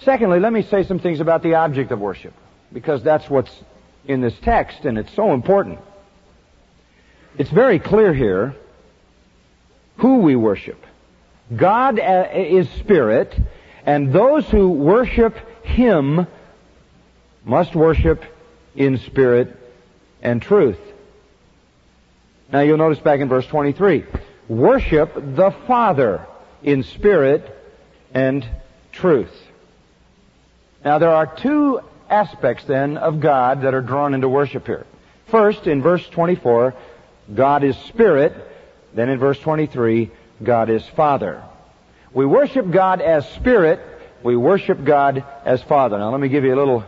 Secondly, 0.00 0.38
let 0.38 0.52
me 0.52 0.62
say 0.62 0.84
some 0.84 0.98
things 0.98 1.20
about 1.20 1.42
the 1.42 1.54
object 1.54 1.90
of 1.90 1.98
worship, 1.98 2.34
because 2.72 3.02
that's 3.02 3.28
what's 3.28 3.50
in 4.06 4.20
this 4.20 4.34
text, 4.42 4.84
and 4.84 4.98
it's 4.98 5.12
so 5.14 5.32
important. 5.32 5.78
It's 7.38 7.50
very 7.50 7.78
clear 7.78 8.12
here 8.12 8.54
who 9.96 10.18
we 10.18 10.36
worship. 10.36 10.84
God 11.54 11.98
uh, 11.98 12.28
is 12.32 12.68
spirit, 12.70 13.34
and 13.84 14.12
those 14.12 14.48
who 14.48 14.70
worship 14.70 15.36
Him 15.64 16.26
must 17.44 17.74
worship 17.74 18.24
in 18.74 18.98
spirit 18.98 19.56
and 20.22 20.40
truth. 20.40 20.78
Now 22.52 22.60
you'll 22.60 22.78
notice 22.78 22.98
back 22.98 23.20
in 23.20 23.28
verse 23.28 23.46
23, 23.46 24.04
worship 24.48 25.14
the 25.14 25.54
Father 25.66 26.26
in 26.62 26.82
spirit 26.82 27.44
and 28.12 28.46
truth. 28.92 29.32
Now 30.84 30.98
there 30.98 31.10
are 31.10 31.26
two 31.26 31.80
aspects 32.14 32.64
then 32.64 32.96
of 32.96 33.20
God 33.20 33.62
that 33.62 33.74
are 33.74 33.80
drawn 33.80 34.14
into 34.14 34.28
worship 34.28 34.66
here. 34.66 34.86
First, 35.26 35.66
in 35.66 35.82
verse 35.82 36.06
24, 36.08 36.74
God 37.34 37.64
is 37.64 37.76
spirit. 37.88 38.32
Then 38.94 39.08
in 39.08 39.18
verse 39.18 39.38
23, 39.40 40.10
God 40.42 40.70
is 40.70 40.86
Father. 40.96 41.42
We 42.12 42.26
worship 42.26 42.70
God 42.70 43.00
as 43.00 43.28
Spirit. 43.30 43.80
We 44.22 44.36
worship 44.36 44.84
God 44.84 45.24
as 45.44 45.62
Father. 45.64 45.98
Now 45.98 46.10
let 46.10 46.20
me 46.20 46.28
give 46.28 46.44
you 46.44 46.54
a 46.54 46.60
little 46.60 46.84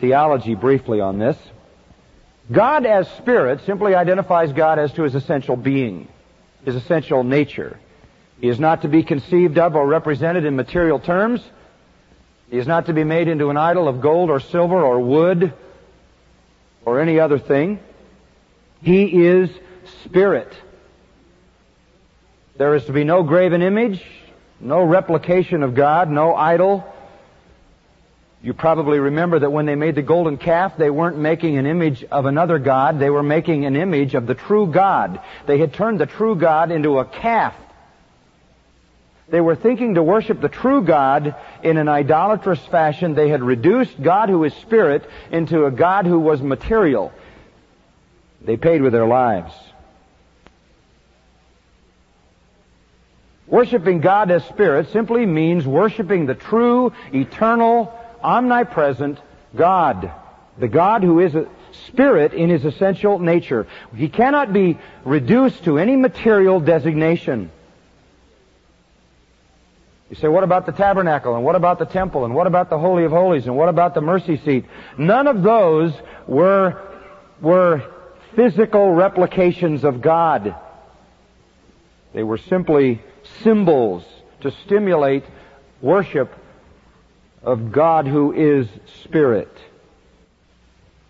theology 0.00 0.56
briefly 0.56 1.00
on 1.00 1.18
this. 1.18 1.36
God 2.50 2.84
as 2.84 3.08
Spirit 3.12 3.60
simply 3.64 3.94
identifies 3.94 4.52
God 4.52 4.78
as 4.80 4.92
to 4.94 5.04
His 5.04 5.14
essential 5.14 5.56
being, 5.56 6.08
His 6.64 6.74
essential 6.74 7.22
nature. 7.22 7.78
He 8.40 8.48
is 8.48 8.58
not 8.58 8.82
to 8.82 8.88
be 8.88 9.04
conceived 9.04 9.58
of 9.58 9.76
or 9.76 9.86
represented 9.86 10.44
in 10.44 10.56
material 10.56 10.98
terms. 10.98 11.40
He 12.50 12.58
is 12.58 12.66
not 12.66 12.86
to 12.86 12.92
be 12.92 13.04
made 13.04 13.28
into 13.28 13.50
an 13.50 13.56
idol 13.56 13.88
of 13.88 14.00
gold 14.00 14.30
or 14.30 14.40
silver 14.40 14.80
or 14.82 15.00
wood 15.00 15.52
or 16.84 17.00
any 17.00 17.18
other 17.18 17.38
thing. 17.38 17.80
He 18.82 19.26
is 19.26 19.50
Spirit. 20.04 20.52
There 22.56 22.74
is 22.74 22.84
to 22.84 22.92
be 22.92 23.04
no 23.04 23.22
graven 23.22 23.62
image, 23.62 24.02
no 24.60 24.82
replication 24.82 25.62
of 25.62 25.74
God, 25.74 26.10
no 26.10 26.34
idol. 26.34 26.84
You 28.42 28.52
probably 28.52 28.98
remember 28.98 29.38
that 29.38 29.50
when 29.50 29.66
they 29.66 29.74
made 29.74 29.94
the 29.94 30.02
golden 30.02 30.36
calf, 30.36 30.76
they 30.76 30.90
weren't 30.90 31.16
making 31.16 31.56
an 31.56 31.66
image 31.66 32.04
of 32.04 32.26
another 32.26 32.58
God, 32.58 33.00
they 33.00 33.10
were 33.10 33.22
making 33.22 33.64
an 33.64 33.74
image 33.74 34.14
of 34.14 34.26
the 34.26 34.34
true 34.34 34.66
God. 34.66 35.20
They 35.46 35.58
had 35.58 35.72
turned 35.72 35.98
the 35.98 36.06
true 36.06 36.36
God 36.36 36.70
into 36.70 36.98
a 36.98 37.04
calf. 37.04 37.54
They 39.34 39.40
were 39.40 39.56
thinking 39.56 39.96
to 39.96 40.02
worship 40.04 40.40
the 40.40 40.48
true 40.48 40.80
God 40.84 41.34
in 41.64 41.76
an 41.76 41.88
idolatrous 41.88 42.64
fashion. 42.66 43.16
They 43.16 43.30
had 43.30 43.42
reduced 43.42 44.00
God 44.00 44.28
who 44.28 44.44
is 44.44 44.54
spirit 44.54 45.10
into 45.32 45.64
a 45.64 45.72
God 45.72 46.06
who 46.06 46.20
was 46.20 46.40
material. 46.40 47.12
They 48.40 48.56
paid 48.56 48.80
with 48.80 48.92
their 48.92 49.08
lives. 49.08 49.52
Worshiping 53.48 54.02
God 54.02 54.30
as 54.30 54.44
Spirit 54.44 54.90
simply 54.92 55.26
means 55.26 55.66
worshiping 55.66 56.26
the 56.26 56.36
true, 56.36 56.92
eternal, 57.12 57.92
omnipresent 58.22 59.18
God. 59.56 60.12
The 60.60 60.68
God 60.68 61.02
who 61.02 61.18
is 61.18 61.34
a 61.34 61.48
Spirit 61.88 62.34
in 62.34 62.50
His 62.50 62.64
essential 62.64 63.18
nature. 63.18 63.66
He 63.96 64.08
cannot 64.08 64.52
be 64.52 64.78
reduced 65.04 65.64
to 65.64 65.78
any 65.78 65.96
material 65.96 66.60
designation. 66.60 67.50
You 70.14 70.20
say, 70.20 70.28
what 70.28 70.44
about 70.44 70.64
the 70.64 70.70
tabernacle? 70.70 71.34
And 71.34 71.44
what 71.44 71.56
about 71.56 71.80
the 71.80 71.86
temple? 71.86 72.24
And 72.24 72.36
what 72.36 72.46
about 72.46 72.70
the 72.70 72.78
Holy 72.78 73.02
of 73.02 73.10
Holies? 73.10 73.46
And 73.46 73.56
what 73.56 73.68
about 73.68 73.94
the 73.94 74.00
mercy 74.00 74.36
seat? 74.36 74.64
None 74.96 75.26
of 75.26 75.42
those 75.42 75.92
were, 76.28 76.80
were 77.40 77.82
physical 78.36 78.92
replications 78.92 79.82
of 79.82 80.00
God. 80.00 80.54
They 82.12 82.22
were 82.22 82.38
simply 82.38 83.02
symbols 83.42 84.04
to 84.42 84.52
stimulate 84.52 85.24
worship 85.80 86.32
of 87.42 87.72
God 87.72 88.06
who 88.06 88.32
is 88.32 88.68
Spirit. 89.02 89.50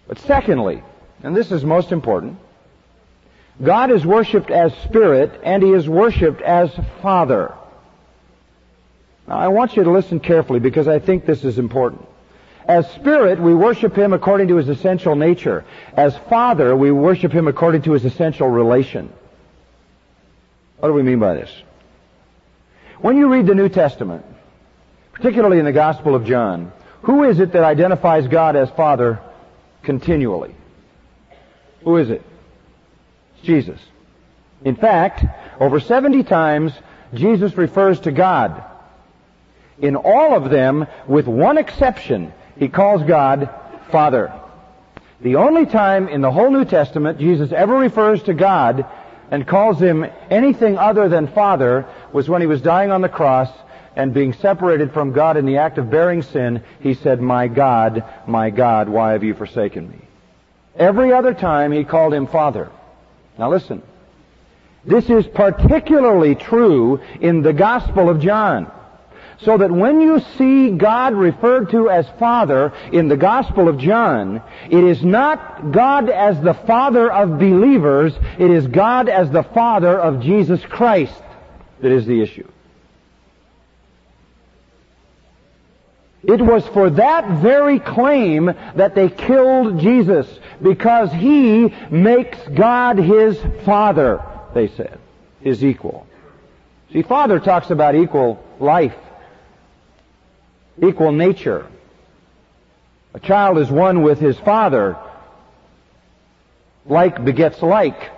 But 0.09 0.19
secondly, 0.21 0.83
and 1.23 1.37
this 1.37 1.53
is 1.53 1.63
most 1.63 1.93
important, 1.93 2.39
God 3.63 3.91
is 3.91 4.07
worshiped 4.07 4.51
as 4.51 4.73
Spirit 4.85 5.39
and 5.43 5.63
He 5.63 5.73
is 5.73 5.87
worshiped 5.87 6.41
as 6.41 6.71
Father. 7.03 7.55
Now 9.27 9.39
I 9.39 9.49
want 9.49 9.77
you 9.77 9.85
to 9.85 9.91
listen 9.91 10.21
carefully 10.21 10.61
because 10.61 10.89
I 10.89 10.99
think 10.99 11.25
this 11.25 11.45
is 11.45 11.59
important. 11.59 12.07
As 12.67 12.91
Spirit, 12.93 13.41
we 13.41 13.55
worship 13.55 13.97
Him 13.97 14.13
according 14.13 14.49
to 14.49 14.57
His 14.57 14.69
essential 14.69 15.17
nature. 15.17 15.65
As 15.95 16.17
Father, 16.31 16.75
we 16.75 16.91
worship 16.91 17.33
Him 17.33 17.47
according 17.47 17.83
to 17.83 17.93
His 17.93 18.05
essential 18.05 18.49
relation. 18.49 19.13
What 20.79 20.89
do 20.89 20.95
we 20.95 21.03
mean 21.03 21.19
by 21.19 21.35
this? 21.35 21.51
When 23.01 23.17
you 23.19 23.31
read 23.33 23.47
the 23.47 23.55
New 23.55 23.69
Testament, 23.69 24.25
particularly 25.13 25.59
in 25.59 25.65
the 25.65 25.73
Gospel 25.73 26.15
of 26.15 26.25
John, 26.25 26.73
who 27.03 27.25
is 27.25 27.39
it 27.39 27.53
that 27.53 27.65
identifies 27.65 28.29
God 28.29 28.57
as 28.57 28.71
Father 28.71 29.21
continually? 29.83 30.55
Who 31.83 31.99
is 31.99 32.09
it? 32.09 32.23
It's 33.37 33.47
Jesus. 33.47 33.81
In 34.65 34.75
fact, 34.75 35.25
over 35.61 35.81
70 35.81 36.23
times, 36.23 36.73
Jesus 37.13 37.57
refers 37.59 38.01
to 38.01 38.11
God. 38.11 38.65
In 39.79 39.97
all 39.97 40.37
of 40.37 40.51
them, 40.51 40.87
with 41.07 41.27
one 41.27 41.59
exception, 41.59 42.33
he 42.59 42.69
calls 42.69 43.03
God 43.03 43.51
Father. 43.91 44.33
The 45.21 45.37
only 45.37 45.67
time 45.67 46.09
in 46.09 46.21
the 46.21 46.31
whole 46.31 46.51
New 46.51 46.65
Testament 46.65 47.19
Jesus 47.19 47.53
ever 47.53 47.77
refers 47.77 48.23
to 48.25 48.35
God 48.35 48.87
and 49.31 49.47
calls 49.47 49.81
him 49.81 50.07
anything 50.31 50.79
other 50.79 51.09
than 51.09 51.29
Father 51.29 51.87
was 52.13 52.29
when 52.29 52.41
he 52.41 52.47
was 52.47 52.61
dying 52.61 52.91
on 52.91 53.01
the 53.01 53.09
cross 53.09 53.51
and 53.97 54.13
being 54.13 54.33
separated 54.33 54.93
from 54.93 55.13
God 55.13 55.37
in 55.37 55.47
the 55.47 55.59
act 55.59 55.79
of 55.79 55.91
bearing 55.91 56.23
sin, 56.23 56.63
he 56.81 56.95
said, 56.95 57.21
My 57.21 57.49
God, 57.49 58.05
my 58.27 58.51
God, 58.51 58.89
why 58.89 59.13
have 59.13 59.25
you 59.25 59.35
forsaken 59.35 59.89
me? 59.89 59.99
Every 60.77 61.13
other 61.13 61.35
time 61.35 61.73
he 61.73 61.85
called 61.85 62.13
him 62.13 62.27
Father. 62.27 62.71
Now 63.39 63.51
listen. 63.51 63.83
This 64.85 65.09
is 65.09 65.27
particularly 65.27 66.35
true 66.35 67.01
in 67.21 67.43
the 67.43 67.53
Gospel 67.53 68.11
of 68.11 68.21
John. 68.21 68.71
So 69.41 69.59
that 69.59 69.71
when 69.71 70.01
you 70.01 70.21
see 70.39 70.71
God 70.71 71.15
referred 71.15 71.71
to 71.71 71.91
as 71.91 72.07
Father 72.19 72.73
in 72.93 73.09
the 73.09 73.17
Gospel 73.17 73.69
of 73.69 73.79
John, 73.79 74.43
it 74.71 74.85
is 74.85 75.05
not 75.05 75.73
God 75.73 76.09
as 76.09 76.41
the 76.41 76.55
Father 76.55 77.11
of 77.11 77.39
believers, 77.39 78.15
it 78.39 78.51
is 78.51 78.67
God 78.67 79.09
as 79.09 79.31
the 79.31 79.43
Father 79.43 79.99
of 79.99 80.21
Jesus 80.21 80.65
Christ 80.65 81.23
that 81.81 81.93
is 81.93 82.07
the 82.07 82.23
issue. 82.23 82.49
It 86.23 86.41
was 86.41 86.67
for 86.69 86.89
that 86.89 87.43
very 87.43 87.79
claim 87.79 88.47
that 88.47 88.95
they 88.95 89.11
killed 89.11 89.79
Jesus, 89.79 90.27
because 90.63 91.13
he 91.13 91.75
makes 91.91 92.39
God 92.55 92.97
his 92.97 93.39
Father, 93.67 94.25
they 94.55 94.69
said, 94.69 94.99
his 95.43 95.63
equal. 95.63 96.07
See, 96.93 97.03
Father 97.03 97.41
talks 97.41 97.69
about 97.69 97.95
equal 97.95 98.43
life, 98.59 98.97
equal 100.83 101.13
nature. 101.13 101.67
A 103.15 103.21
child 103.21 103.59
is 103.59 103.71
one 103.71 104.03
with 104.03 104.19
his 104.19 104.39
father. 104.41 104.97
Like 106.87 107.25
begets 107.25 107.63
like. 107.63 108.11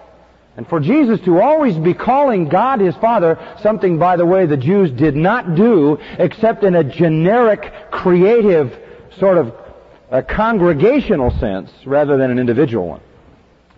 And 0.56 0.66
for 0.66 0.80
Jesus 0.80 1.20
to 1.26 1.40
always 1.40 1.76
be 1.76 1.92
calling 1.92 2.48
God 2.48 2.80
his 2.80 2.96
Father, 2.96 3.38
something, 3.62 3.98
by 3.98 4.16
the 4.16 4.24
way, 4.24 4.46
the 4.46 4.56
Jews 4.56 4.90
did 4.90 5.14
not 5.14 5.54
do 5.54 5.98
except 6.18 6.64
in 6.64 6.74
a 6.74 6.82
generic, 6.82 7.90
creative, 7.90 8.74
sort 9.18 9.36
of 9.36 9.54
a 10.10 10.22
congregational 10.22 11.30
sense 11.38 11.70
rather 11.84 12.16
than 12.16 12.30
an 12.30 12.38
individual 12.38 12.88
one. 12.88 13.00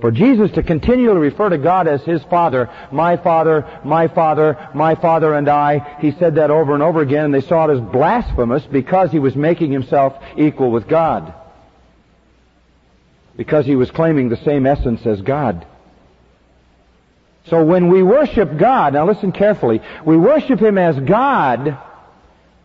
For 0.01 0.13
Jesus 0.13 0.53
to 0.53 0.63
continually 0.63 1.19
refer 1.19 1.49
to 1.49 1.59
God 1.59 1.89
as 1.89 2.03
His 2.03 2.23
Father, 2.25 2.71
my 2.93 3.17
Father, 3.17 3.81
my 3.85 4.07
Father, 4.07 4.69
my 4.73 4.95
Father 4.95 5.35
and 5.35 5.49
I, 5.49 5.99
He 6.01 6.13
said 6.13 6.37
that 6.37 6.51
over 6.51 6.75
and 6.75 6.83
over 6.83 7.01
again 7.01 7.25
and 7.27 7.35
they 7.35 7.41
saw 7.41 7.67
it 7.67 7.75
as 7.75 7.81
blasphemous 7.81 8.65
because 8.65 9.11
He 9.11 9.19
was 9.19 9.35
making 9.35 9.73
Himself 9.73 10.15
equal 10.37 10.71
with 10.71 10.87
God. 10.87 11.35
Because 13.37 13.67
He 13.67 13.75
was 13.75 13.91
claiming 13.91 14.29
the 14.29 14.37
same 14.37 14.67
essence 14.67 15.05
as 15.05 15.21
God. 15.21 15.67
So 17.47 17.65
when 17.65 17.89
we 17.89 18.03
worship 18.03 18.57
God, 18.57 18.93
now 18.93 19.07
listen 19.07 19.33
carefully, 19.33 19.81
we 20.05 20.17
worship 20.17 20.61
Him 20.61 20.79
as 20.79 20.99
God, 21.01 21.77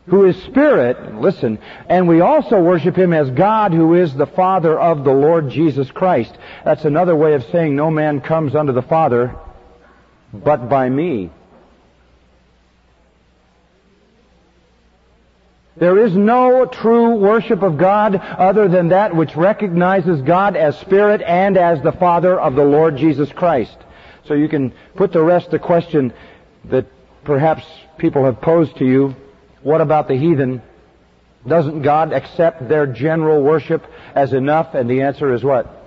who 0.08 0.26
is 0.26 0.36
Spirit, 0.44 1.16
listen, 1.16 1.60
and 1.88 2.08
we 2.08 2.20
also 2.20 2.62
worship 2.62 2.96
Him 2.96 3.13
as 3.13 3.30
God 3.30 3.74
who 3.74 3.94
is 3.94 4.13
the 4.13 4.26
Father 4.26 4.78
of 4.78 5.04
the 5.04 5.13
Lord 5.13 5.50
Jesus 5.50 5.89
Christ. 5.92 6.36
That's 6.66 6.86
another 6.86 7.16
way 7.16 7.34
of 7.34 7.46
saying 7.46 7.76
no 7.76 7.89
man 7.89 8.20
comes 8.20 8.56
unto 8.56 8.74
the 8.74 8.82
Father 8.82 9.36
but 10.34 10.68
by 10.68 10.89
me. 10.89 11.30
There 15.76 16.06
is 16.06 16.16
no 16.16 16.66
true 16.66 17.16
worship 17.16 17.63
of 17.63 17.78
God 17.78 18.16
other 18.16 18.68
than 18.68 18.89
that 18.89 19.16
which 19.16 19.36
recognizes 19.36 20.22
God 20.22 20.56
as 20.56 20.78
Spirit 20.80 21.22
and 21.22 21.58
as 21.58 21.82
the 21.82 21.92
Father 21.92 22.39
of 22.39 22.56
the 22.56 22.63
Lord 22.63 22.98
Jesus 22.98 23.32
Christ. 23.32 23.76
So 24.26 24.34
you 24.34 24.48
can 24.50 24.74
put 24.96 25.13
to 25.13 25.24
rest 25.24 25.50
the 25.50 25.60
question 25.60 26.13
that 26.66 26.86
perhaps 27.24 27.66
people 27.98 28.26
have 28.26 28.39
posed 28.39 28.78
to 28.78 28.86
you. 28.86 29.16
What 29.63 29.82
about 29.82 30.08
the 30.08 30.15
heathen? 30.15 30.62
Doesn't 31.47 31.82
God 31.82 32.13
accept 32.13 32.69
their 32.69 32.88
general 32.88 33.41
worship 33.43 33.84
as 34.15 34.34
enough? 34.34 34.76
And 34.76 34.89
the 34.89 35.02
answer 35.02 35.34
is 35.34 35.43
what? 35.43 35.84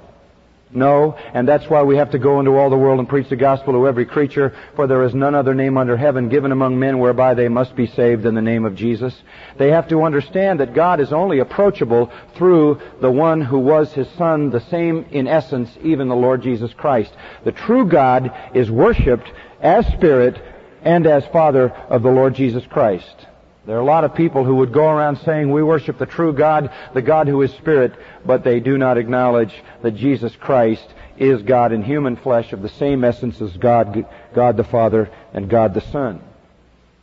No, 0.73 1.17
and 1.33 1.47
that's 1.47 1.71
why 1.71 1.85
we 1.85 1.97
have 1.97 2.11
to 2.11 2.19
go 2.19 2.41
into 2.41 2.57
all 2.57 2.71
the 2.71 2.77
world 2.77 2.99
and 2.99 3.09
preach 3.09 3.29
the 3.29 3.37
gospel 3.37 3.75
to 3.75 3.87
every 3.87 4.05
creature, 4.05 4.53
for 4.75 4.89
there 4.89 5.05
is 5.05 5.15
none 5.15 5.35
other 5.35 5.55
name 5.55 5.79
under 5.79 5.97
heaven 5.97 6.29
given 6.29 6.51
among 6.51 6.77
men 6.77 6.99
whereby 6.99 7.35
they 7.35 7.49
must 7.49 7.77
be 7.77 7.87
saved 7.87 8.25
than 8.25 8.35
the 8.35 8.43
name 8.43 8.65
of 8.65 8.75
Jesus. 8.75 9.15
They 9.59 9.71
have 9.71 9.89
to 9.89 10.03
understand 10.03 10.59
that 10.59 10.75
God 10.75 10.99
is 10.99 11.13
only 11.13 11.39
approachable 11.39 12.11
through 12.35 12.81
the 13.01 13.11
one 13.11 13.41
who 13.41 13.61
was 13.61 13.93
his 13.93 14.09
son, 14.19 14.51
the 14.51 14.61
same 14.61 15.07
in 15.13 15.29
essence, 15.29 15.71
even 15.85 16.09
the 16.09 16.17
Lord 16.17 16.43
Jesus 16.43 16.75
Christ. 16.75 17.13
The 17.45 17.53
true 17.53 17.87
God 17.87 18.35
is 18.53 18.69
worshiped 18.69 19.31
as 19.61 19.87
Spirit 19.87 20.37
and 20.83 21.07
as 21.07 21.25
Father 21.27 21.71
of 21.71 22.03
the 22.03 22.11
Lord 22.11 22.35
Jesus 22.35 22.67
Christ. 22.67 23.27
There 23.67 23.77
are 23.77 23.81
a 23.81 23.85
lot 23.85 24.05
of 24.05 24.15
people 24.15 24.45
who 24.45 24.57
would 24.57 24.73
go 24.73 24.89
around 24.89 25.19
saying, 25.25 25.51
we 25.51 25.63
worship 25.63 25.99
the 25.99 26.07
true 26.07 26.33
God, 26.33 26.73
the 26.95 27.03
God 27.03 27.27
who 27.27 27.43
is 27.43 27.53
Spirit, 27.55 27.95
but 28.25 28.45
they 28.45 28.61
do 28.61 28.79
not 28.79 28.97
acknowledge 28.97 29.53
that 29.83 29.97
Jesus 29.97 30.35
Christ 30.37 30.87
is 31.19 31.43
God 31.43 31.73
in 31.73 31.83
human 31.83 32.15
flesh 32.17 32.53
of 32.53 32.63
the 32.63 32.69
same 32.69 33.03
essence 33.03 33.41
as 33.41 33.57
God, 33.57 34.07
God 34.35 34.57
the 34.57 34.63
Father 34.63 35.11
and 35.33 35.51
God 35.51 35.75
the 35.75 35.81
Son. 35.81 36.23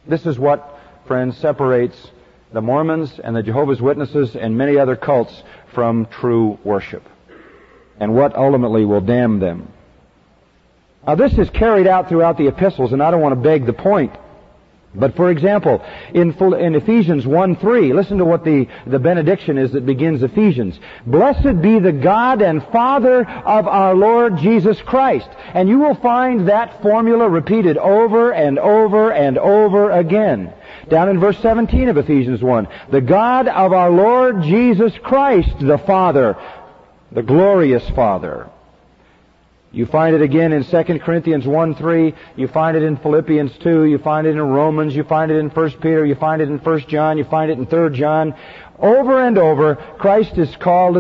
This 0.07 0.25
is 0.25 0.39
what, 0.39 0.79
friends, 1.05 1.37
separates 1.37 1.97
the 2.53 2.61
Mormons 2.61 3.19
and 3.19 3.35
the 3.35 3.43
Jehovah's 3.43 3.81
Witnesses 3.81 4.35
and 4.35 4.57
many 4.57 4.77
other 4.77 4.95
cults 4.95 5.43
from 5.73 6.05
true 6.05 6.59
worship. 6.63 7.03
And 7.99 8.15
what 8.15 8.37
ultimately 8.37 8.85
will 8.85 9.01
damn 9.01 9.39
them. 9.39 9.67
Now 11.05 11.15
this 11.15 11.37
is 11.37 11.49
carried 11.49 11.87
out 11.87 12.07
throughout 12.07 12.37
the 12.37 12.47
epistles, 12.47 12.93
and 12.93 13.03
I 13.03 13.11
don't 13.11 13.21
want 13.21 13.35
to 13.35 13.41
beg 13.41 13.65
the 13.65 13.73
point. 13.73 14.13
But 14.95 15.15
for 15.15 15.31
example, 15.31 15.83
in, 16.13 16.31
in 16.33 16.75
Ephesians 16.75 17.25
1 17.25 17.55
3, 17.55 17.93
listen 17.93 18.19
to 18.19 18.25
what 18.25 18.45
the, 18.45 18.67
the 18.85 18.99
benediction 18.99 19.57
is 19.57 19.71
that 19.71 19.87
begins 19.87 20.21
Ephesians. 20.21 20.79
Blessed 21.07 21.61
be 21.61 21.79
the 21.79 21.91
God 21.91 22.43
and 22.43 22.63
Father 22.67 23.27
of 23.27 23.67
our 23.67 23.95
Lord 23.95 24.37
Jesus 24.37 24.79
Christ. 24.81 25.29
And 25.55 25.67
you 25.67 25.79
will 25.79 25.95
find 25.95 26.47
that 26.47 26.81
formula 26.83 27.27
repeated 27.27 27.77
over 27.77 28.31
and 28.33 28.59
over 28.59 29.11
and 29.11 29.39
over 29.39 29.89
again. 29.89 30.53
Down 30.89 31.09
in 31.09 31.19
verse 31.19 31.39
17 31.39 31.89
of 31.89 31.97
Ephesians 31.97 32.43
1, 32.43 32.67
the 32.91 33.01
God 33.01 33.47
of 33.47 33.73
our 33.73 33.89
Lord 33.89 34.43
Jesus 34.43 34.93
Christ, 35.01 35.59
the 35.59 35.79
Father, 35.79 36.37
the 37.11 37.23
glorious 37.23 37.87
Father. 37.91 38.49
You 39.73 39.87
find 39.87 40.15
it 40.15 40.21
again 40.21 40.53
in 40.53 40.63
2 40.63 40.99
Corinthians 40.99 41.47
1 41.47 41.75
3. 41.75 42.13
You 42.35 42.47
find 42.47 42.77
it 42.77 42.83
in 42.83 42.95
Philippians 42.95 43.57
2. 43.63 43.85
You 43.85 43.97
find 43.97 44.27
it 44.27 44.31
in 44.31 44.41
Romans. 44.41 44.95
You 44.95 45.03
find 45.03 45.31
it 45.31 45.37
in 45.37 45.49
1 45.49 45.71
Peter. 45.81 46.05
You 46.05 46.13
find 46.13 46.43
it 46.43 46.47
in 46.47 46.59
1 46.59 46.79
John. 46.87 47.17
You 47.17 47.23
find 47.23 47.49
it 47.49 47.57
in 47.57 47.65
3 47.65 47.97
John. 47.97 48.35
Over 48.77 49.25
and 49.25 49.35
over, 49.39 49.75
Christ 49.97 50.37
is 50.37 50.55
called, 50.57 50.97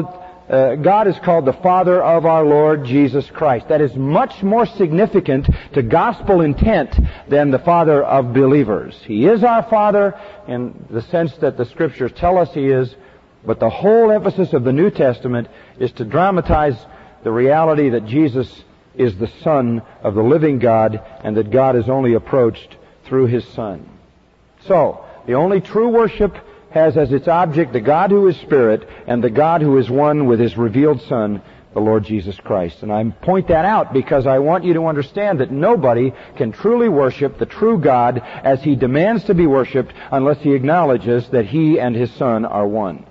uh, 0.49 0.73
God 0.77 1.07
is 1.07 1.19
called 1.19 1.45
the 1.45 1.53
Father 1.53 2.01
of 2.01 2.25
our 2.25 2.43
Lord 2.43 2.83
Jesus 2.83 3.29
Christ. 3.29 3.67
That 3.67 3.79
is 3.79 3.95
much 3.95 4.41
more 4.41 4.65
significant 4.65 5.47
to 5.73 5.83
gospel 5.83 6.41
intent 6.41 6.95
than 7.29 7.51
the 7.51 7.59
Father 7.59 8.03
of 8.03 8.33
believers. 8.33 8.99
He 9.05 9.27
is 9.27 9.43
our 9.43 9.61
Father 9.69 10.19
in 10.47 10.87
the 10.89 11.03
sense 11.03 11.31
that 11.41 11.57
the 11.57 11.65
Scriptures 11.65 12.11
tell 12.15 12.39
us 12.39 12.51
He 12.55 12.69
is, 12.69 12.95
but 13.45 13.59
the 13.59 13.69
whole 13.69 14.09
emphasis 14.09 14.51
of 14.53 14.63
the 14.63 14.73
New 14.73 14.89
Testament 14.89 15.47
is 15.77 15.91
to 15.91 16.05
dramatize 16.05 16.77
the 17.23 17.31
reality 17.31 17.89
that 17.89 18.05
Jesus 18.05 18.63
is 18.95 19.17
the 19.17 19.31
Son 19.41 19.81
of 20.03 20.15
the 20.15 20.23
living 20.23 20.59
God 20.59 21.01
and 21.23 21.35
that 21.37 21.51
God 21.51 21.75
is 21.75 21.89
only 21.89 22.13
approached 22.13 22.75
through 23.05 23.27
His 23.27 23.47
Son. 23.49 23.89
So, 24.67 25.03
the 25.25 25.33
only 25.33 25.61
true 25.61 25.89
worship 25.89 26.35
has 26.71 26.97
as 26.97 27.11
its 27.11 27.27
object 27.27 27.73
the 27.73 27.81
God 27.81 28.11
who 28.11 28.27
is 28.27 28.37
Spirit 28.37 28.87
and 29.07 29.23
the 29.23 29.29
God 29.29 29.61
who 29.61 29.77
is 29.77 29.89
one 29.89 30.25
with 30.25 30.39
His 30.39 30.57
revealed 30.57 31.01
Son, 31.03 31.41
the 31.73 31.79
Lord 31.79 32.03
Jesus 32.03 32.37
Christ. 32.37 32.83
And 32.83 32.91
I 32.91 33.03
point 33.03 33.47
that 33.47 33.65
out 33.65 33.93
because 33.93 34.27
I 34.27 34.39
want 34.39 34.63
you 34.63 34.73
to 34.73 34.87
understand 34.87 35.39
that 35.39 35.51
nobody 35.51 36.13
can 36.35 36.51
truly 36.51 36.89
worship 36.89 37.37
the 37.37 37.45
true 37.45 37.79
God 37.79 38.19
as 38.19 38.61
He 38.61 38.75
demands 38.75 39.23
to 39.25 39.33
be 39.33 39.47
worshiped 39.47 39.93
unless 40.11 40.39
He 40.41 40.53
acknowledges 40.53 41.27
that 41.29 41.45
He 41.45 41.79
and 41.79 41.95
His 41.95 42.11
Son 42.13 42.45
are 42.45 42.67
one. 42.67 43.05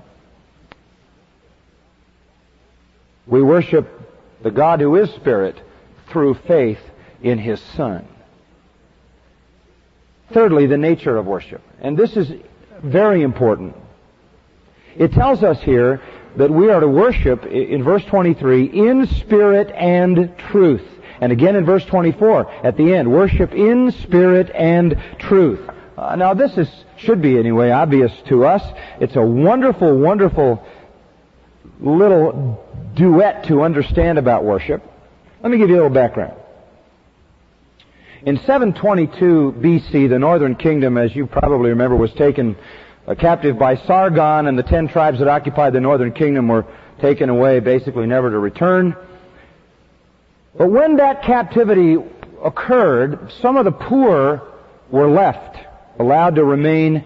We 3.27 3.43
worship 3.43 4.02
the 4.43 4.51
God 4.51 4.81
who 4.81 4.97
is 4.97 5.11
Spirit 5.11 5.61
through 6.09 6.35
faith 6.35 6.81
in 7.23 7.39
His 7.39 7.61
Son. 7.77 8.07
Thirdly, 10.33 10.67
the 10.67 10.79
nature 10.79 11.17
of 11.17 11.27
worship. 11.27 11.63
And 11.81 11.97
this 11.97 12.17
is 12.17 12.33
very 12.83 13.23
important. 13.23 13.77
It 14.97 15.13
tells 15.13 15.43
us 15.43 15.61
here 15.63 16.01
that 16.37 16.51
we 16.51 16.71
are 16.71 16.81
to 16.81 16.89
worship, 16.89 17.45
in 17.47 17.83
verse 17.83 18.05
23, 18.07 18.65
in 18.65 19.07
spirit 19.07 19.71
and 19.71 20.37
truth. 20.39 20.83
And 21.21 21.31
again 21.31 21.57
in 21.57 21.65
verse 21.65 21.85
24, 21.85 22.67
at 22.67 22.77
the 22.77 22.95
end, 22.95 23.11
worship 23.11 23.53
in 23.53 23.93
spirit 23.93 24.51
and 24.55 25.01
truth. 25.19 25.61
Uh, 25.97 26.17
now 26.17 26.35
this 26.35 26.57
is, 26.57 26.69
should 26.97 27.23
be 27.23 27.39
anyway, 27.39 27.71
obvious 27.71 28.13
to 28.29 28.45
us. 28.45 28.63
It's 29.01 29.17
a 29.17 29.23
wonderful, 29.23 29.97
wonderful 29.99 30.65
little 31.81 32.62
duet 32.95 33.45
to 33.45 33.63
understand 33.63 34.19
about 34.19 34.45
worship. 34.45 34.83
Let 35.43 35.51
me 35.51 35.59
give 35.59 35.69
you 35.69 35.77
a 35.77 35.83
little 35.83 35.91
background. 35.91 36.35
In 38.25 38.37
722 38.39 39.57
BC, 39.59 40.09
the 40.09 40.19
northern 40.19 40.55
kingdom, 40.55 40.97
as 40.97 41.15
you 41.15 41.27
probably 41.27 41.71
remember, 41.71 41.97
was 41.97 42.13
taken 42.13 42.57
uh, 43.07 43.17
captive 43.17 43.59
by 43.59 43.77
Sargon, 43.77 44.47
and 44.47 44.57
the 44.57 44.63
ten 44.63 44.87
tribes 44.87 45.19
that 45.19 45.27
occupied 45.27 45.73
the 45.73 45.81
northern 45.81 46.13
kingdom 46.13 46.47
were 46.47 46.65
taken 47.01 47.29
away, 47.29 47.59
basically 47.59 48.07
never 48.07 48.31
to 48.31 48.39
return. 48.39 48.97
But 50.57 50.71
when 50.71 50.97
that 50.97 51.25
captivity 51.25 51.97
occurred, 52.45 53.33
some 53.41 53.57
of 53.57 53.65
the 53.65 53.73
poor 53.73 54.43
were 54.91 55.09
left, 55.09 55.59
allowed 55.99 56.37
to 56.37 56.45
remain. 56.45 57.05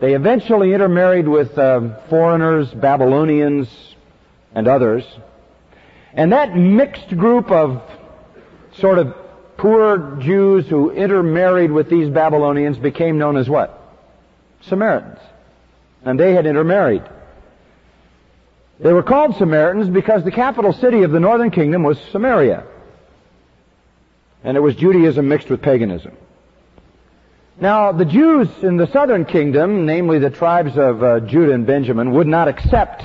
They 0.00 0.14
eventually 0.14 0.74
intermarried 0.74 1.26
with 1.26 1.56
uh, 1.56 1.98
foreigners, 2.10 2.68
Babylonians, 2.74 3.68
and 4.54 4.68
others. 4.68 5.04
And 6.18 6.32
that 6.32 6.56
mixed 6.56 7.16
group 7.16 7.48
of 7.52 7.80
sort 8.72 8.98
of 8.98 9.14
poor 9.56 10.18
Jews 10.20 10.66
who 10.66 10.90
intermarried 10.90 11.70
with 11.70 11.88
these 11.88 12.10
Babylonians 12.10 12.76
became 12.76 13.18
known 13.18 13.36
as 13.36 13.48
what? 13.48 13.80
Samaritans. 14.62 15.20
And 16.04 16.18
they 16.18 16.34
had 16.34 16.44
intermarried. 16.44 17.04
They 18.80 18.92
were 18.92 19.04
called 19.04 19.36
Samaritans 19.36 19.90
because 19.90 20.24
the 20.24 20.32
capital 20.32 20.72
city 20.72 21.04
of 21.04 21.12
the 21.12 21.20
northern 21.20 21.52
kingdom 21.52 21.84
was 21.84 22.00
Samaria. 22.10 22.64
And 24.42 24.56
it 24.56 24.60
was 24.60 24.74
Judaism 24.74 25.28
mixed 25.28 25.48
with 25.48 25.62
paganism. 25.62 26.16
Now, 27.60 27.92
the 27.92 28.04
Jews 28.04 28.48
in 28.62 28.76
the 28.76 28.88
southern 28.88 29.24
kingdom, 29.24 29.86
namely 29.86 30.18
the 30.18 30.30
tribes 30.30 30.76
of 30.76 31.00
uh, 31.00 31.20
Judah 31.20 31.52
and 31.52 31.64
Benjamin, 31.64 32.10
would 32.10 32.26
not 32.26 32.48
accept 32.48 33.04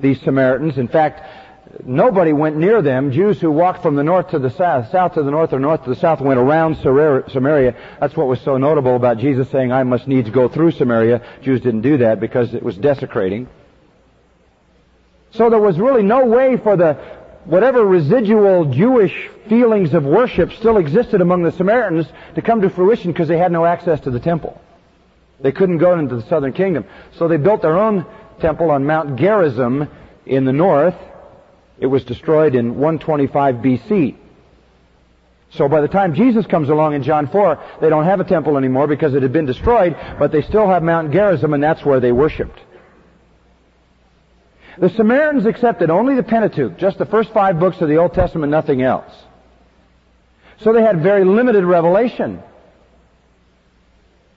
these 0.00 0.18
Samaritans. 0.22 0.78
In 0.78 0.88
fact, 0.88 1.43
nobody 1.84 2.32
went 2.32 2.56
near 2.56 2.82
them. 2.82 3.12
Jews 3.12 3.40
who 3.40 3.50
walked 3.50 3.82
from 3.82 3.96
the 3.96 4.04
north 4.04 4.30
to 4.30 4.38
the 4.38 4.50
south, 4.50 4.90
south 4.90 5.14
to 5.14 5.22
the 5.22 5.30
north 5.30 5.52
or 5.52 5.58
north 5.58 5.84
to 5.84 5.90
the 5.90 5.96
south 5.96 6.20
went 6.20 6.38
around 6.38 6.76
Samaria. 6.76 7.74
That's 8.00 8.16
what 8.16 8.26
was 8.26 8.40
so 8.40 8.56
notable 8.56 8.96
about 8.96 9.18
Jesus 9.18 9.50
saying, 9.50 9.72
I 9.72 9.82
must 9.82 10.06
needs 10.06 10.30
go 10.30 10.48
through 10.48 10.72
Samaria. 10.72 11.22
Jews 11.42 11.60
didn't 11.60 11.82
do 11.82 11.98
that 11.98 12.20
because 12.20 12.54
it 12.54 12.62
was 12.62 12.76
desecrating. 12.76 13.48
So 15.32 15.50
there 15.50 15.60
was 15.60 15.78
really 15.78 16.02
no 16.02 16.26
way 16.26 16.56
for 16.56 16.76
the, 16.76 16.94
whatever 17.44 17.84
residual 17.84 18.66
Jewish 18.66 19.28
feelings 19.48 19.94
of 19.94 20.04
worship 20.04 20.52
still 20.52 20.76
existed 20.76 21.20
among 21.20 21.42
the 21.42 21.52
Samaritans 21.52 22.06
to 22.36 22.42
come 22.42 22.60
to 22.62 22.70
fruition 22.70 23.12
because 23.12 23.28
they 23.28 23.38
had 23.38 23.52
no 23.52 23.64
access 23.64 24.00
to 24.00 24.10
the 24.10 24.20
temple. 24.20 24.60
They 25.40 25.52
couldn't 25.52 25.78
go 25.78 25.98
into 25.98 26.16
the 26.16 26.22
southern 26.22 26.52
kingdom. 26.52 26.84
So 27.18 27.26
they 27.26 27.36
built 27.36 27.62
their 27.62 27.78
own 27.78 28.06
temple 28.40 28.70
on 28.70 28.86
Mount 28.86 29.16
Gerizim 29.16 29.88
in 30.24 30.44
the 30.44 30.52
north. 30.52 30.94
It 31.84 31.88
was 31.88 32.02
destroyed 32.02 32.54
in 32.54 32.76
125 32.76 33.56
BC. 33.56 34.16
So 35.50 35.68
by 35.68 35.82
the 35.82 35.86
time 35.86 36.14
Jesus 36.14 36.46
comes 36.46 36.70
along 36.70 36.94
in 36.94 37.02
John 37.02 37.28
4, 37.28 37.62
they 37.82 37.90
don't 37.90 38.06
have 38.06 38.20
a 38.20 38.24
temple 38.24 38.56
anymore 38.56 38.86
because 38.86 39.12
it 39.14 39.22
had 39.22 39.34
been 39.34 39.44
destroyed, 39.44 39.94
but 40.18 40.32
they 40.32 40.40
still 40.40 40.66
have 40.66 40.82
Mount 40.82 41.12
Gerizim 41.12 41.52
and 41.52 41.62
that's 41.62 41.84
where 41.84 42.00
they 42.00 42.10
worshiped. 42.10 42.58
The 44.78 44.88
Samaritans 44.96 45.44
accepted 45.44 45.90
only 45.90 46.14
the 46.14 46.22
Pentateuch, 46.22 46.78
just 46.78 46.96
the 46.96 47.04
first 47.04 47.34
five 47.34 47.60
books 47.60 47.78
of 47.82 47.90
the 47.90 47.98
Old 47.98 48.14
Testament, 48.14 48.50
nothing 48.50 48.80
else. 48.80 49.12
So 50.60 50.72
they 50.72 50.80
had 50.80 51.02
very 51.02 51.26
limited 51.26 51.64
revelation. 51.64 52.42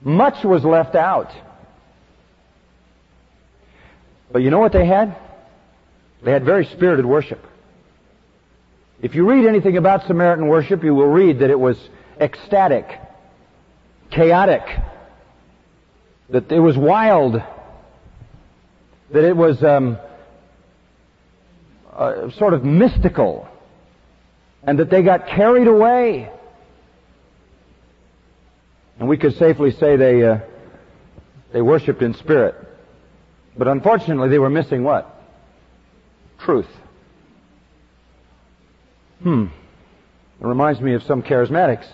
Much 0.02 0.44
was 0.44 0.64
left 0.64 0.94
out. 0.94 1.32
But 4.30 4.42
you 4.42 4.50
know 4.50 4.58
what 4.58 4.74
they 4.74 4.84
had? 4.84 5.16
They 6.22 6.32
had 6.32 6.44
very 6.44 6.64
spirited 6.66 7.06
worship. 7.06 7.44
If 9.00 9.14
you 9.14 9.28
read 9.28 9.46
anything 9.46 9.76
about 9.76 10.06
Samaritan 10.06 10.48
worship, 10.48 10.82
you 10.82 10.94
will 10.94 11.06
read 11.06 11.38
that 11.40 11.50
it 11.50 11.58
was 11.58 11.76
ecstatic, 12.20 12.86
chaotic, 14.10 14.62
that 16.30 16.50
it 16.50 16.58
was 16.58 16.76
wild, 16.76 17.34
that 19.12 19.24
it 19.24 19.36
was 19.36 19.62
um, 19.62 19.98
uh, 21.92 22.30
sort 22.32 22.54
of 22.54 22.64
mystical, 22.64 23.48
and 24.64 24.80
that 24.80 24.90
they 24.90 25.02
got 25.02 25.28
carried 25.28 25.68
away. 25.68 26.30
And 28.98 29.08
we 29.08 29.16
could 29.16 29.36
safely 29.36 29.70
say 29.70 29.96
they 29.96 30.24
uh, 30.24 30.38
they 31.52 31.62
worshipped 31.62 32.02
in 32.02 32.14
spirit. 32.14 32.56
But 33.56 33.68
unfortunately, 33.68 34.28
they 34.28 34.40
were 34.40 34.50
missing 34.50 34.82
what? 34.82 35.17
Truth. 36.38 36.68
Hmm. 39.22 39.46
It 40.40 40.46
reminds 40.46 40.80
me 40.80 40.94
of 40.94 41.02
some 41.02 41.22
charismatics. 41.22 41.86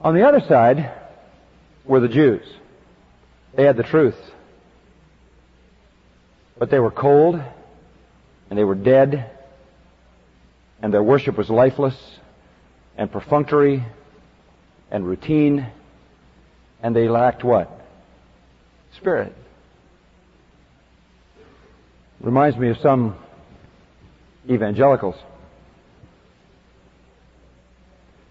On 0.00 0.14
the 0.14 0.26
other 0.26 0.40
side 0.40 0.92
were 1.84 2.00
the 2.00 2.08
Jews. 2.08 2.46
They 3.54 3.64
had 3.64 3.76
the 3.76 3.82
truth. 3.82 4.16
But 6.58 6.70
they 6.70 6.78
were 6.78 6.90
cold, 6.90 7.40
and 8.48 8.58
they 8.58 8.64
were 8.64 8.74
dead, 8.74 9.30
and 10.82 10.92
their 10.92 11.02
worship 11.02 11.38
was 11.38 11.48
lifeless, 11.48 11.96
and 12.96 13.10
perfunctory, 13.10 13.84
and 14.90 15.06
routine, 15.06 15.66
and 16.82 16.94
they 16.94 17.08
lacked 17.08 17.44
what? 17.44 17.70
Spirit. 18.96 19.34
Reminds 22.20 22.56
me 22.56 22.68
of 22.68 22.78
some 22.78 23.16
evangelicals. 24.48 25.16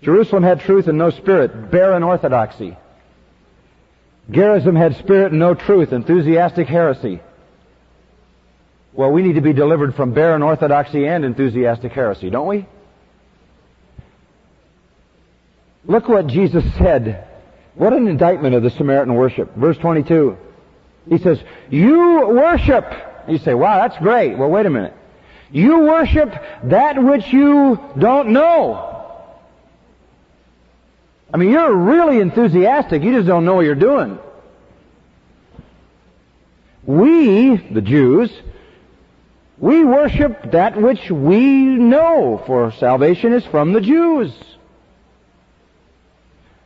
Jerusalem 0.02 0.44
had 0.44 0.62
truth 0.62 0.88
and 0.88 0.98
no 0.98 1.10
spirit, 1.10 1.72
barren 1.72 2.04
orthodoxy. 2.04 2.78
Gerizim 4.32 4.76
had 4.76 4.96
spirit 4.98 5.32
and 5.32 5.40
no 5.40 5.56
truth, 5.56 5.92
enthusiastic 5.92 6.68
heresy. 6.68 7.20
Well, 8.94 9.12
we 9.12 9.24
need 9.24 9.34
to 9.34 9.42
be 9.42 9.54
delivered 9.54 9.96
from 9.96 10.14
barren 10.14 10.44
orthodoxy 10.44 11.08
and 11.08 11.26
enthusiastic 11.26 11.92
heresy, 11.92 12.30
don't 12.30 12.48
we? 12.48 12.66
Look 15.86 16.08
what 16.08 16.28
Jesus 16.28 16.64
said. 16.78 17.28
What 17.76 17.94
an 17.94 18.08
indictment 18.08 18.56
of 18.56 18.64
the 18.64 18.70
Samaritan 18.72 19.16
worship. 19.16 19.56
Verse 19.56 19.78
22. 19.78 20.38
He 21.08 21.18
says, 21.18 21.40
You 21.70 22.28
worship. 22.28 22.86
You 23.30 23.38
say, 23.38 23.54
wow, 23.54 23.88
that's 23.88 23.98
great. 24.02 24.38
Well, 24.38 24.50
wait 24.50 24.66
a 24.66 24.70
minute. 24.70 24.94
You 25.52 25.80
worship 25.80 26.34
that 26.66 27.02
which 27.02 27.32
you 27.32 27.80
don't 27.98 28.30
know. 28.30 28.90
I 31.34 31.38
mean, 31.38 31.52
you're 31.52 31.76
really 31.76 32.20
enthusiastic. 32.20 33.04
You 33.04 33.14
just 33.14 33.28
don't 33.28 33.46
know 33.46 33.56
what 33.56 33.66
you're 33.66 33.76
doing. 33.76 34.20
We, 36.86 37.56
the 37.56 37.82
Jews, 37.82 38.32
we 39.60 39.84
worship 39.84 40.52
that 40.52 40.82
which 40.82 41.12
we 41.12 41.66
know, 41.66 42.42
for 42.48 42.72
salvation 42.80 43.34
is 43.34 43.46
from 43.46 43.74
the 43.74 43.82
Jews. 43.82 44.34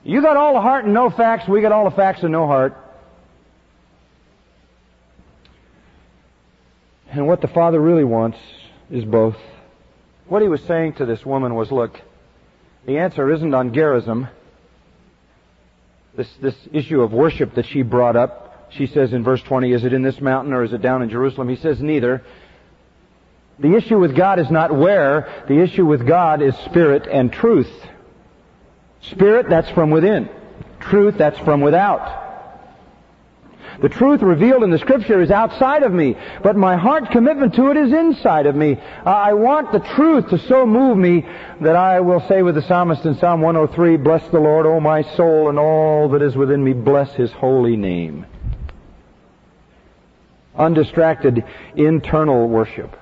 You 0.04 0.22
got 0.22 0.38
all 0.38 0.54
the 0.54 0.62
heart 0.62 0.86
and 0.86 0.94
no 0.94 1.10
facts, 1.10 1.48
we 1.48 1.62
got 1.62 1.72
all 1.72 1.90
the 1.90 1.96
facts 1.96 2.24
and 2.24 2.32
no 2.32 2.46
heart. 2.46 2.78
And 7.14 7.28
what 7.28 7.42
the 7.42 7.48
Father 7.48 7.80
really 7.80 8.04
wants 8.04 8.40
is 8.90 9.06
both. 9.06 9.36
What 10.28 10.42
he 10.42 10.48
was 10.48 10.62
saying 10.64 10.94
to 10.94 11.06
this 11.06 11.24
woman 11.24 11.54
was, 11.54 11.72
look, 11.72 12.02
the 12.88 12.98
answer 12.98 13.32
isn't 13.32 13.54
on 13.54 13.72
Gerizim. 13.72 14.28
This, 16.18 16.28
this 16.42 16.56
issue 16.72 17.02
of 17.02 17.14
worship 17.14 17.54
that 17.54 17.68
she 17.68 17.84
brought 17.84 18.16
up, 18.16 18.72
she 18.72 18.88
says 18.88 19.14
in 19.14 19.24
verse 19.24 19.44
20, 19.44 19.74
is 19.74 19.84
it 19.84 19.94
in 19.94 20.02
this 20.02 20.20
mountain 20.20 20.54
or 20.54 20.64
is 20.64 20.74
it 20.74 20.82
down 20.82 21.04
in 21.04 21.10
Jerusalem? 21.10 21.50
He 21.50 21.56
says 21.56 21.80
neither. 21.80 22.24
The 23.60 23.76
issue 23.76 24.00
with 24.00 24.16
God 24.16 24.40
is 24.40 24.50
not 24.50 24.76
where, 24.76 25.46
the 25.48 25.60
issue 25.60 25.86
with 25.86 26.08
God 26.08 26.42
is 26.42 26.56
spirit 26.66 27.06
and 27.06 27.32
truth. 27.32 27.72
Spirit, 29.02 29.50
that's 29.50 29.70
from 29.70 29.92
within. 29.92 30.30
Truth, 30.80 31.20
that's 31.20 31.38
from 31.40 31.62
without. 31.62 32.23
The 33.82 33.90
truth 33.90 34.22
revealed 34.22 34.64
in 34.64 34.70
the 34.70 34.78
scripture 34.78 35.22
is 35.22 35.32
outside 35.32 35.84
of 35.84 35.92
me, 35.92 36.16
but 36.42 36.56
my 36.56 36.76
heart 36.76 37.12
commitment 37.12 37.56
to 37.56 37.72
it 37.72 37.78
is 37.78 37.92
inside 37.92 38.46
of 38.46 38.56
me. 38.56 38.78
I 39.06 39.34
want 39.34 39.72
the 39.72 39.80
truth 39.80 40.30
to 40.30 40.38
so 40.38 40.66
move 40.66 40.98
me 40.98 41.26
that 41.62 41.76
I 41.76 42.00
will 42.00 42.26
say 42.28 42.42
with 42.42 42.56
the 42.56 42.62
psalmist 42.62 43.06
in 43.06 43.18
Psalm 43.18 43.42
103, 43.42 43.98
Bless 43.98 44.28
the 44.30 44.40
Lord, 44.40 44.66
O 44.66 44.80
my 44.80 45.02
soul, 45.02 45.50
and 45.50 45.58
all 45.58 46.10
that 46.10 46.22
is 46.22 46.36
within 46.36 46.64
me, 46.64 46.74
bless 46.74 47.14
his 47.14 47.32
holy 47.32 47.76
name. 47.76 48.26
Undistracted 50.56 51.44
internal 51.76 52.48
worship. 52.48 52.96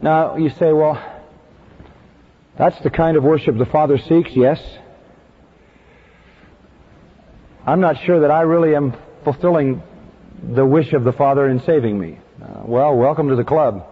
Now, 0.00 0.36
you 0.36 0.50
say, 0.50 0.72
well, 0.72 1.11
that's 2.58 2.78
the 2.82 2.90
kind 2.90 3.16
of 3.16 3.24
worship 3.24 3.56
the 3.56 3.66
Father 3.66 3.98
seeks, 3.98 4.30
yes. 4.34 4.60
I'm 7.66 7.80
not 7.80 7.96
sure 8.04 8.20
that 8.20 8.30
I 8.30 8.42
really 8.42 8.74
am 8.74 8.94
fulfilling 9.24 9.82
the 10.42 10.66
wish 10.66 10.92
of 10.92 11.04
the 11.04 11.12
Father 11.12 11.48
in 11.48 11.60
saving 11.60 11.98
me. 11.98 12.18
Uh, 12.42 12.62
well, 12.64 12.96
welcome 12.96 13.28
to 13.28 13.36
the 13.36 13.44
club. 13.44 13.86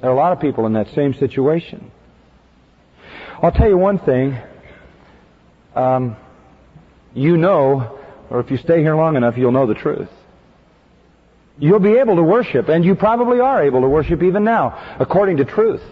There 0.00 0.10
are 0.10 0.12
a 0.12 0.16
lot 0.16 0.32
of 0.32 0.40
people 0.40 0.66
in 0.66 0.74
that 0.74 0.88
same 0.94 1.14
situation. 1.14 1.90
I'll 3.40 3.52
tell 3.52 3.68
you 3.68 3.78
one 3.78 3.98
thing. 3.98 4.36
Um, 5.74 6.16
you 7.14 7.36
know, 7.36 7.98
or 8.28 8.40
if 8.40 8.50
you 8.50 8.56
stay 8.58 8.80
here 8.80 8.96
long 8.96 9.16
enough, 9.16 9.36
you'll 9.36 9.52
know 9.52 9.66
the 9.66 9.74
truth. 9.74 10.08
You'll 11.58 11.80
be 11.80 11.94
able 11.94 12.16
to 12.16 12.22
worship, 12.22 12.68
and 12.68 12.84
you 12.84 12.94
probably 12.94 13.40
are 13.40 13.64
able 13.64 13.80
to 13.80 13.88
worship 13.88 14.22
even 14.22 14.44
now, 14.44 14.96
according 15.00 15.38
to 15.38 15.44
truth. 15.44 15.82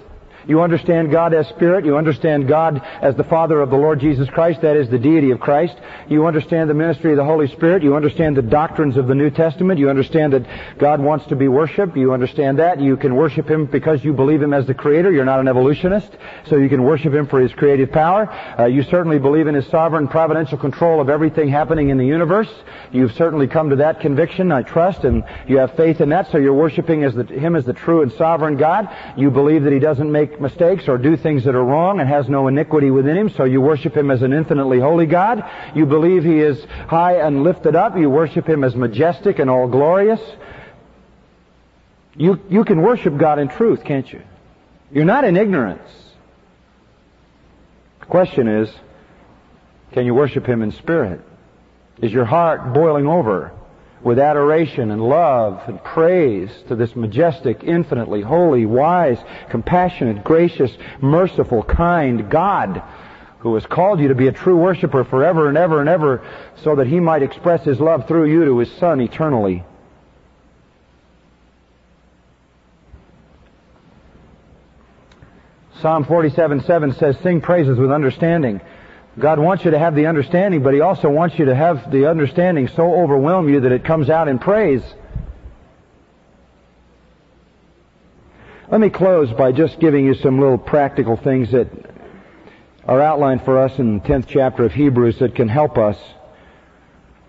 You 0.46 0.62
understand 0.62 1.10
God 1.10 1.34
as 1.34 1.48
Spirit. 1.48 1.84
You 1.84 1.96
understand 1.96 2.46
God 2.46 2.80
as 3.02 3.16
the 3.16 3.24
Father 3.24 3.60
of 3.60 3.70
the 3.70 3.76
Lord 3.76 3.98
Jesus 3.98 4.28
Christ. 4.30 4.60
That 4.60 4.76
is 4.76 4.88
the 4.88 4.98
deity 4.98 5.30
of 5.30 5.40
Christ. 5.40 5.76
You 6.08 6.26
understand 6.26 6.70
the 6.70 6.74
ministry 6.74 7.10
of 7.10 7.16
the 7.16 7.24
Holy 7.24 7.48
Spirit. 7.48 7.82
You 7.82 7.96
understand 7.96 8.36
the 8.36 8.42
doctrines 8.42 8.96
of 8.96 9.08
the 9.08 9.14
New 9.14 9.30
Testament. 9.30 9.80
You 9.80 9.90
understand 9.90 10.34
that 10.34 10.78
God 10.78 11.00
wants 11.00 11.26
to 11.26 11.36
be 11.36 11.48
worshiped. 11.48 11.96
You 11.96 12.12
understand 12.12 12.58
that. 12.58 12.80
You 12.80 12.96
can 12.96 13.16
worship 13.16 13.50
Him 13.50 13.66
because 13.66 14.04
you 14.04 14.12
believe 14.12 14.40
Him 14.40 14.54
as 14.54 14.66
the 14.66 14.74
Creator. 14.74 15.10
You're 15.10 15.24
not 15.24 15.40
an 15.40 15.48
evolutionist, 15.48 16.16
so 16.48 16.56
you 16.56 16.68
can 16.68 16.84
worship 16.84 17.12
Him 17.12 17.26
for 17.26 17.40
His 17.40 17.52
creative 17.52 17.90
power. 17.90 18.30
Uh, 18.58 18.66
you 18.66 18.84
certainly 18.84 19.18
believe 19.18 19.48
in 19.48 19.54
His 19.54 19.66
sovereign 19.66 20.06
providential 20.06 20.58
control 20.58 21.00
of 21.00 21.08
everything 21.08 21.48
happening 21.48 21.88
in 21.88 21.98
the 21.98 22.06
universe. 22.06 22.48
You've 22.92 23.14
certainly 23.14 23.48
come 23.48 23.70
to 23.70 23.76
that 23.76 24.00
conviction, 24.00 24.52
I 24.52 24.62
trust, 24.62 25.04
and 25.04 25.24
you 25.48 25.58
have 25.58 25.76
faith 25.76 26.00
in 26.00 26.10
that, 26.10 26.30
so 26.30 26.38
you're 26.38 26.54
worshiping 26.54 27.02
as 27.02 27.14
the, 27.14 27.24
Him 27.24 27.56
as 27.56 27.64
the 27.64 27.72
true 27.72 28.02
and 28.02 28.12
sovereign 28.12 28.56
God. 28.56 28.88
You 29.16 29.30
believe 29.30 29.64
that 29.64 29.72
He 29.72 29.80
doesn't 29.80 30.10
make 30.10 30.35
mistakes 30.40 30.88
or 30.88 30.98
do 30.98 31.16
things 31.16 31.44
that 31.44 31.54
are 31.54 31.64
wrong 31.64 32.00
and 32.00 32.08
has 32.08 32.28
no 32.28 32.48
iniquity 32.48 32.90
within 32.90 33.16
him, 33.16 33.30
so 33.30 33.44
you 33.44 33.60
worship 33.60 33.96
him 33.96 34.10
as 34.10 34.22
an 34.22 34.32
infinitely 34.32 34.80
holy 34.80 35.06
God. 35.06 35.44
You 35.74 35.86
believe 35.86 36.24
he 36.24 36.38
is 36.38 36.62
high 36.88 37.20
and 37.20 37.42
lifted 37.42 37.74
up. 37.74 37.96
You 37.96 38.10
worship 38.10 38.48
him 38.48 38.64
as 38.64 38.74
majestic 38.74 39.38
and 39.38 39.48
all 39.48 39.68
glorious. 39.68 40.20
You, 42.14 42.40
you 42.48 42.64
can 42.64 42.82
worship 42.82 43.16
God 43.16 43.38
in 43.38 43.48
truth, 43.48 43.84
can't 43.84 44.10
you? 44.10 44.22
You're 44.90 45.04
not 45.04 45.24
in 45.24 45.36
ignorance. 45.36 45.88
The 48.00 48.06
question 48.06 48.48
is, 48.48 48.70
can 49.92 50.06
you 50.06 50.14
worship 50.14 50.46
him 50.46 50.62
in 50.62 50.72
spirit? 50.72 51.20
Is 52.00 52.12
your 52.12 52.24
heart 52.24 52.74
boiling 52.74 53.06
over? 53.06 53.52
With 54.02 54.18
adoration 54.18 54.90
and 54.90 55.02
love 55.02 55.60
and 55.66 55.82
praise 55.82 56.50
to 56.68 56.76
this 56.76 56.94
majestic, 56.94 57.64
infinitely 57.64 58.22
holy, 58.22 58.66
wise, 58.66 59.18
compassionate, 59.50 60.22
gracious, 60.22 60.70
merciful, 61.00 61.62
kind 61.62 62.30
God 62.30 62.82
who 63.38 63.54
has 63.54 63.66
called 63.66 64.00
you 64.00 64.08
to 64.08 64.14
be 64.14 64.26
a 64.26 64.32
true 64.32 64.56
worshiper 64.56 65.04
forever 65.04 65.48
and 65.48 65.56
ever 65.56 65.80
and 65.80 65.88
ever 65.88 66.26
so 66.64 66.76
that 66.76 66.86
he 66.86 66.98
might 66.98 67.22
express 67.22 67.64
his 67.64 67.78
love 67.78 68.08
through 68.08 68.30
you 68.30 68.44
to 68.44 68.58
his 68.58 68.72
Son 68.78 69.00
eternally. 69.00 69.64
Psalm 75.80 76.04
47 76.04 76.64
7 76.64 76.94
says, 76.94 77.16
Sing 77.22 77.40
praises 77.40 77.78
with 77.78 77.92
understanding. 77.92 78.60
God 79.18 79.38
wants 79.38 79.64
you 79.64 79.70
to 79.70 79.78
have 79.78 79.94
the 79.94 80.06
understanding, 80.06 80.62
but 80.62 80.74
He 80.74 80.80
also 80.80 81.08
wants 81.08 81.38
you 81.38 81.46
to 81.46 81.54
have 81.54 81.90
the 81.90 82.08
understanding 82.08 82.68
so 82.68 82.94
overwhelm 82.94 83.48
you 83.48 83.60
that 83.60 83.72
it 83.72 83.84
comes 83.84 84.10
out 84.10 84.28
in 84.28 84.38
praise. 84.38 84.82
Let 88.70 88.80
me 88.80 88.90
close 88.90 89.32
by 89.32 89.52
just 89.52 89.78
giving 89.78 90.04
you 90.04 90.14
some 90.14 90.38
little 90.38 90.58
practical 90.58 91.16
things 91.16 91.52
that 91.52 91.68
are 92.84 93.00
outlined 93.00 93.44
for 93.44 93.58
us 93.58 93.78
in 93.78 93.98
the 93.98 94.04
10th 94.04 94.26
chapter 94.28 94.64
of 94.64 94.72
Hebrews 94.72 95.18
that 95.20 95.34
can 95.34 95.48
help 95.48 95.78
us 95.78 95.96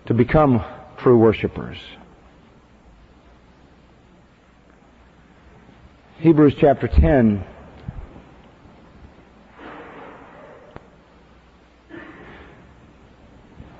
to 0.06 0.14
become 0.14 0.64
true 0.98 1.16
worshipers. 1.16 1.78
Hebrews 6.18 6.54
chapter 6.58 6.88
10 6.88 7.44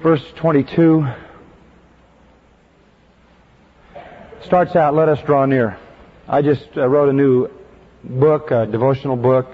verse 0.00 0.24
22 0.36 1.06
starts 4.42 4.76
out, 4.76 4.94
let 4.94 5.08
us 5.08 5.20
draw 5.22 5.44
near. 5.44 5.78
I 6.28 6.42
just 6.42 6.66
uh, 6.76 6.86
wrote 6.88 7.08
a 7.08 7.12
new 7.12 7.48
book, 8.04 8.50
a 8.50 8.66
devotional 8.66 9.16
book. 9.16 9.48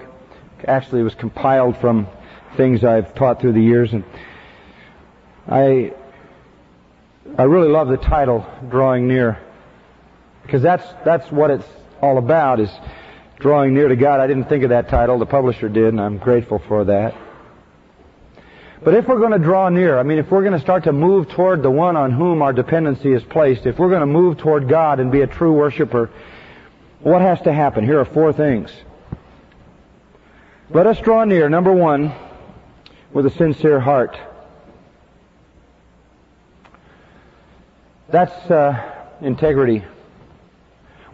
Actually, 0.67 1.01
it 1.01 1.03
was 1.03 1.15
compiled 1.15 1.77
from 1.77 2.07
things 2.57 2.83
I've 2.83 3.15
taught 3.15 3.41
through 3.41 3.53
the 3.53 3.61
years, 3.61 3.91
and 3.91 4.03
I 5.47 5.93
I 7.37 7.43
really 7.43 7.69
love 7.69 7.87
the 7.87 7.97
title, 7.97 8.45
"Drawing 8.69 9.07
Near," 9.07 9.39
because 10.43 10.61
that's 10.61 10.85
that's 11.03 11.29
what 11.31 11.51
it's 11.51 11.67
all 12.01 12.17
about 12.17 12.59
is 12.59 12.71
drawing 13.39 13.73
near 13.73 13.87
to 13.87 13.95
God. 13.95 14.19
I 14.19 14.27
didn't 14.27 14.45
think 14.45 14.63
of 14.63 14.69
that 14.69 14.89
title; 14.89 15.19
the 15.19 15.25
publisher 15.25 15.69
did, 15.69 15.87
and 15.87 15.99
I'm 15.99 16.17
grateful 16.17 16.59
for 16.67 16.85
that. 16.85 17.15
But 18.85 18.93
if 18.93 19.07
we're 19.07 19.17
going 19.17 19.31
to 19.31 19.39
draw 19.39 19.67
near, 19.69 19.97
I 19.97 20.03
mean, 20.03 20.19
if 20.19 20.29
we're 20.29 20.43
going 20.43 20.53
to 20.53 20.59
start 20.59 20.83
to 20.83 20.93
move 20.93 21.27
toward 21.27 21.63
the 21.63 21.71
one 21.71 21.97
on 21.97 22.11
whom 22.11 22.43
our 22.43 22.53
dependency 22.53 23.11
is 23.11 23.23
placed, 23.23 23.65
if 23.65 23.79
we're 23.79 23.89
going 23.89 24.01
to 24.01 24.05
move 24.05 24.37
toward 24.37 24.69
God 24.69 24.99
and 24.99 25.11
be 25.11 25.21
a 25.21 25.27
true 25.27 25.53
worshiper, 25.53 26.11
what 26.99 27.23
has 27.23 27.41
to 27.41 27.51
happen? 27.51 27.83
Here 27.83 27.99
are 27.99 28.05
four 28.05 28.31
things. 28.31 28.71
Let 30.69 30.85
us 30.85 30.99
draw 30.99 31.23
near, 31.23 31.49
number 31.49 31.73
one, 31.73 32.13
with 33.11 33.25
a 33.25 33.31
sincere 33.31 33.79
heart. 33.79 34.19
That's 38.09 38.51
uh, 38.51 39.07
integrity. 39.19 39.83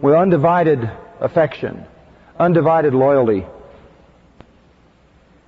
With 0.02 0.14
undivided 0.14 0.92
affection, 1.22 1.86
undivided 2.38 2.94
loyalty, 2.94 3.46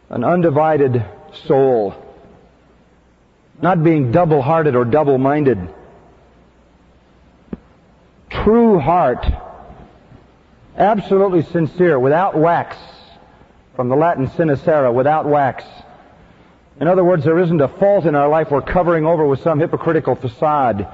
an 0.09 0.23
undivided 0.23 1.03
soul 1.47 2.02
not 3.61 3.83
being 3.83 4.11
double 4.11 4.41
hearted 4.41 4.75
or 4.75 4.85
double 4.85 5.17
minded. 5.17 5.69
True 8.29 8.79
heart, 8.79 9.25
absolutely 10.77 11.43
sincere, 11.43 11.99
without 11.99 12.37
wax, 12.37 12.75
from 13.75 13.89
the 13.89 13.95
Latin 13.95 14.27
sincera, 14.29 14.91
without 14.91 15.25
wax. 15.25 15.63
In 16.81 16.87
other 16.87 17.03
words, 17.03 17.23
there 17.23 17.39
isn't 17.39 17.61
a 17.61 17.67
fault 17.67 18.05
in 18.05 18.15
our 18.15 18.27
life 18.27 18.49
we're 18.49 18.61
covering 18.61 19.05
over 19.05 19.25
with 19.25 19.41
some 19.41 19.59
hypocritical 19.59 20.15
facade. 20.15 20.87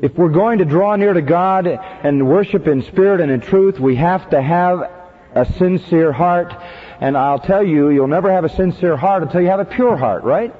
If 0.00 0.14
we're 0.14 0.30
going 0.30 0.58
to 0.58 0.64
draw 0.64 0.96
near 0.96 1.12
to 1.12 1.22
God 1.22 1.66
and 1.66 2.28
worship 2.28 2.66
in 2.66 2.82
spirit 2.82 3.20
and 3.20 3.30
in 3.30 3.40
truth, 3.40 3.78
we 3.78 3.96
have 3.96 4.28
to 4.30 4.42
have 4.42 4.90
a 5.34 5.46
sincere 5.58 6.12
heart. 6.12 6.54
And 7.00 7.16
I'll 7.16 7.38
tell 7.38 7.62
you, 7.62 7.90
you'll 7.90 8.08
never 8.08 8.32
have 8.32 8.44
a 8.44 8.48
sincere 8.48 8.96
heart 8.96 9.22
until 9.22 9.40
you 9.40 9.48
have 9.48 9.60
a 9.60 9.64
pure 9.64 9.96
heart, 9.96 10.24
right? 10.24 10.54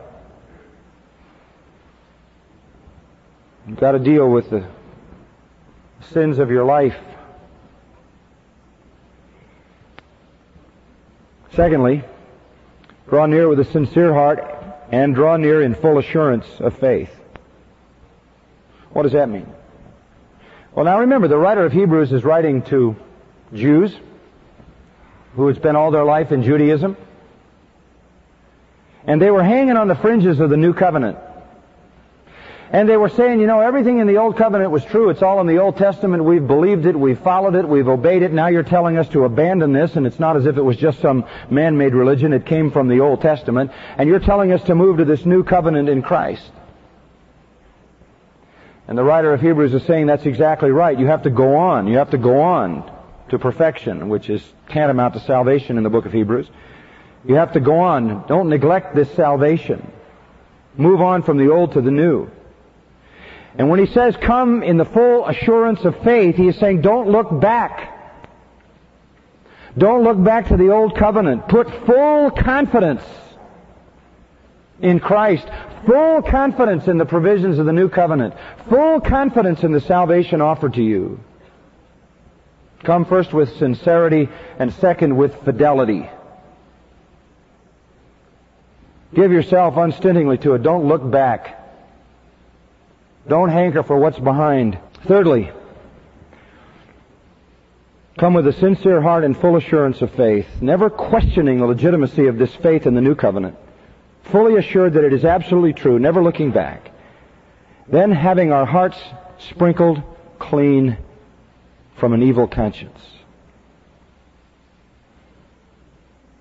You've 3.71 3.79
got 3.79 3.93
to 3.93 4.01
deal 4.01 4.29
with 4.29 4.51
the 4.51 4.67
sins 6.13 6.41
of 6.41 6.51
your 6.51 6.65
life. 6.65 6.97
Secondly, 11.55 12.03
draw 13.09 13.27
near 13.27 13.47
with 13.49 13.61
a 13.61 13.65
sincere 13.65 14.13
heart 14.13 14.45
and 14.91 15.15
draw 15.15 15.37
near 15.37 15.63
in 15.63 15.77
full 15.77 15.99
assurance 15.99 16.47
of 16.59 16.77
faith. 16.79 17.15
What 18.91 19.05
does 19.05 19.13
that 19.13 19.29
mean? 19.29 19.47
Well, 20.75 20.85
now 20.85 20.99
remember, 20.99 21.29
the 21.29 21.39
writer 21.39 21.65
of 21.65 21.73
Hebrews 21.73 22.11
is 22.11 22.25
writing 22.25 22.63
to 22.63 22.97
Jews 23.55 23.95
who 25.37 25.47
had 25.47 25.55
spent 25.55 25.77
all 25.77 25.93
their 25.93 26.03
life 26.03 26.33
in 26.33 26.43
Judaism. 26.43 26.97
And 29.07 29.23
they 29.23 29.31
were 29.31 29.45
hanging 29.45 29.77
on 29.77 29.87
the 29.87 29.95
fringes 29.95 30.41
of 30.41 30.51
the 30.51 30.57
new 30.57 30.75
covenant. 30.75 31.19
And 32.73 32.89
they 32.89 32.97
were 32.97 33.09
saying, 33.09 33.41
you 33.41 33.49
know, 33.49 33.59
everything 33.59 33.99
in 33.99 34.07
the 34.07 34.19
Old 34.19 34.37
Covenant 34.37 34.71
was 34.71 34.85
true. 34.85 35.11
It's 35.11 35.23
all 35.23 35.41
in 35.41 35.49
the 35.49 35.59
Old 35.59 35.77
Testament. 35.77 36.25
We've 36.25 36.47
believed 36.47 36.87
it. 36.87 36.95
We've 36.95 37.19
followed 37.19 37.57
it. 37.57 37.69
We've 37.69 37.89
obeyed 37.89 38.23
it. 38.23 38.33
Now 38.33 38.47
you're 38.47 38.63
telling 38.63 38.97
us 38.97 39.09
to 39.09 39.25
abandon 39.25 39.73
this, 39.73 39.97
and 39.97 40.07
it's 40.07 40.21
not 40.21 40.37
as 40.37 40.47
if 40.47 40.57
it 40.57 40.63
was 40.63 40.77
just 40.77 41.01
some 41.01 41.25
man-made 41.51 41.95
religion. 41.95 42.33
It 42.33 42.47
came 42.47 42.71
from 42.71 42.87
the 42.87 43.01
Old 43.01 43.23
Testament. 43.23 43.73
And 43.99 44.09
you're 44.09 44.21
telling 44.21 44.53
us 44.53 44.63
to 44.65 44.77
move 44.77 44.99
to 44.99 45.05
this 45.05 45.27
new 45.27 45.43
covenant 45.43 45.89
in 45.89 46.01
Christ. 46.01 46.49
And 48.87 48.97
the 48.97 49.03
writer 49.03 49.33
of 49.33 49.41
Hebrews 49.41 49.75
is 49.75 49.83
saying 49.83 50.07
that's 50.07 50.27
exactly 50.27 50.71
right. 50.71 50.97
You 50.97 51.07
have 51.07 51.25
to 51.25 51.31
go 51.31 51.57
on. 51.57 51.89
You 51.89 51.99
have 51.99 52.11
to 52.11 52.19
go 52.19 52.41
on 52.41 52.89
to 53.31 53.39
perfection, 53.41 54.09
which 54.09 54.31
is 54.31 54.45
tantamount 54.69 55.15
to 55.15 55.21
salvation 55.21 55.77
in 55.77 55.83
the 55.83 55.91
book 55.91 56.07
of 56.07 56.13
Hebrews. 56.13 56.49
You 57.25 57.35
have 57.35 57.53
to 57.55 57.61
go 57.61 57.81
on. 57.81 58.27
Don't 58.29 58.49
neglect 58.49 58.95
this 58.95 59.11
salvation. 59.15 59.91
Move 60.77 61.01
on 61.01 61.25
from 61.25 61.37
the 61.37 61.51
old 61.51 61.73
to 61.73 61.81
the 61.81 61.91
new. 61.91 62.31
And 63.61 63.69
when 63.69 63.79
he 63.79 63.93
says 63.93 64.17
come 64.17 64.63
in 64.63 64.79
the 64.79 64.87
full 64.87 65.27
assurance 65.27 65.85
of 65.85 65.95
faith, 66.03 66.35
he 66.35 66.49
is 66.49 66.57
saying 66.57 66.81
don't 66.81 67.11
look 67.11 67.29
back. 67.43 67.95
Don't 69.77 70.03
look 70.03 70.25
back 70.25 70.49
to 70.49 70.57
the 70.57 70.71
old 70.71 70.97
covenant. 70.97 71.47
Put 71.47 71.69
full 71.85 72.31
confidence 72.31 73.03
in 74.81 74.99
Christ, 74.99 75.47
full 75.87 76.23
confidence 76.23 76.89
in 76.89 76.97
the 76.97 77.05
provisions 77.05 77.59
of 77.59 77.67
the 77.67 77.73
new 77.75 77.91
covenant, 77.91 78.33
full 78.71 78.99
confidence 78.99 79.63
in 79.63 79.73
the 79.73 79.81
salvation 79.83 80.41
offered 80.41 80.73
to 80.73 80.83
you. 80.83 81.21
Come 82.83 83.05
first 83.05 83.35
with 83.35 83.59
sincerity 83.59 84.31
and 84.59 84.73
second 84.73 85.15
with 85.15 85.35
fidelity. 85.45 86.09
Give 89.13 89.31
yourself 89.31 89.77
unstintingly 89.77 90.39
to 90.39 90.55
it. 90.55 90.63
Don't 90.63 90.89
look 90.89 91.11
back. 91.11 91.60
Don't 93.31 93.51
hanker 93.51 93.85
for 93.85 93.97
what's 93.97 94.19
behind. 94.19 94.77
Thirdly, 95.07 95.53
come 98.19 98.35
with 98.35 98.45
a 98.49 98.53
sincere 98.53 99.01
heart 99.01 99.23
and 99.23 99.37
full 99.37 99.55
assurance 99.55 100.03
of 100.03 100.11
faith, 100.11 100.49
never 100.61 100.91
questioning 100.91 101.61
the 101.61 101.67
legitimacy 101.67 102.27
of 102.27 102.39
this 102.39 102.53
faith 102.57 102.89
in 102.89 102.95
the 102.97 103.01
new 103.01 103.15
covenant, 103.15 103.57
fully 104.25 104.57
assured 104.57 104.95
that 104.95 105.05
it 105.05 105.13
is 105.13 105.25
absolutely 105.25 105.73
true, 105.73 106.01
never 106.01 106.21
looking 106.21 106.51
back. 106.51 106.91
Then 107.87 108.11
having 108.11 108.51
our 108.51 108.67
hearts 108.67 108.99
sprinkled 109.39 110.03
clean 110.41 110.99
from 111.99 112.13
an 112.13 112.25
evil 112.25 112.49
conscience. 112.49 113.01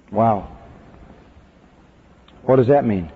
Wow. 0.09 0.57
What 2.41 2.55
does 2.55 2.67
that 2.69 2.83
mean? 2.83 3.11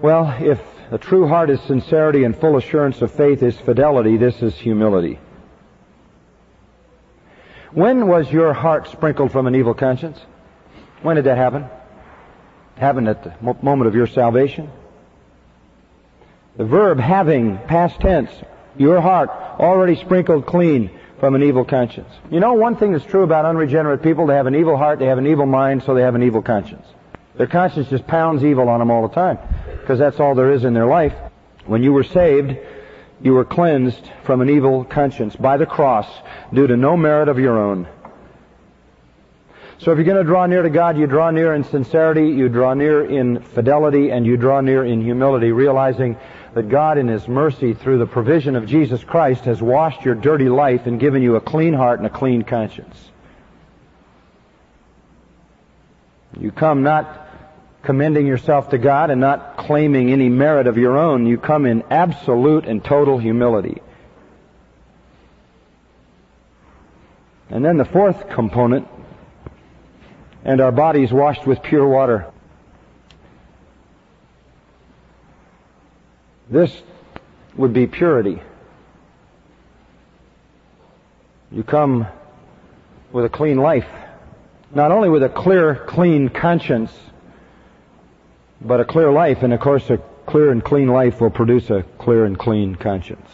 Well, 0.00 0.34
if 0.40 0.58
a 0.90 0.98
true 0.98 1.28
heart 1.28 1.50
is 1.50 1.60
sincerity 1.62 2.24
and 2.24 2.36
full 2.36 2.56
assurance 2.56 3.00
of 3.00 3.12
faith 3.12 3.42
is 3.42 3.56
fidelity, 3.56 4.16
this 4.16 4.42
is 4.42 4.54
humility. 4.56 5.18
When 7.72 8.08
was 8.08 8.30
your 8.30 8.52
heart 8.52 8.88
sprinkled 8.88 9.30
from 9.30 9.46
an 9.46 9.54
evil 9.54 9.74
conscience? 9.74 10.18
When 11.02 11.16
did 11.16 11.26
that 11.26 11.36
happen? 11.36 11.66
Happened 12.76 13.08
at 13.08 13.22
the 13.22 13.34
moment 13.40 13.86
of 13.86 13.94
your 13.94 14.08
salvation. 14.08 14.70
The 16.56 16.64
verb 16.64 16.98
having, 16.98 17.58
past 17.58 18.00
tense, 18.00 18.30
your 18.76 19.00
heart 19.00 19.30
already 19.30 19.94
sprinkled 19.94 20.46
clean 20.46 20.90
from 21.20 21.34
an 21.34 21.42
evil 21.42 21.64
conscience. 21.64 22.08
You 22.30 22.40
know, 22.40 22.54
one 22.54 22.76
thing 22.76 22.92
that's 22.92 23.04
true 23.04 23.22
about 23.22 23.44
unregenerate 23.44 24.02
people, 24.02 24.26
they 24.26 24.34
have 24.34 24.46
an 24.46 24.56
evil 24.56 24.76
heart, 24.76 24.98
they 24.98 25.06
have 25.06 25.18
an 25.18 25.26
evil 25.26 25.46
mind, 25.46 25.84
so 25.84 25.94
they 25.94 26.02
have 26.02 26.14
an 26.14 26.22
evil 26.22 26.42
conscience. 26.42 26.86
Their 27.36 27.46
conscience 27.46 27.88
just 27.88 28.06
pounds 28.06 28.42
evil 28.42 28.68
on 28.68 28.80
them 28.80 28.90
all 28.90 29.06
the 29.06 29.14
time, 29.14 29.38
because 29.90 29.98
that's 29.98 30.20
all 30.20 30.36
there 30.36 30.52
is 30.52 30.62
in 30.62 30.72
their 30.72 30.86
life. 30.86 31.14
When 31.66 31.82
you 31.82 31.92
were 31.92 32.04
saved, 32.04 32.56
you 33.20 33.32
were 33.32 33.44
cleansed 33.44 34.08
from 34.22 34.40
an 34.40 34.48
evil 34.48 34.84
conscience 34.84 35.34
by 35.34 35.56
the 35.56 35.66
cross 35.66 36.06
due 36.54 36.68
to 36.68 36.76
no 36.76 36.96
merit 36.96 37.28
of 37.28 37.40
your 37.40 37.58
own. 37.58 37.88
So 39.78 39.90
if 39.90 39.98
you're 39.98 40.04
going 40.04 40.18
to 40.18 40.22
draw 40.22 40.46
near 40.46 40.62
to 40.62 40.70
God, 40.70 40.96
you 40.96 41.08
draw 41.08 41.32
near 41.32 41.56
in 41.56 41.64
sincerity, 41.64 42.28
you 42.28 42.48
draw 42.48 42.72
near 42.74 43.04
in 43.04 43.40
fidelity, 43.40 44.12
and 44.12 44.24
you 44.24 44.36
draw 44.36 44.60
near 44.60 44.84
in 44.84 45.02
humility, 45.02 45.50
realizing 45.50 46.16
that 46.54 46.68
God 46.68 46.96
in 46.96 47.08
His 47.08 47.26
mercy 47.26 47.74
through 47.74 47.98
the 47.98 48.06
provision 48.06 48.54
of 48.54 48.66
Jesus 48.66 49.02
Christ 49.02 49.44
has 49.46 49.60
washed 49.60 50.04
your 50.04 50.14
dirty 50.14 50.48
life 50.48 50.86
and 50.86 51.00
given 51.00 51.20
you 51.20 51.34
a 51.34 51.40
clean 51.40 51.74
heart 51.74 51.98
and 51.98 52.06
a 52.06 52.10
clean 52.10 52.42
conscience. 52.42 53.10
You 56.38 56.52
come 56.52 56.84
not 56.84 57.29
commending 57.82 58.26
yourself 58.26 58.70
to 58.70 58.78
God 58.78 59.10
and 59.10 59.20
not 59.20 59.56
claiming 59.56 60.12
any 60.12 60.28
merit 60.28 60.66
of 60.66 60.76
your 60.76 60.98
own. 60.98 61.26
You 61.26 61.38
come 61.38 61.66
in 61.66 61.82
absolute 61.90 62.66
and 62.66 62.84
total 62.84 63.18
humility. 63.18 63.80
And 67.48 67.64
then 67.64 67.78
the 67.78 67.84
fourth 67.84 68.28
component, 68.30 68.86
and 70.44 70.60
our 70.60 70.72
bodies 70.72 71.12
washed 71.12 71.46
with 71.46 71.62
pure 71.62 71.86
water. 71.86 72.30
This 76.48 76.72
would 77.56 77.72
be 77.72 77.86
purity. 77.86 78.40
You 81.50 81.64
come 81.64 82.06
with 83.12 83.24
a 83.24 83.28
clean 83.28 83.58
life. 83.58 83.86
Not 84.72 84.92
only 84.92 85.08
with 85.08 85.24
a 85.24 85.28
clear, 85.28 85.74
clean 85.88 86.28
conscience, 86.28 86.92
but 88.60 88.80
a 88.80 88.84
clear 88.84 89.10
life. 89.10 89.42
And 89.42 89.52
of 89.52 89.60
course, 89.60 89.88
a 89.90 89.98
clear 90.26 90.50
and 90.50 90.64
clean 90.64 90.88
life 90.88 91.20
will 91.20 91.30
produce 91.30 91.70
a 91.70 91.82
clear 91.98 92.24
and 92.24 92.38
clean 92.38 92.74
conscience. 92.74 93.28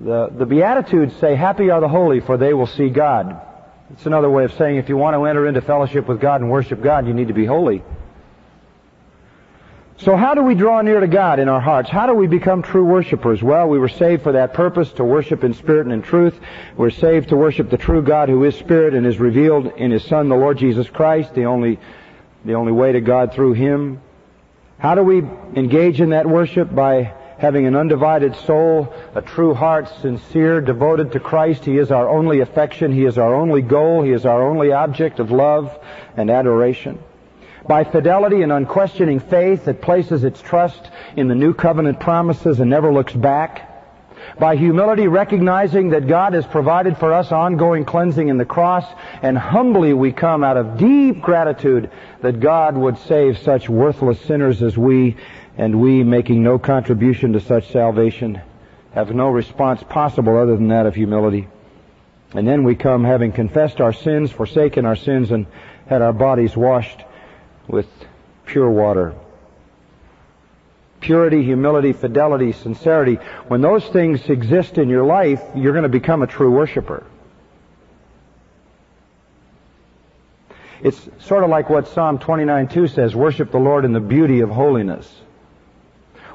The, 0.00 0.28
the 0.28 0.46
Beatitudes 0.46 1.14
say, 1.16 1.34
Happy 1.34 1.70
are 1.70 1.80
the 1.80 1.88
holy, 1.88 2.20
for 2.20 2.36
they 2.36 2.54
will 2.54 2.66
see 2.66 2.88
God. 2.88 3.40
It's 3.92 4.06
another 4.06 4.30
way 4.30 4.44
of 4.44 4.52
saying 4.52 4.76
if 4.76 4.88
you 4.88 4.96
want 4.96 5.14
to 5.14 5.24
enter 5.24 5.46
into 5.46 5.60
fellowship 5.60 6.06
with 6.06 6.20
God 6.20 6.40
and 6.40 6.50
worship 6.50 6.80
God, 6.80 7.06
you 7.06 7.12
need 7.12 7.28
to 7.28 7.34
be 7.34 7.44
holy. 7.44 7.82
So 9.98 10.16
how 10.16 10.32
do 10.32 10.42
we 10.42 10.54
draw 10.54 10.80
near 10.80 11.00
to 11.00 11.06
God 11.06 11.40
in 11.40 11.50
our 11.50 11.60
hearts? 11.60 11.90
How 11.90 12.06
do 12.06 12.14
we 12.14 12.26
become 12.26 12.62
true 12.62 12.84
worshipers? 12.84 13.42
Well, 13.42 13.68
we 13.68 13.78
were 13.78 13.88
saved 13.88 14.22
for 14.22 14.32
that 14.32 14.54
purpose, 14.54 14.90
to 14.92 15.04
worship 15.04 15.44
in 15.44 15.52
spirit 15.52 15.84
and 15.84 15.92
in 15.92 16.00
truth. 16.00 16.40
We're 16.74 16.88
saved 16.88 17.28
to 17.30 17.36
worship 17.36 17.68
the 17.68 17.76
true 17.76 18.00
God 18.00 18.30
who 18.30 18.44
is 18.44 18.56
spirit 18.56 18.94
and 18.94 19.06
is 19.06 19.18
revealed 19.18 19.66
in 19.76 19.90
His 19.90 20.02
Son, 20.04 20.30
the 20.30 20.36
Lord 20.36 20.56
Jesus 20.56 20.88
Christ, 20.88 21.34
the 21.34 21.44
only, 21.44 21.78
the 22.44 22.54
only 22.54 22.72
way 22.72 22.92
to 22.92 23.00
God 23.00 23.34
through 23.34 23.52
Him. 23.52 24.00
How 24.78 24.94
do 24.94 25.02
we 25.02 25.18
engage 25.18 26.00
in 26.00 26.10
that 26.10 26.26
worship? 26.26 26.74
By 26.74 27.14
having 27.38 27.66
an 27.66 27.76
undivided 27.76 28.36
soul, 28.36 28.92
a 29.14 29.22
true 29.22 29.54
heart, 29.54 29.88
sincere, 30.00 30.60
devoted 30.60 31.12
to 31.12 31.20
Christ. 31.20 31.64
He 31.64 31.78
is 31.78 31.90
our 31.90 32.08
only 32.08 32.40
affection. 32.40 32.92
He 32.92 33.04
is 33.04 33.18
our 33.18 33.34
only 33.34 33.62
goal. 33.62 34.02
He 34.02 34.12
is 34.12 34.26
our 34.26 34.42
only 34.42 34.72
object 34.72 35.20
of 35.20 35.30
love 35.30 35.78
and 36.16 36.30
adoration 36.30 36.98
by 37.66 37.84
fidelity 37.84 38.42
and 38.42 38.50
unquestioning 38.50 39.20
faith 39.20 39.66
that 39.66 39.80
places 39.80 40.24
its 40.24 40.40
trust 40.40 40.90
in 41.16 41.28
the 41.28 41.34
new 41.34 41.54
covenant 41.54 42.00
promises 42.00 42.58
and 42.58 42.68
never 42.68 42.92
looks 42.92 43.12
back, 43.12 43.69
by 44.38 44.56
humility 44.56 45.08
recognizing 45.08 45.90
that 45.90 46.06
God 46.06 46.32
has 46.32 46.46
provided 46.46 46.96
for 46.96 47.12
us 47.12 47.32
ongoing 47.32 47.84
cleansing 47.84 48.28
in 48.28 48.38
the 48.38 48.44
cross, 48.44 48.84
and 49.22 49.36
humbly 49.36 49.92
we 49.92 50.12
come 50.12 50.44
out 50.44 50.56
of 50.56 50.78
deep 50.78 51.20
gratitude 51.20 51.90
that 52.22 52.40
God 52.40 52.76
would 52.76 52.98
save 52.98 53.38
such 53.38 53.68
worthless 53.68 54.20
sinners 54.20 54.62
as 54.62 54.76
we, 54.76 55.16
and 55.56 55.80
we 55.80 56.02
making 56.02 56.42
no 56.42 56.58
contribution 56.58 57.32
to 57.34 57.40
such 57.40 57.70
salvation, 57.70 58.40
have 58.92 59.14
no 59.14 59.28
response 59.28 59.82
possible 59.82 60.36
other 60.36 60.56
than 60.56 60.68
that 60.68 60.86
of 60.86 60.94
humility. 60.94 61.48
And 62.32 62.46
then 62.46 62.64
we 62.64 62.76
come 62.76 63.04
having 63.04 63.32
confessed 63.32 63.80
our 63.80 63.92
sins, 63.92 64.30
forsaken 64.30 64.84
our 64.84 64.96
sins, 64.96 65.30
and 65.30 65.46
had 65.86 66.02
our 66.02 66.12
bodies 66.12 66.56
washed 66.56 67.02
with 67.66 67.88
pure 68.46 68.70
water. 68.70 69.14
Purity, 71.00 71.42
humility, 71.42 71.92
fidelity, 71.92 72.52
sincerity. 72.52 73.14
When 73.48 73.62
those 73.62 73.84
things 73.86 74.28
exist 74.28 74.78
in 74.78 74.88
your 74.88 75.04
life, 75.04 75.42
you're 75.54 75.72
going 75.72 75.84
to 75.84 75.88
become 75.88 76.22
a 76.22 76.26
true 76.26 76.50
worshiper. 76.50 77.04
It's 80.82 81.08
sort 81.18 81.44
of 81.44 81.50
like 81.50 81.68
what 81.68 81.88
Psalm 81.88 82.18
29:2 82.18 82.94
says, 82.94 83.14
worship 83.14 83.50
the 83.50 83.58
Lord 83.58 83.84
in 83.84 83.92
the 83.92 84.00
beauty 84.00 84.40
of 84.40 84.50
holiness. 84.50 85.10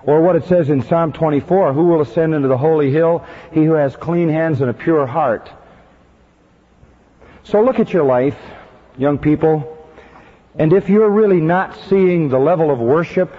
Or 0.04 0.22
what 0.22 0.36
it 0.36 0.46
says 0.46 0.70
in 0.70 0.84
Psalm 0.84 1.14
24, 1.14 1.74
who 1.74 1.86
will 1.86 2.02
ascend 2.02 2.36
into 2.36 2.48
the 2.48 2.58
holy 2.58 2.92
hill? 2.92 3.26
He 3.52 3.64
who 3.64 3.74
has 3.74 3.96
clean 3.96 4.30
hands 4.30 4.62
and 4.62 4.70
a 4.70 4.74
pure 4.74 5.08
heart. 5.08 5.50
So 7.44 7.64
look 7.64 7.80
at 7.80 7.92
your 7.92 8.04
life, 8.04 8.38
young 8.98 9.18
people. 9.18 9.72
And 10.58 10.74
if 10.74 10.90
you're 10.90 11.10
really 11.10 11.42
not 11.42 11.76
seeing 11.90 12.30
the 12.30 12.38
level 12.38 12.70
of 12.70 12.80
worship 12.80 13.34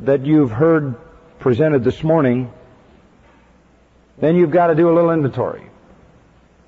that 0.00 0.24
you've 0.24 0.50
heard 0.50 0.94
presented 1.38 1.84
this 1.84 2.02
morning, 2.02 2.52
then 4.18 4.36
you've 4.36 4.50
got 4.50 4.68
to 4.68 4.74
do 4.74 4.90
a 4.90 4.94
little 4.94 5.10
inventory. 5.10 5.62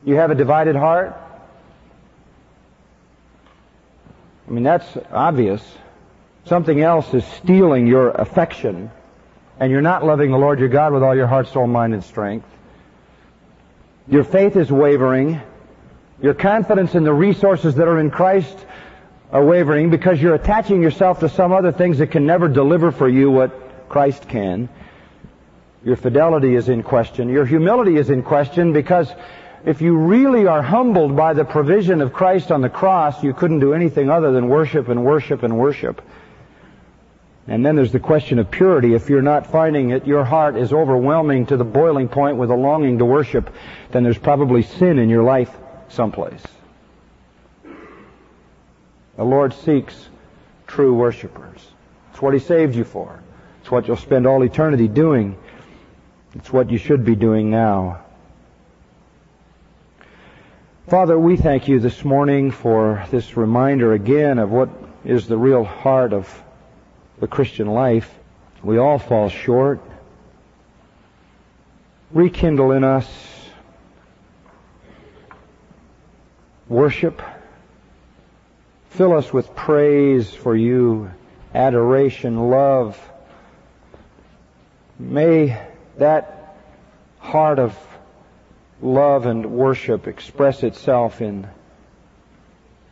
You 0.05 0.17
have 0.17 0.31
a 0.31 0.35
divided 0.35 0.77
heart. 0.77 1.17
I 4.47 4.51
mean, 4.51 4.65
that's 4.65 4.87
obvious. 5.11 5.63
Something 6.45 6.81
else 6.81 7.15
is 7.15 7.25
stealing 7.25 7.87
your 7.87 8.11
affection, 8.11 8.91
and 9.61 9.71
you're 9.71 9.81
not 9.81 10.05
loving 10.05 10.31
the 10.31 10.39
Lord 10.39 10.59
your 10.59 10.69
God 10.69 10.93
with 10.93 11.03
all 11.03 11.15
your 11.15 11.27
heart, 11.27 11.49
soul, 11.49 11.67
mind, 11.67 11.95
and 11.95 12.03
strength. 12.03 12.49
Your 14.09 14.25
faith 14.25 14.57
is 14.57 14.71
wavering. 14.71 15.41
Your 16.21 16.35
confidence 16.35 16.95
in 16.95 17.05
the 17.05 17.13
resources 17.13 17.77
that 17.77 17.89
are 17.89 17.99
in 17.99 18.11
Christ 18.11 18.67
are 19.33 19.45
wavering 19.45 19.89
because 19.89 20.21
you're 20.21 20.35
attaching 20.35 20.83
yourself 20.83 21.21
to 21.21 21.29
some 21.29 21.53
other 21.53 21.73
things 21.73 21.99
that 21.99 22.09
can 22.09 22.27
never 22.27 22.49
deliver 22.49 22.93
for 22.93 23.09
you 23.09 23.31
what 23.31 23.89
Christ 23.89 24.29
can. 24.29 24.69
Your 25.85 25.97
fidelity 25.97 26.55
is 26.55 26.69
in 26.69 26.83
question. 26.83 27.29
Your 27.29 27.47
humility 27.47 27.97
is 27.97 28.11
in 28.11 28.23
question 28.23 28.73
because 28.73 29.11
if 29.65 29.81
you 29.81 29.97
really 29.97 30.47
are 30.47 30.63
humbled 30.63 31.17
by 31.17 31.33
the 31.33 31.45
provision 31.45 32.03
of 32.03 32.13
Christ 32.13 32.53
on 32.53 32.61
the 32.61 32.69
cross, 32.69 33.23
you 33.23 33.33
couldn't 33.33 33.61
do 33.61 33.73
anything 33.73 34.11
other 34.11 34.33
than 34.33 34.49
worship 34.49 34.89
and 34.89 35.05
worship 35.05 35.43
and 35.43 35.59
worship. 35.59 36.03
And 37.49 37.65
then 37.65 37.75
there's 37.75 37.91
the 37.91 38.01
question 38.01 38.39
of 38.39 38.51
purity. 38.51 38.95
If 38.95 39.09
you're 39.09 39.23
not 39.23 39.47
finding 39.47 39.91
it, 39.91 40.07
your 40.07 40.25
heart 40.25 40.57
is 40.57 40.73
overwhelming 40.73 41.47
to 41.47 41.57
the 41.57 41.65
boiling 41.65 42.09
point 42.09 42.37
with 42.37 42.51
a 42.51 42.55
longing 42.55 42.99
to 42.99 43.05
worship, 43.05 43.53
then 43.91 44.05
there's 44.05 44.19
probably 44.19 44.63
sin 44.63 44.99
in 44.99 45.09
your 45.09 45.25
life 45.25 45.51
someplace. 45.89 46.43
The 49.17 49.25
Lord 49.25 49.53
seeks 49.53 50.09
true 50.67 50.95
worshipers. 50.95 51.61
It's 52.11 52.23
what 52.23 52.35
He 52.35 52.41
saved 52.41 52.75
you 52.75 52.85
for. 52.85 53.23
It's 53.61 53.71
what 53.71 53.87
you'll 53.87 53.97
spend 53.97 54.27
all 54.27 54.43
eternity 54.43 54.89
doing. 54.89 55.37
It's 56.35 56.53
what 56.53 56.71
you 56.71 56.79
should 56.79 57.05
be 57.05 57.15
doing 57.15 57.51
now. 57.51 58.01
Father, 60.89 61.19
we 61.19 61.37
thank 61.37 61.69
you 61.69 61.79
this 61.79 62.05
morning 62.05 62.51
for 62.51 63.07
this 63.11 63.37
reminder 63.37 63.93
again 63.93 64.39
of 64.39 64.51
what 64.51 64.69
is 65.05 65.29
the 65.29 65.37
real 65.37 65.63
heart 65.63 66.13
of 66.13 66.43
the 67.21 67.29
Christian 67.29 67.69
life. 67.69 68.13
We 68.63 68.79
all 68.79 68.99
fall 68.99 69.29
short. 69.29 69.81
Rekindle 72.11 72.73
in 72.73 72.83
us 72.83 73.09
worship. 76.69 77.23
Fill 78.93 79.17
us 79.17 79.33
with 79.33 79.57
praise 79.57 80.35
for 80.35 80.55
you, 80.55 81.11
adoration, 81.55 82.51
love. 82.51 83.01
May 84.99 85.59
that 85.97 86.57
heart 87.19 87.59
of 87.59 87.75
love 88.83 89.25
and 89.25 89.47
worship 89.47 90.07
express 90.07 90.63
itself 90.63 91.23
in 91.23 91.49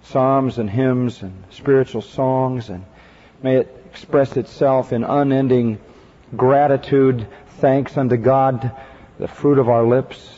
psalms 0.05 0.57
and 0.57 0.71
hymns 0.71 1.21
and 1.21 1.45
spiritual 1.51 2.01
songs 2.01 2.71
and 2.71 2.85
may 3.43 3.59
it 3.59 3.85
express 3.91 4.39
itself 4.39 4.95
in 4.95 5.05
unending 5.05 5.79
gratitude, 6.35 7.27
thanks 7.59 7.99
unto 7.99 8.17
God, 8.17 8.73
the 9.19 9.29
fruit 9.29 9.59
of 9.59 9.69
our 9.69 9.85
lips. 9.85 10.31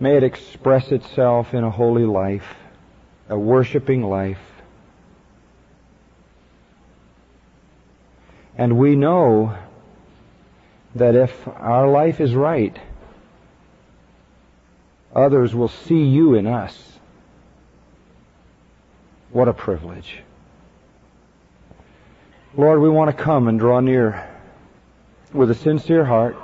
May 0.00 0.16
it 0.16 0.22
express 0.22 0.90
itself 0.90 1.52
in 1.52 1.64
a 1.64 1.70
holy 1.70 2.06
life, 2.06 2.56
a 3.28 3.38
worshiping 3.38 4.02
life. 4.02 4.38
And 8.56 8.78
we 8.78 8.94
know 8.94 9.56
that 10.94 11.14
if 11.16 11.48
our 11.48 11.88
life 11.88 12.20
is 12.20 12.34
right, 12.34 12.76
others 15.14 15.54
will 15.54 15.68
see 15.68 16.04
you 16.04 16.34
in 16.34 16.46
us. 16.46 16.98
What 19.30 19.48
a 19.48 19.52
privilege. 19.52 20.18
Lord, 22.56 22.80
we 22.80 22.88
want 22.88 23.16
to 23.16 23.22
come 23.22 23.48
and 23.48 23.58
draw 23.58 23.80
near 23.80 24.30
with 25.32 25.50
a 25.50 25.54
sincere 25.54 26.04
heart, 26.04 26.36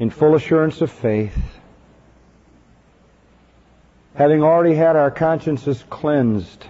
in 0.00 0.10
full 0.10 0.34
assurance 0.34 0.80
of 0.80 0.90
faith, 0.90 1.36
having 4.14 4.42
already 4.42 4.74
had 4.74 4.96
our 4.96 5.10
consciences 5.10 5.84
cleansed 5.88 6.66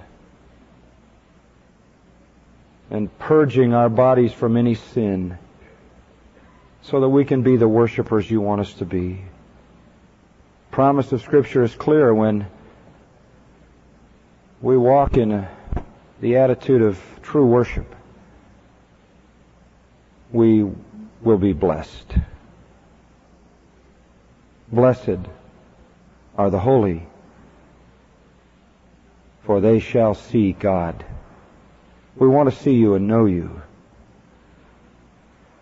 and 2.91 3.17
purging 3.19 3.73
our 3.73 3.89
bodies 3.89 4.33
from 4.33 4.57
any 4.57 4.75
sin 4.75 5.39
so 6.83 7.01
that 7.01 7.09
we 7.09 7.25
can 7.25 7.43
be 7.43 7.57
the 7.57 7.69
worshipers 7.69 8.31
you 8.31 8.41
want 8.41 8.61
us 8.61 8.73
to 8.75 8.85
be. 8.85 9.23
Promise 10.71 11.13
of 11.13 11.23
Scripture 11.23 11.63
is 11.63 11.75
clear 11.75 12.15
when 12.15 12.47
we 14.61 14.77
walk 14.77 15.17
in 15.17 15.47
the 16.21 16.37
attitude 16.37 16.83
of 16.83 17.01
true 17.23 17.47
worship. 17.47 17.95
We 20.33 20.65
will 21.23 21.39
be 21.39 21.53
blessed. 21.53 22.15
Blessed 24.71 25.19
are 26.37 26.51
the 26.51 26.59
holy, 26.59 27.07
for 29.43 29.61
they 29.61 29.79
shall 29.79 30.15
see 30.15 30.53
God. 30.53 31.05
We 32.17 32.29
want 32.29 32.51
to 32.51 32.57
see 32.57 32.75
you 32.75 32.95
and 32.95 33.09
know 33.09 33.27
you. 33.27 33.63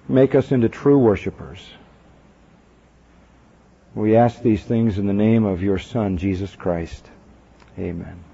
Make 0.09 0.35
us 0.35 0.51
into 0.53 0.69
true 0.69 0.99
worshipers. 0.99 1.65
We 3.95 4.17
ask 4.17 4.43
these 4.43 4.63
things 4.63 4.99
in 4.99 5.07
the 5.07 5.13
name 5.13 5.45
of 5.45 5.63
your 5.63 5.79
Son, 5.79 6.19
Jesus 6.19 6.55
Christ. 6.55 7.07
Amen. 7.79 8.28